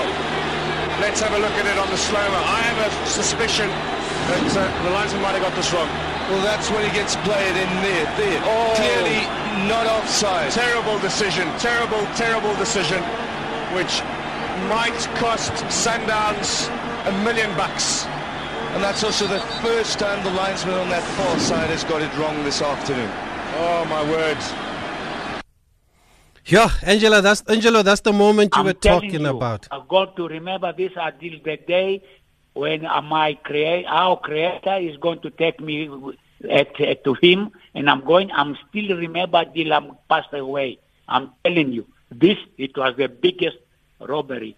let's 0.99 1.23
have 1.23 1.39
a 1.39 1.39
look 1.39 1.55
at 1.55 1.71
it 1.71 1.79
on 1.79 1.87
the 1.87 2.01
slow-mo. 2.03 2.35
I 2.35 2.67
have 2.67 2.79
a 2.83 2.91
suspicion 3.07 3.71
that 3.71 4.43
uh, 4.59 4.83
the 4.83 4.91
linesman 4.91 5.23
might 5.23 5.39
have 5.39 5.43
got 5.47 5.55
this 5.55 5.71
wrong. 5.71 6.14
Well, 6.31 6.43
that's 6.43 6.71
when 6.71 6.85
he 6.85 6.93
gets 6.95 7.17
played 7.17 7.57
in 7.57 7.71
there. 7.85 8.05
There. 8.17 8.41
Oh. 8.45 8.73
Clearly 8.77 9.21
not 9.69 9.87
offside. 9.87 10.51
Terrible 10.53 10.99
decision, 10.99 11.47
terrible, 11.59 12.01
terrible 12.17 12.55
decision, 12.57 13.03
which 13.77 14.01
might 14.69 14.97
cost 15.17 15.53
Sundowns 15.69 16.69
a 17.07 17.13
million 17.25 17.55
bucks. 17.57 18.07
And 18.75 18.83
that's 18.83 19.05
also 19.05 19.27
the 19.27 19.41
first 19.63 19.99
time 19.99 20.25
the 20.25 20.31
linesman 20.31 20.75
on 20.75 20.89
that 20.89 21.03
far 21.17 21.39
side 21.39 21.71
has 21.71 21.85
got 21.85 22.03
it 22.03 22.13
wrong 22.19 22.43
this 22.43 22.61
afternoon. 22.63 23.11
Oh, 23.57 23.85
my 23.89 24.03
word. 24.11 24.39
Yeah, 26.47 26.71
Angela, 26.83 27.23
that's 27.23 27.43
Angelo. 27.43 27.83
That's 27.83 28.01
the 28.01 28.13
moment 28.13 28.55
you 28.55 28.61
I'm 28.61 28.67
were 28.67 28.73
talking 28.73 29.21
you, 29.21 29.37
about. 29.37 29.69
I've 29.71 29.89
got 29.89 30.17
to 30.17 30.27
remember 30.27 30.73
this 30.77 30.93
until 30.97 31.39
the 31.45 31.57
day 31.57 32.03
when 32.55 32.83
my 32.83 33.35
create, 33.43 33.85
our 33.87 34.19
creator 34.19 34.77
is 34.77 34.97
going 34.97 35.21
to 35.21 35.31
take 35.31 35.61
me 35.61 35.91
at, 36.49 36.81
at- 36.81 37.05
to 37.05 37.15
him, 37.15 37.51
and 37.75 37.91
I'm 37.91 38.05
going. 38.05 38.31
I'm 38.33 38.57
still 38.69 38.97
remember 38.97 39.45
till 39.45 39.73
I'm 39.73 39.97
passed 40.09 40.33
away. 40.33 40.79
I'm 41.09 41.31
telling 41.45 41.73
you, 41.73 41.87
this 42.11 42.39
it 42.57 42.77
was 42.77 42.97
the 42.97 43.09
biggest 43.09 43.59
robbery 44.01 44.57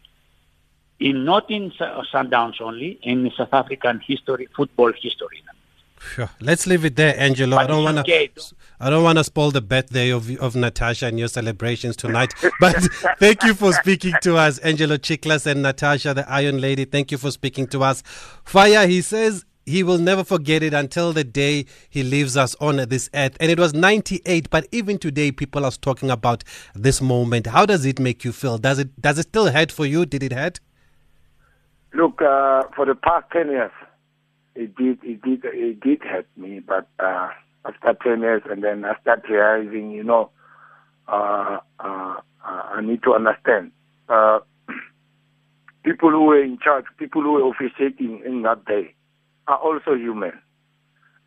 in 0.99 1.25
not 1.25 1.51
in 1.51 1.71
Sundowns 1.73 2.61
only, 2.61 2.99
in 3.03 3.31
South 3.37 3.53
African 3.53 4.01
history, 4.01 4.49
football 4.57 4.93
history. 4.93 5.43
Sure. 6.15 6.31
Let's 6.41 6.67
leave 6.67 6.85
it 6.85 6.97
there, 6.97 7.19
Angelo. 7.19 7.57
I 7.57 7.67
don't 7.67 7.83
want 7.83 7.99
okay, 7.99 8.29
to. 8.29 8.55
I 8.79 8.91
don't 8.91 9.03
want 9.03 9.19
to 9.19 9.25
spoil 9.25 9.51
the 9.51 9.63
birthday 9.63 10.11
of 10.11 10.31
of 10.39 10.55
Natasha 10.55 11.07
and 11.07 11.19
your 11.19 11.29
celebrations 11.29 11.97
tonight. 11.97 12.33
But 12.61 12.77
thank 13.19 13.43
you 13.45 13.55
for 13.55 13.73
speaking 13.73 14.15
to 14.23 14.37
us, 14.37 14.59
Angelo 14.59 14.97
Tsichlas 14.97 15.47
and 15.47 15.63
Natasha, 15.63 16.15
the 16.15 16.29
Iron 16.31 16.61
Lady. 16.61 16.85
Thank 16.85 17.13
you 17.13 17.19
for 17.19 17.31
speaking 17.31 17.67
to 17.69 17.83
us. 17.83 18.03
Fire, 18.45 18.87
he 18.87 19.03
says 19.03 19.45
he 19.67 19.83
will 19.83 19.99
never 19.99 20.25
forget 20.25 20.63
it 20.63 20.73
until 20.73 21.13
the 21.13 21.25
day 21.25 21.67
he 21.91 22.03
leaves 22.03 22.37
us 22.37 22.55
on 22.61 22.77
this 22.89 23.11
earth. 23.15 23.37
And 23.41 23.51
it 23.51 23.59
was 23.59 23.75
98, 23.75 24.49
but 24.49 24.67
even 24.71 24.97
today, 24.97 25.33
people 25.33 25.65
are 25.65 25.73
talking 25.73 26.09
about 26.09 26.45
this 26.75 27.03
moment. 27.03 27.49
How 27.49 27.67
does 27.67 27.85
it 27.85 27.99
make 27.99 28.25
you 28.25 28.33
feel? 28.33 28.59
Does 28.59 28.79
it 28.79 29.01
does 29.01 29.19
it 29.19 29.25
still 29.25 29.51
hurt 29.51 29.73
for 29.73 29.85
you? 29.85 30.07
Did 30.07 30.23
it 30.23 30.33
hurt? 30.33 30.61
Look, 31.93 32.21
uh, 32.23 32.63
for 32.77 32.85
the 32.85 32.95
past 32.95 33.27
10 33.33 33.49
years, 33.49 33.71
it 34.55 34.75
did, 34.77 35.03
it 35.03 35.23
did, 35.23 35.45
it 35.45 35.81
did 35.81 36.03
hurt 36.03 36.27
me. 36.37 36.61
But 36.61 36.89
uh, 36.99 37.31
after 37.67 37.97
10 38.11 38.21
years, 38.21 38.43
and 38.49 38.63
then 38.63 38.85
I 38.85 38.99
start 39.01 39.25
realizing, 39.29 39.91
you 39.91 40.05
know, 40.05 40.31
uh, 41.09 41.59
uh, 41.81 42.21
I 42.45 42.81
need 42.83 43.03
to 43.05 43.15
understand. 43.15 43.73
Uh, 44.09 44.41
people 45.85 46.11
who 46.11 46.25
were 46.25 46.43
in 46.43 46.59
charge, 46.63 46.85
people 46.99 47.23
who 47.23 47.33
were 47.33 47.51
officiating 47.51 48.23
in 48.25 48.43
that 48.43 48.65
day, 48.65 48.95
are 49.49 49.59
also 49.59 49.95
human. 49.95 50.33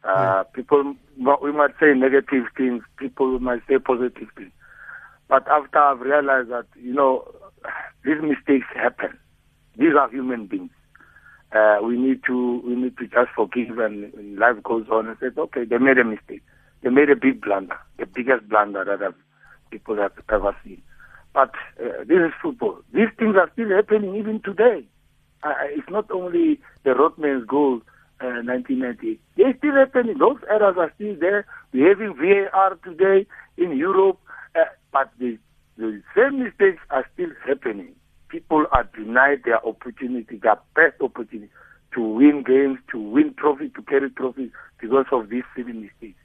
Uh, 0.04 0.44
People, 0.54 0.96
we 1.42 1.52
might 1.52 1.72
say 1.80 1.94
negative 1.94 2.46
things, 2.58 2.84
people 2.98 3.40
might 3.40 3.62
say 3.68 3.80
positive 3.80 4.30
things. 4.36 4.52
But 5.28 5.48
after 5.48 5.78
I've 5.78 6.00
realized 6.00 6.50
that, 6.50 6.66
you 6.76 6.94
know, 6.94 7.28
these 8.06 8.22
mistakes 8.22 8.66
happen. 8.74 9.18
These 9.78 9.96
are 9.98 10.10
human 10.10 10.48
beings. 10.48 10.72
Uh, 11.52 11.80
we 11.82 11.98
need 11.98 12.22
to 12.28 12.62
we 12.66 12.76
need 12.76 12.96
to 12.98 13.08
just 13.08 13.32
forgive 13.36 13.80
and, 13.80 14.14
and 14.14 14.38
life 14.38 14.62
goes 14.64 14.86
on 14.92 15.08
and 15.08 15.18
say, 15.20 15.28
okay, 15.36 15.66
they 15.66 15.78
made 15.78 15.98
a 15.98 16.04
mistake. 16.04 16.44
They 16.82 16.90
made 16.90 17.10
a 17.10 17.16
big 17.16 17.42
blunder, 17.42 17.78
the 17.98 18.06
biggest 18.06 18.48
blunder 18.48 18.86
that 18.86 19.02
have, 19.02 19.16
people 19.72 19.98
have 19.98 20.14
ever 20.32 20.56
seen. 20.64 20.82
But 21.34 21.52
uh, 21.84 22.04
this 22.08 22.18
is 22.18 22.34
football. 22.42 22.80
These 22.94 23.10
things 23.18 23.36
are 23.36 23.50
still 23.54 23.70
happening 23.70 24.16
even 24.16 24.42
today. 24.42 24.86
Uh, 25.44 25.54
it's 25.70 25.90
not 25.90 26.10
only 26.12 26.60
the 26.84 26.94
Rothman's 26.94 27.46
goal, 27.46 27.82
uh, 28.22 28.44
1990. 28.44 29.20
They're 29.38 29.56
still 29.58 29.76
happening. 29.76 30.18
Those 30.18 30.38
errors 30.50 30.76
are 30.78 30.92
still 30.96 31.16
there. 31.20 31.46
We're 31.74 31.90
having 31.90 32.16
VAR 32.16 32.76
today 32.84 33.26
in 33.58 33.78
Europe, 33.78 34.20
uh, 34.56 34.66
but 34.92 35.12
the, 35.20 35.38
the 35.78 36.02
same 36.16 36.44
mistakes 36.44 36.82
are 36.90 37.06
still 37.14 37.30
happening. 37.48 37.96
People 38.30 38.66
are 38.72 38.88
denied 38.96 39.42
their 39.44 39.66
opportunity, 39.66 40.38
their 40.38 40.58
best 40.76 41.02
opportunity 41.02 41.50
to 41.94 42.02
win 42.02 42.44
games, 42.44 42.80
to 42.92 43.00
win 43.00 43.34
trophies, 43.38 43.72
to 43.76 43.82
carry 43.82 44.10
trophies 44.12 44.52
because 44.80 45.06
of 45.12 45.30
these 45.30 45.44
silly 45.56 45.74
mistakes. 45.74 46.20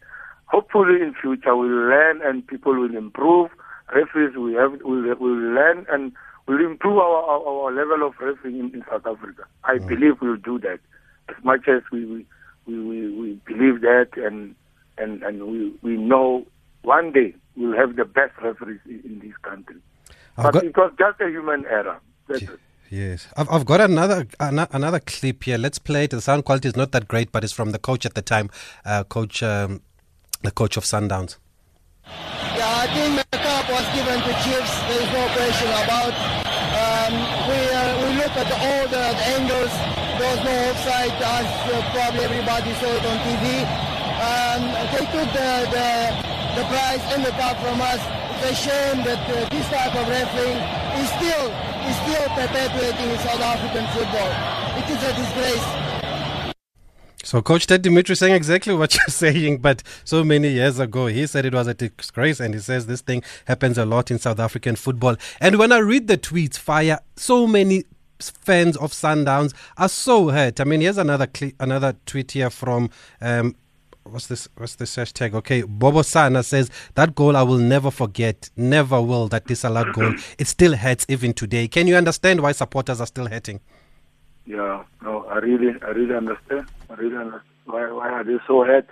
Hopefully 0.46 1.00
in 1.00 1.14
future 1.20 1.57
we'll 1.57 1.68
learn 1.68 2.20
and 2.22 2.46
people 2.46 2.74
will 2.74 2.94
improve. 2.96 3.50
Referees 3.94 4.36
will, 4.36 4.59
have, 4.59 4.80
will, 4.82 5.02
will 5.16 5.55
learn 5.55 5.86
and 5.90 6.12
will 6.46 6.64
improve 6.64 6.98
our, 6.98 7.22
our, 7.24 7.46
our 7.46 7.72
level 7.72 8.07
of 8.07 8.14
refereeing 8.20 8.61
in, 8.61 8.74
in 8.74 8.84
South 8.90 9.07
Africa. 9.07 9.44
I 9.64 9.78
believe 9.78 10.20
we'll 10.20 10.36
do 10.36 10.59
that 10.61 10.80
as 11.28 11.42
much 11.44 11.68
as 11.68 11.82
we 11.90 12.05
we, 12.05 12.26
we, 12.66 12.78
we, 12.80 13.11
we 13.11 13.32
believe 13.46 13.80
that 13.80 14.09
and 14.16 14.55
and, 14.98 15.22
and 15.22 15.44
we, 15.46 15.72
we 15.82 15.96
know 15.96 16.46
one 16.82 17.12
day 17.12 17.34
we'll 17.57 17.76
have 17.76 17.96
the 17.96 18.05
best 18.05 18.32
referees 18.42 18.80
in, 18.86 19.00
in 19.05 19.20
this 19.20 19.36
country. 19.42 19.76
I've 20.37 20.45
but 20.45 20.53
got- 20.55 20.64
it 20.64 20.76
was 20.76 20.93
just 20.99 21.20
a 21.20 21.28
human 21.28 21.64
error. 21.66 21.99
That's 22.28 22.43
it. 22.43 22.61
Yes, 22.91 23.26
I've, 23.37 23.51
I've 23.51 23.64
got 23.66 23.80
another 23.80 24.26
ano- 24.39 24.68
another 24.70 25.01
clip 25.01 25.43
here. 25.45 25.59
Let's 25.59 25.78
play 25.78 26.05
it. 26.05 26.11
The 26.11 26.20
sound 26.20 26.45
quality 26.45 26.68
is 26.68 26.76
not 26.76 26.93
that 26.93 27.09
great, 27.09 27.32
but 27.32 27.43
it's 27.43 27.53
from 27.53 27.72
the 27.72 27.78
coach 27.78 28.07
at 28.07 28.14
the 28.14 28.22
time, 28.22 28.51
uh, 28.85 29.03
coach, 29.05 29.43
um, 29.43 29.80
the 30.43 30.51
coach 30.53 30.76
of 30.76 30.85
Sundowns. 30.85 31.37
Yeah, 32.07 32.85
I 32.85 32.87
think 32.95 33.16
the 33.32 33.39
cup 33.39 33.66
was 33.68 33.87
given 33.97 34.20
to 34.20 34.32
Chiefs. 34.45 34.74
There 34.87 35.01
is 35.03 35.11
no 35.11 35.24
question 35.35 35.70
about. 35.82 36.14
Um, 36.76 37.12
we 37.49 37.59
uh, 37.72 37.82
we 38.05 38.09
look 38.20 38.35
at 38.37 38.51
all 38.53 38.85
the, 38.87 39.05
the 39.16 39.26
angles. 39.39 39.72
There 40.20 40.30
was 40.30 40.41
no 40.45 40.55
offside, 40.70 41.16
as 41.18 41.49
uh, 41.66 41.82
probably 41.91 42.24
everybody 42.30 42.70
saw 42.78 42.95
it 42.95 43.05
on 43.11 43.18
TV. 43.26 43.45
Um, 44.22 44.62
they 44.93 45.05
took 45.11 45.28
the, 45.35 45.51
the 45.74 45.89
the 46.61 46.64
prize 46.70 47.03
and 47.16 47.24
the 47.24 47.32
cup 47.35 47.57
from 47.59 47.80
us. 47.80 47.99
A 48.45 48.55
shame 48.55 48.99
that 49.05 49.24
uh, 49.30 49.49
this 49.49 49.66
type 49.70 49.95
of 49.95 50.07
refereeing 50.07 50.61
is 51.01 51.09
still 51.16 51.49
is 51.88 51.97
still 52.05 52.28
perpetuating 52.36 53.11
in 53.11 53.18
South 53.20 53.40
African 53.40 53.86
football. 53.97 54.30
It 54.76 54.84
is 54.90 55.03
a 55.03 55.12
disgrace. 55.16 56.55
So, 57.24 57.40
Coach 57.40 57.66
Ted 57.66 57.82
Dumitru 57.82 58.14
saying 58.14 58.34
exactly 58.34 58.74
what 58.74 58.95
you're 58.97 59.09
saying, 59.09 59.59
but 59.62 59.82
so 60.05 60.24
many 60.24 60.51
years 60.51 60.78
ago, 60.78 61.07
he 61.07 61.26
said 61.26 61.47
it 61.47 61.55
was 61.55 61.68
a 61.68 61.72
disgrace, 61.72 62.38
and 62.38 62.53
he 62.53 62.61
says 62.61 62.84
this 62.84 63.01
thing 63.01 63.22
happens 63.47 63.78
a 63.78 63.86
lot 63.86 64.11
in 64.11 64.18
South 64.18 64.38
African 64.38 64.76
football. 64.76 65.16
And 65.40 65.59
when 65.59 65.72
I 65.72 65.78
read 65.78 66.07
the 66.07 66.18
tweets, 66.18 66.59
fire, 66.59 67.01
so 67.16 67.47
many 67.47 67.84
fans 68.20 68.76
of 68.76 68.92
Sundowns 68.92 69.55
are 69.78 69.88
so 69.88 70.28
hurt. 70.28 70.61
I 70.61 70.64
mean, 70.64 70.82
here's 70.82 70.99
another 70.99 71.26
cli 71.26 71.55
another 71.61 71.97
tweet 72.05 72.32
here 72.32 72.51
from. 72.51 72.90
Um, 73.22 73.57
What's 74.05 74.26
this? 74.26 74.48
What's 74.57 74.76
this 74.76 74.94
hashtag? 74.96 75.34
Okay, 75.34 75.62
Bobo 75.62 76.02
Sana 76.02 76.42
says 76.42 76.70
that 76.94 77.14
goal 77.14 77.36
I 77.36 77.42
will 77.42 77.59
never 77.59 77.90
forget, 77.90 78.50
never 78.57 79.00
will. 79.00 79.28
That 79.28 79.46
disallowed 79.46 79.92
goal, 79.94 80.12
it 80.38 80.46
still 80.46 80.76
hurts 80.76 81.07
even 81.09 81.32
today. 81.32 81.68
Can 81.68 81.86
you 81.86 81.96
understand 81.96 82.40
why 82.40 82.52
supporters 82.52 83.00
are 83.00 83.07
still 83.07 83.26
hurting? 83.28 83.61
Yeah, 84.46 84.84
no, 85.02 85.24
I 85.24 85.38
really, 85.38 85.72
I 85.82 85.86
really 85.88 86.14
understand. 86.14 86.66
I 86.90 86.94
really 86.94 87.16
understand 87.16 87.42
why, 87.64 87.90
why 87.92 88.11
are 88.11 88.24
they 88.24 88.36
so 88.46 88.62
hurt? 88.64 88.86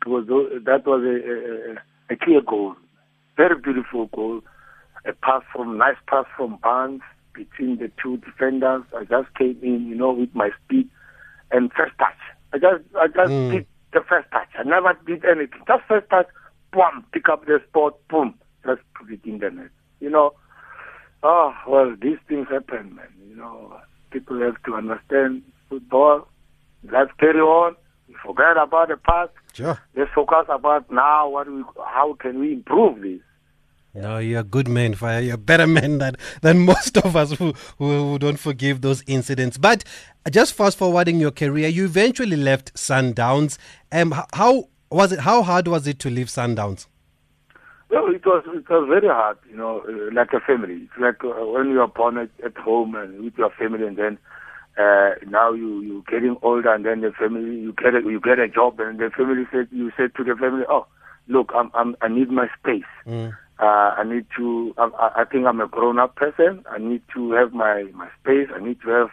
Because 0.00 0.26
that 0.64 0.82
was 0.86 1.02
a, 1.02 1.72
a, 2.12 2.14
a 2.14 2.16
clear 2.16 2.40
goal, 2.40 2.74
very 3.36 3.58
beautiful 3.60 4.06
goal. 4.06 4.40
A 5.06 5.12
pass 5.12 5.42
from, 5.52 5.76
nice 5.76 5.96
pass 6.08 6.24
from 6.34 6.56
Barnes 6.62 7.02
between 7.34 7.76
the 7.76 7.90
two 8.02 8.16
defenders. 8.18 8.82
I 8.96 9.04
just 9.04 9.34
came 9.34 9.58
in, 9.62 9.86
you 9.88 9.94
know, 9.94 10.12
with 10.12 10.34
my 10.34 10.50
speed 10.64 10.88
and 11.50 11.70
first 11.74 11.92
touch. 11.98 12.16
I 12.54 12.58
just, 12.58 12.82
I 12.98 13.06
just 13.08 13.30
Mm. 13.30 13.50
did 13.50 13.66
the 13.94 14.00
first 14.06 14.30
touch. 14.30 14.48
I 14.58 14.64
never 14.64 14.92
did 15.06 15.24
anything. 15.24 15.62
Just 15.66 15.84
first 15.88 16.10
touch, 16.10 16.26
boom, 16.72 17.04
pick 17.12 17.28
up 17.28 17.46
the 17.46 17.60
spot, 17.68 17.96
boom, 18.10 18.34
just 18.66 18.82
put 18.94 19.10
it 19.10 19.20
in 19.24 19.38
the 19.38 19.50
net. 19.50 19.70
You 20.00 20.10
know, 20.10 20.34
oh 21.22 21.54
well, 21.66 21.96
these 22.00 22.18
things 22.28 22.48
happen, 22.50 22.96
man. 22.96 23.08
You 23.26 23.36
know, 23.36 23.80
people 24.10 24.40
have 24.40 24.62
to 24.64 24.74
understand 24.74 25.42
football. 25.70 26.28
Let's 26.90 27.12
carry 27.18 27.40
on. 27.40 27.76
We 28.08 28.14
forget 28.22 28.58
about 28.58 28.88
the 28.88 28.96
past. 28.98 29.30
Sure. 29.54 29.80
Let's 29.96 30.10
focus 30.14 30.46
about 30.50 30.90
now. 30.90 31.28
What 31.28 31.50
we, 31.50 31.62
how 31.78 32.14
can 32.20 32.40
we 32.40 32.52
improve 32.52 33.00
this? 33.00 33.20
No, 33.94 34.18
you're 34.18 34.40
a 34.40 34.44
good 34.44 34.66
man, 34.66 34.94
Fire. 34.94 35.20
You're 35.20 35.36
a 35.36 35.38
better 35.38 35.66
man 35.78 35.98
than, 35.98 36.16
than 36.42 36.58
most 36.60 36.96
of 36.98 37.14
us 37.14 37.32
who, 37.32 37.54
who, 37.78 38.10
who 38.10 38.18
don't 38.18 38.38
forgive 38.38 38.80
those 38.80 39.04
incidents. 39.06 39.56
But 39.56 39.84
just 40.30 40.54
fast 40.54 40.78
forwarding 40.78 41.20
your 41.20 41.30
career, 41.30 41.68
you 41.68 41.84
eventually 41.84 42.36
left 42.36 42.74
Sundowns. 42.74 43.56
Um, 43.92 44.14
how 44.32 44.68
was 44.90 45.12
it? 45.12 45.20
How 45.20 45.42
hard 45.42 45.68
was 45.68 45.86
it 45.86 45.98
to 46.00 46.10
leave 46.10 46.26
Sundowns? 46.26 46.86
Well, 47.90 48.12
it 48.12 48.26
was 48.26 48.42
it 48.46 48.68
was 48.68 48.88
very 48.88 49.06
hard, 49.08 49.38
you 49.48 49.56
know, 49.56 49.82
uh, 49.86 50.12
like 50.12 50.32
a 50.32 50.40
family. 50.40 50.88
It's 50.90 50.98
like 50.98 51.22
uh, 51.22 51.46
when 51.46 51.68
you 51.68 51.80
are 51.80 51.88
born 51.88 52.18
at, 52.18 52.30
at 52.44 52.56
home 52.56 52.96
and 52.96 53.22
with 53.22 53.38
your 53.38 53.50
family, 53.50 53.86
and 53.86 53.96
then 53.96 54.18
uh, 54.76 55.10
now 55.28 55.52
you 55.52 55.80
you 55.82 56.04
getting 56.10 56.36
older, 56.42 56.72
and 56.74 56.84
then 56.84 57.02
the 57.02 57.12
family 57.12 57.60
you 57.60 57.72
get 57.74 57.94
a, 57.94 58.00
you 58.00 58.20
get 58.20 58.40
a 58.40 58.48
job, 58.48 58.80
and 58.80 58.98
the 58.98 59.10
family 59.16 59.44
said 59.52 59.68
you 59.70 59.92
said 59.96 60.14
to 60.16 60.24
the 60.24 60.34
family, 60.34 60.64
oh, 60.68 60.86
look, 61.28 61.52
I'm, 61.54 61.70
I'm 61.74 61.94
I 62.00 62.08
need 62.08 62.30
my 62.30 62.48
space. 62.58 62.82
Uh, 63.60 63.94
I 63.98 64.02
need 64.04 64.26
to. 64.36 64.74
I, 64.78 65.12
I- 65.16 65.24
think 65.24 65.46
I'm 65.46 65.60
a 65.60 65.68
grown-up 65.68 66.16
person. 66.16 66.64
I 66.70 66.78
need 66.78 67.02
to 67.14 67.32
have 67.32 67.52
my 67.52 67.84
my 67.94 68.08
space. 68.20 68.48
I 68.54 68.60
need 68.62 68.80
to 68.82 68.88
have 68.90 69.08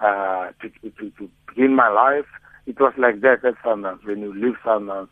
uh, 0.00 0.50
to, 0.60 0.90
to 0.90 1.10
to 1.10 1.30
begin 1.48 1.74
my 1.74 1.88
life. 1.88 2.26
It 2.66 2.78
was 2.80 2.92
like 2.98 3.22
that 3.22 3.44
at 3.44 3.54
Sundowns 3.64 4.04
when 4.04 4.20
you 4.20 4.34
leave 4.34 4.56
Sundowns 4.64 5.08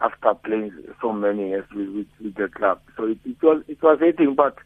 after 0.00 0.34
playing 0.34 0.72
so 1.02 1.12
many 1.12 1.48
years 1.48 1.64
with, 1.74 1.88
with, 1.88 2.06
with 2.22 2.34
the 2.36 2.48
club. 2.56 2.80
So 2.96 3.04
it, 3.04 3.18
it 3.24 3.36
was 3.42 3.62
it 3.68 3.82
was 3.82 3.98
hating, 4.00 4.34
but 4.36 4.56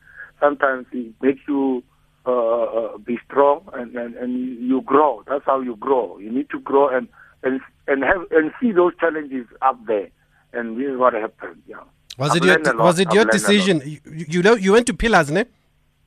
sometimes 0.41 0.87
it 0.93 1.15
makes 1.23 1.41
you 1.49 1.83
uh, 2.27 2.63
uh, 2.65 2.99
be 2.99 3.19
strong 3.27 3.69
and, 3.73 3.97
and 3.97 4.15
and 4.17 4.61
you 4.63 4.83
grow. 4.83 5.23
That's 5.27 5.45
how 5.47 5.61
you 5.61 5.77
grow. 5.77 6.19
You 6.19 6.31
need 6.31 6.51
to 6.51 6.61
grow 6.61 6.89
and 6.95 7.09
and 7.43 7.61
and 7.89 8.03
have 8.05 8.27
and 8.31 8.53
see 8.61 8.73
those 8.73 8.93
challenges 9.01 9.47
up 9.63 9.79
there. 9.87 10.09
And 10.53 10.79
this 10.79 10.87
is 10.93 10.99
what 10.99 11.15
happened. 11.15 11.63
Yeah. 11.67 11.81
Was 12.19 12.31
I've 12.31 12.37
it 12.37 12.45
your 12.45 12.77
was 12.77 12.99
it 13.01 13.09
I've 13.09 13.15
your 13.15 13.25
learned 13.25 13.31
a 13.31 13.33
lot. 13.33 13.33
decision? 13.33 13.83
You, 13.85 14.01
you 14.29 14.43
know, 14.43 14.55
you 14.55 14.73
went 14.73 14.87
to 14.87 14.95
Pillars, 14.95 15.31
ne? 15.31 15.45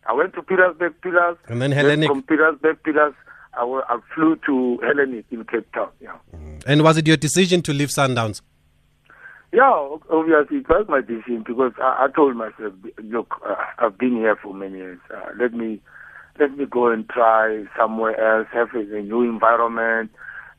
I 0.06 0.14
went 0.14 0.34
to 0.36 0.42
Pillars, 0.42 0.76
Pillars, 1.02 1.38
And 1.48 1.62
then 1.62 1.72
Hellenic. 1.72 2.08
From 2.08 2.24
Pillars, 2.24 2.56
Pillars, 2.84 3.14
I, 3.54 3.64
I 3.64 4.00
flew 4.16 4.38
to 4.46 4.78
Hellenic 4.82 5.26
in 5.32 5.44
Cape 5.44 5.70
Town. 5.74 5.90
Yeah. 6.00 6.16
And 6.66 6.82
was 6.84 6.98
it 6.98 7.08
your 7.08 7.18
decision 7.18 7.62
to 7.64 7.74
leave 7.74 7.90
Sundowns? 7.90 8.42
Yeah, 9.54 9.70
obviously 10.10 10.58
it 10.58 10.70
was 10.70 10.86
my 10.90 11.02
decision 11.02 11.44
because 11.46 11.72
I, 11.82 12.06
I 12.06 12.08
told 12.16 12.36
myself, 12.36 12.74
look, 13.04 13.36
uh, 13.48 13.56
I've 13.80 13.98
been 13.98 14.16
here 14.18 14.36
for 14.42 14.54
many 14.54 14.78
years. 14.78 15.00
Uh, 15.14 15.30
let 15.40 15.54
me 15.54 15.82
let 16.40 16.56
me 16.58 16.66
go 16.66 16.90
and 16.92 17.10
try 17.10 17.64
somewhere 17.78 18.16
else, 18.20 18.48
have 18.54 18.74
a 18.76 19.02
new 19.02 19.24
environment, 19.24 20.12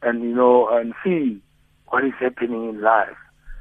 and 0.02 0.22
you 0.22 0.34
know, 0.34 0.68
and 0.70 0.94
see 1.04 1.40
what 1.88 2.04
is 2.04 2.12
happening 2.18 2.68
in 2.70 2.80
life, 2.80 3.16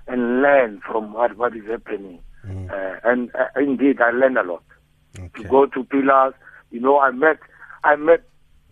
and 0.07 0.41
learn 0.41 0.81
from 0.89 1.13
what 1.13 1.37
what 1.37 1.55
is 1.55 1.65
happening. 1.65 2.19
Uh, 2.47 2.95
and 3.03 3.29
uh, 3.35 3.47
indeed, 3.59 3.99
I 4.01 4.11
learned 4.11 4.37
a 4.37 4.43
lot. 4.43 4.63
To 5.15 5.43
go 5.49 5.65
to 5.65 5.83
Pillars, 5.83 6.33
you 6.71 6.79
know, 6.79 6.99
I 6.99 7.11
met 7.11 7.39
I 7.83 7.95
met 7.97 8.23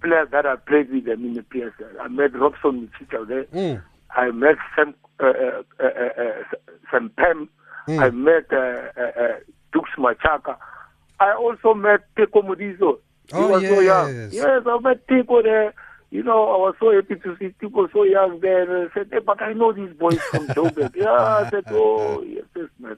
players 0.02 0.30
that 0.32 0.46
I 0.46 0.56
played 0.56 0.92
with 0.92 1.06
them 1.06 1.26
in 1.26 1.34
the 1.34 1.42
PSL. 1.42 2.00
I 2.02 2.08
met 2.08 2.34
Robson 2.40 2.90
Michita 3.02 3.28
there. 3.28 3.44
Mm. 3.46 3.82
I 4.16 4.32
met 4.32 4.56
Sam, 4.76 4.94
uh, 5.20 5.26
uh, 5.26 5.64
uh, 5.80 6.22
uh, 6.22 6.44
Sam 6.92 7.10
Pam. 7.18 7.50
Mm. 7.88 8.00
I 8.02 8.10
met 8.12 8.46
uh, 8.54 9.02
uh, 9.02 9.22
uh, 9.24 9.36
Dux 9.74 9.90
Machaka. 9.98 10.56
I 11.20 11.34
also 11.34 11.74
met 11.74 12.02
Teko 12.16 12.44
Modise. 12.44 12.78
He 12.80 13.34
Oh, 13.34 13.48
was 13.48 13.64
so 13.64 13.80
young. 13.80 14.16
yes. 14.16 14.34
Yes, 14.34 14.62
I 14.66 14.80
met 14.80 15.08
Teko 15.08 15.42
there. 15.44 15.74
You 16.16 16.24
know, 16.24 16.42
I 16.56 16.58
was 16.66 16.76
so 16.80 16.92
happy 16.96 17.16
to 17.16 17.38
see 17.38 17.50
people 17.60 17.88
so 17.92 18.04
young 18.04 18.40
there. 18.40 18.62
And 18.64 18.90
I 18.90 18.94
said, 18.94 19.10
hey, 19.12 19.20
but 19.20 19.42
I 19.42 19.52
know 19.52 19.74
these 19.74 19.94
boys 19.94 20.20
from 20.32 20.48
Joburg. 20.56 20.96
yeah, 20.96 21.12
I 21.12 21.50
said, 21.50 21.66
oh, 21.72 22.24
yes, 22.24 22.46
yes, 22.56 22.70
man. 22.80 22.98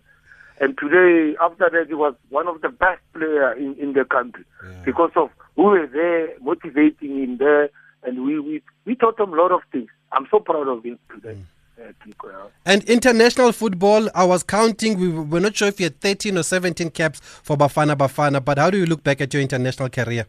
And 0.59 0.77
today, 0.77 1.35
after 1.41 1.67
that, 1.71 1.87
he 1.87 1.95
was 1.95 2.13
one 2.29 2.47
of 2.47 2.61
the 2.61 2.69
best 2.69 3.01
player 3.13 3.53
in, 3.53 3.73
in 3.75 3.93
the 3.93 4.05
country 4.05 4.43
because 4.85 5.11
of 5.15 5.29
who 5.55 5.63
were 5.63 5.87
there 5.87 6.29
motivating 6.41 7.17
him 7.23 7.37
there, 7.37 7.69
and 8.03 8.23
we, 8.25 8.39
we 8.39 8.61
we 8.85 8.95
taught 8.95 9.19
him 9.19 9.33
a 9.33 9.35
lot 9.35 9.51
of 9.51 9.61
things. 9.71 9.89
I'm 10.11 10.27
so 10.31 10.39
proud 10.39 10.67
of 10.67 10.83
him 10.83 10.97
today. 11.13 11.37
Uh, 11.79 12.47
And 12.65 12.83
international 12.85 13.51
football, 13.51 14.09
I 14.15 14.23
was 14.23 14.41
counting. 14.43 14.97
We 14.99 15.09
were 15.09 15.39
not 15.39 15.55
sure 15.55 15.67
if 15.67 15.79
you 15.79 15.85
had 15.85 15.99
13 16.01 16.37
or 16.37 16.43
17 16.43 16.89
caps 16.89 17.19
for 17.21 17.55
Bafana 17.55 17.95
Bafana, 17.95 18.43
but 18.43 18.57
how 18.57 18.69
do 18.71 18.77
you 18.79 18.85
look 18.87 19.03
back 19.03 19.21
at 19.21 19.33
your 19.33 19.41
international 19.43 19.89
career? 19.89 20.25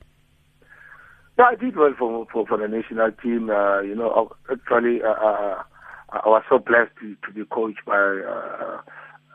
Yeah, 1.39 1.45
I 1.53 1.55
did 1.55 1.77
well 1.77 1.95
for 1.97 2.27
for, 2.33 2.47
for 2.47 2.59
the 2.59 2.67
national 2.69 3.13
team. 3.13 3.51
Uh, 3.51 3.81
you 3.81 3.95
know, 3.95 4.33
actually, 4.51 5.03
uh, 5.03 5.11
uh, 5.11 5.63
I 6.11 6.29
was 6.29 6.43
so 6.49 6.59
blessed 6.59 6.91
to, 7.01 7.17
to 7.27 7.33
be 7.33 7.45
coached 7.45 7.85
by 7.87 7.95
uh, 7.95 8.81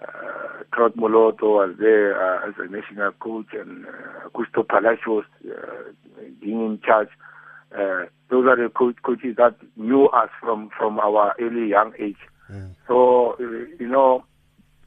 uh, 0.04 0.64
Trott 0.74 0.98
Moloto 0.98 1.44
was 1.44 1.76
there 1.80 2.16
uh, 2.20 2.48
as 2.48 2.56
a 2.58 2.68
national 2.70 3.12
coach, 3.14 3.48
and 3.54 3.86
uh, 3.86 4.30
Gusto 4.34 4.64
Palacios 4.64 5.24
uh, 5.46 5.92
being 6.42 6.66
in 6.66 6.80
charge. 6.86 7.10
Uh, 7.74 8.06
those 8.30 8.46
are 8.48 8.62
the 8.62 8.70
coach, 8.70 8.96
coaches 9.04 9.36
that 9.38 9.56
knew 9.78 10.08
us 10.08 10.30
from 10.42 10.70
from 10.78 11.00
our 11.00 11.34
early 11.40 11.70
young 11.70 11.94
age. 12.00 12.18
So 12.88 13.36
uh, 13.40 13.44
you 13.80 13.88
know, 13.88 14.26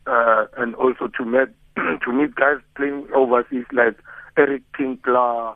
uh, 0.06 0.46
and 0.56 0.74
also 0.74 1.08
to 1.16 1.24
meet 1.24 1.48
to 1.76 2.12
meet 2.12 2.34
guys 2.34 2.58
playing 2.76 3.08
overseas 3.14 3.64
like 3.72 3.96
Eric 4.36 4.62
Tinkler, 4.76 5.54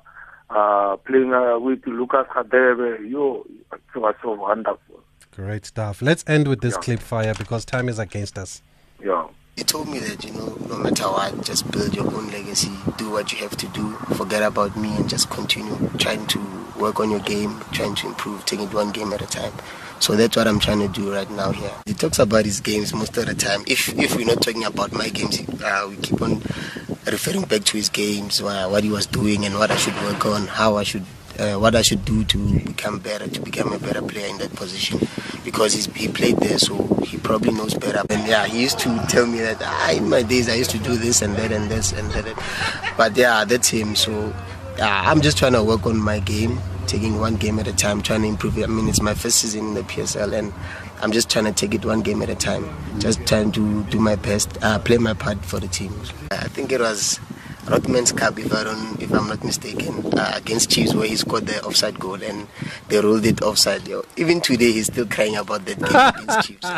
uh, 0.50 0.96
playing 0.96 1.32
uh, 1.32 1.58
with 1.58 1.86
Lucas 1.86 2.26
Radebe. 2.34 3.10
Yo, 3.10 3.46
it 3.72 3.98
was 3.98 4.14
so 4.22 4.32
wonderful. 4.34 5.02
Great 5.34 5.64
stuff. 5.64 6.02
Let's 6.02 6.24
end 6.26 6.48
with 6.48 6.60
this 6.60 6.76
clip 6.76 7.00
fire 7.00 7.34
because 7.34 7.64
time 7.64 7.88
is 7.88 7.98
against 7.98 8.36
us. 8.36 8.62
Yeah. 9.02 9.28
He 9.56 9.64
told 9.64 9.88
me 9.88 9.98
that, 9.98 10.24
you 10.24 10.32
know, 10.32 10.56
no 10.68 10.78
matter 10.78 11.04
what, 11.04 11.44
just 11.44 11.70
build 11.70 11.94
your 11.94 12.06
own 12.06 12.30
legacy, 12.30 12.70
do 12.96 13.10
what 13.10 13.32
you 13.32 13.38
have 13.38 13.56
to 13.58 13.68
do, 13.68 13.92
forget 14.14 14.42
about 14.42 14.76
me, 14.76 14.96
and 14.96 15.08
just 15.08 15.28
continue 15.28 15.76
trying 15.98 16.26
to 16.28 16.40
work 16.78 16.98
on 16.98 17.10
your 17.10 17.20
game, 17.20 17.60
trying 17.72 17.94
to 17.96 18.06
improve, 18.06 18.44
take 18.46 18.60
it 18.60 18.72
one 18.72 18.90
game 18.90 19.12
at 19.12 19.20
a 19.20 19.26
time. 19.26 19.52
So 20.00 20.16
that's 20.16 20.34
what 20.34 20.48
I'm 20.48 20.58
trying 20.58 20.80
to 20.80 20.88
do 20.88 21.12
right 21.12 21.30
now 21.30 21.52
here. 21.52 21.70
He 21.86 21.92
talks 21.94 22.18
about 22.18 22.44
his 22.46 22.60
games 22.60 22.92
most 22.94 23.16
of 23.18 23.26
the 23.26 23.34
time. 23.34 23.62
If 23.66 23.92
if 23.98 24.16
we're 24.16 24.26
not 24.26 24.42
talking 24.42 24.64
about 24.64 24.92
my 24.92 25.08
games, 25.10 25.38
uh, 25.62 25.86
we 25.88 25.96
keep 25.96 26.20
on 26.22 26.42
referring 27.06 27.44
back 27.44 27.64
to 27.64 27.76
his 27.76 27.88
games, 27.90 28.40
uh, 28.40 28.66
what 28.68 28.82
he 28.82 28.90
was 28.90 29.06
doing, 29.06 29.44
and 29.44 29.54
what 29.56 29.70
I 29.70 29.76
should 29.76 29.94
work 30.02 30.24
on, 30.26 30.46
how 30.46 30.76
I 30.76 30.82
should. 30.82 31.04
Uh, 31.38 31.56
what 31.56 31.74
I 31.74 31.80
should 31.80 32.04
do 32.04 32.22
to 32.24 32.58
become 32.60 32.98
better, 32.98 33.26
to 33.26 33.40
become 33.40 33.72
a 33.72 33.78
better 33.78 34.02
player 34.02 34.26
in 34.26 34.36
that 34.38 34.52
position, 34.54 35.00
because 35.42 35.72
he 35.72 36.08
played 36.08 36.36
there, 36.36 36.58
so 36.58 36.74
he 37.06 37.16
probably 37.16 37.52
knows 37.52 37.72
better. 37.72 38.02
And 38.10 38.26
yeah, 38.28 38.44
he 38.44 38.60
used 38.60 38.78
to 38.80 38.90
tell 39.08 39.24
me 39.24 39.38
that 39.40 39.56
ah, 39.62 39.90
in 39.92 40.10
my 40.10 40.20
days 40.22 40.50
I 40.50 40.54
used 40.56 40.70
to 40.72 40.78
do 40.78 40.96
this 40.96 41.22
and 41.22 41.34
that 41.36 41.50
and 41.50 41.70
this 41.70 41.92
and 41.92 42.10
that. 42.10 42.36
But 42.98 43.16
yeah, 43.16 43.46
that's 43.46 43.68
him. 43.68 43.96
So 43.96 44.34
I'm 44.78 45.22
just 45.22 45.38
trying 45.38 45.54
to 45.54 45.64
work 45.64 45.86
on 45.86 45.96
my 45.96 46.18
game, 46.18 46.58
taking 46.90 47.20
one 47.20 47.36
game 47.36 47.60
at 47.60 47.68
a 47.68 47.72
time, 47.72 48.02
trying 48.02 48.22
to 48.22 48.26
improve 48.26 48.58
it. 48.58 48.64
I 48.64 48.66
mean, 48.66 48.88
it's 48.88 49.00
my 49.00 49.14
first 49.14 49.38
season 49.38 49.68
in 49.68 49.74
the 49.74 49.82
PSL, 49.82 50.36
and 50.36 50.52
I'm 51.00 51.12
just 51.12 51.30
trying 51.30 51.44
to 51.44 51.52
take 51.52 51.72
it 51.72 51.84
one 51.84 52.00
game 52.00 52.20
at 52.20 52.28
a 52.28 52.34
time, 52.34 52.68
just 52.98 53.24
trying 53.26 53.52
to 53.52 53.84
do 53.84 54.00
my 54.00 54.16
best, 54.16 54.58
uh, 54.60 54.80
play 54.80 54.98
my 54.98 55.14
part 55.14 55.38
for 55.44 55.60
the 55.60 55.68
team. 55.68 55.94
I 56.32 56.48
think 56.48 56.72
it 56.72 56.80
was 56.80 57.20
Rothman's 57.68 58.12
Cup, 58.12 58.38
if 58.38 58.52
I 58.52 58.64
don't, 58.64 59.00
if 59.00 59.12
I'm 59.12 59.28
not 59.28 59.44
mistaken, 59.44 60.04
uh, 60.18 60.32
against 60.34 60.70
Chiefs, 60.70 60.94
where 60.94 61.06
he 61.06 61.16
scored 61.16 61.46
the 61.46 61.62
offside 61.64 61.98
goal 61.98 62.22
and 62.22 62.48
they 62.88 63.00
ruled 63.00 63.24
it 63.26 63.42
offside. 63.42 63.86
Yo. 63.86 64.04
Even 64.16 64.40
today, 64.40 64.72
he's 64.72 64.86
still 64.86 65.06
crying 65.06 65.36
about 65.36 65.64
that 65.66 65.78
game 65.78 66.24
against 66.24 66.48
Chiefs. 66.48 66.68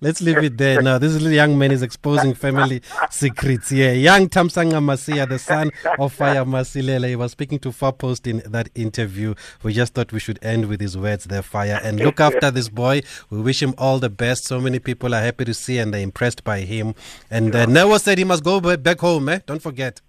Let's 0.00 0.20
leave 0.20 0.38
it 0.38 0.58
there 0.58 0.82
now. 0.82 0.98
This 0.98 1.12
little 1.14 1.30
young 1.30 1.58
man 1.58 1.72
is 1.72 1.82
exposing 1.82 2.34
family 2.34 2.82
secrets. 3.10 3.72
Yeah, 3.72 3.92
young 3.92 4.28
Tamsanga 4.28 4.80
Masia, 4.80 5.28
the 5.28 5.38
son 5.38 5.70
of 5.98 6.12
Fire 6.12 6.44
Masilela, 6.44 7.08
he 7.08 7.16
was 7.16 7.32
speaking 7.32 7.58
to 7.60 7.72
Far 7.72 7.92
Post 7.92 8.26
in 8.26 8.42
that 8.46 8.68
interview. 8.74 9.34
We 9.62 9.72
just 9.72 9.94
thought 9.94 10.12
we 10.12 10.20
should 10.20 10.38
end 10.42 10.68
with 10.68 10.80
his 10.80 10.96
words 10.96 11.24
there, 11.24 11.42
Fire, 11.42 11.80
and 11.82 11.98
look 11.98 12.20
after 12.28 12.50
this 12.50 12.68
boy. 12.68 13.02
We 13.30 13.40
wish 13.40 13.62
him 13.62 13.74
all 13.78 13.98
the 13.98 14.10
best. 14.10 14.44
So 14.44 14.60
many 14.60 14.78
people 14.78 15.14
are 15.14 15.22
happy 15.22 15.44
to 15.46 15.54
see 15.54 15.78
and 15.78 15.92
they're 15.92 16.00
impressed 16.00 16.44
by 16.44 16.60
him. 16.60 16.94
And 17.30 17.54
uh, 17.54 17.66
Newa 17.66 18.00
said 18.00 18.18
he 18.18 18.24
must 18.24 18.44
go 18.44 18.60
back 18.76 19.00
home. 19.00 19.28
Eh? 19.28 19.40
Don't 19.46 19.60
forget. 19.60 19.69
Get, 19.70 20.00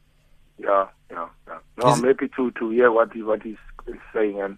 yeah, 0.58 0.88
yeah, 1.10 1.28
yeah. 1.48 1.60
No, 1.78 1.86
I'm 1.86 2.04
happy 2.04 2.30
to 2.36 2.52
to 2.52 2.70
hear 2.70 2.92
what 2.92 3.14
he 3.14 3.24
what 3.24 3.44
he's 3.44 3.58
saying, 4.14 4.42
and 4.42 4.58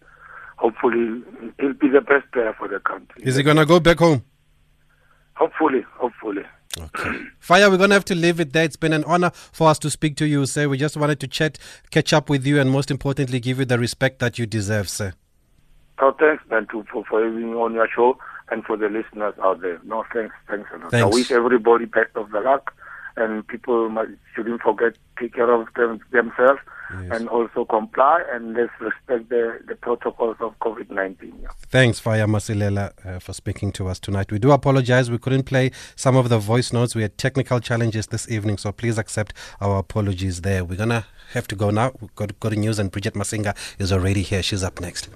hopefully 0.58 1.22
he'll 1.60 1.74
be 1.74 1.90
the 1.90 2.02
best 2.02 2.32
player 2.32 2.56
for 2.58 2.68
the 2.68 2.80
country. 2.80 3.24
Is 3.24 3.36
he 3.36 3.44
gonna 3.44 3.66
go 3.66 3.80
back 3.80 4.00
home? 4.00 4.24
Hopefully, 5.36 5.86
hopefully. 5.98 6.44
Okay. 6.80 7.12
Fire, 7.40 7.70
we're 7.70 7.78
going 7.78 7.92
to 7.92 7.96
have 7.96 8.06
to 8.06 8.16
leave 8.16 8.40
it 8.40 8.54
there. 8.54 8.64
It's 8.64 8.76
been 8.76 8.94
an 8.94 9.04
honor 9.04 9.32
for 9.34 9.70
us 9.70 9.78
to 9.80 9.90
speak 9.92 10.16
to 10.18 10.26
you, 10.26 10.46
sir. 10.46 10.68
We 10.68 10.78
just 10.78 10.98
wanted 10.98 11.20
to 11.20 11.28
chat, 11.28 11.60
catch 11.92 12.14
up 12.14 12.30
with 12.30 12.48
you, 12.48 12.60
and 12.60 12.72
most 12.72 12.90
importantly, 12.90 13.40
give 13.40 13.60
you 13.60 13.66
the 13.66 13.78
respect 13.78 14.20
that 14.20 14.40
you 14.40 14.46
deserve, 14.48 14.90
sir. 14.90 15.14
So 16.00 16.16
thanks, 16.20 16.44
man, 16.50 16.68
to, 16.72 16.84
for, 16.92 17.06
for 17.06 17.24
having 17.24 17.52
me 17.52 17.58
on 17.58 17.74
your 17.74 17.88
show 17.96 18.18
and 18.50 18.64
for 18.64 18.76
the 18.76 18.90
listeners 18.90 19.36
out 19.42 19.62
there. 19.62 19.80
No, 19.84 20.04
thanks, 20.14 20.34
thanks 20.50 20.68
a 20.74 20.78
lot. 20.80 20.92
Thanks. 20.92 21.06
I 21.06 21.16
wish 21.16 21.32
everybody 21.32 21.86
best 21.86 22.16
of 22.16 22.32
the 22.32 22.40
luck, 22.40 22.74
and 23.16 23.48
people 23.48 23.90
must, 23.90 24.12
shouldn't 24.36 24.62
forget 24.62 24.96
take 25.20 25.34
care 25.34 25.52
of 25.52 25.68
them, 25.76 26.00
themselves 26.12 26.60
and 27.12 27.28
also 27.30 27.66
comply 27.66 28.24
and 28.32 28.54
let's 28.54 28.72
respect 28.80 29.30
the, 29.30 29.60
the 29.68 29.76
protocols 29.76 30.38
of 30.40 30.58
COVID-19. 30.60 31.34
Yeah. 31.42 31.48
Thanks, 31.70 32.00
Fire 32.00 32.28
Masilela, 32.28 32.94
uh, 33.06 33.20
for 33.20 33.34
speaking 33.34 33.72
to 33.74 33.88
us 33.88 34.00
tonight. 34.00 34.32
We 34.32 34.40
do 34.40 34.52
apologize. 34.52 35.10
We 35.10 35.18
couldn't 35.18 35.44
play 35.44 35.72
some 35.96 36.16
of 36.16 36.30
the 36.30 36.38
voice 36.38 36.72
notes. 36.72 36.96
We 36.96 37.02
had 37.02 37.18
technical 37.18 37.60
challenges 37.60 38.08
this 38.08 38.30
evening, 38.30 38.58
so 38.58 38.72
please 38.72 38.98
accept 38.98 39.34
our 39.60 39.80
apologies 39.80 40.42
there. 40.42 40.64
We're 40.64 40.78
going 40.78 40.90
to 40.90 41.06
have 41.34 41.48
to 41.48 41.56
go 41.56 41.70
now. 41.70 41.94
We've 42.00 42.16
got, 42.16 42.40
got 42.40 42.54
news, 42.54 42.80
and 42.80 42.92
Bridget 42.92 43.16
Masinga 43.16 43.56
is 43.80 43.92
already 43.92 44.22
here. 44.22 44.44
She's 44.44 44.64
up 44.64 44.80
next. 44.80 45.10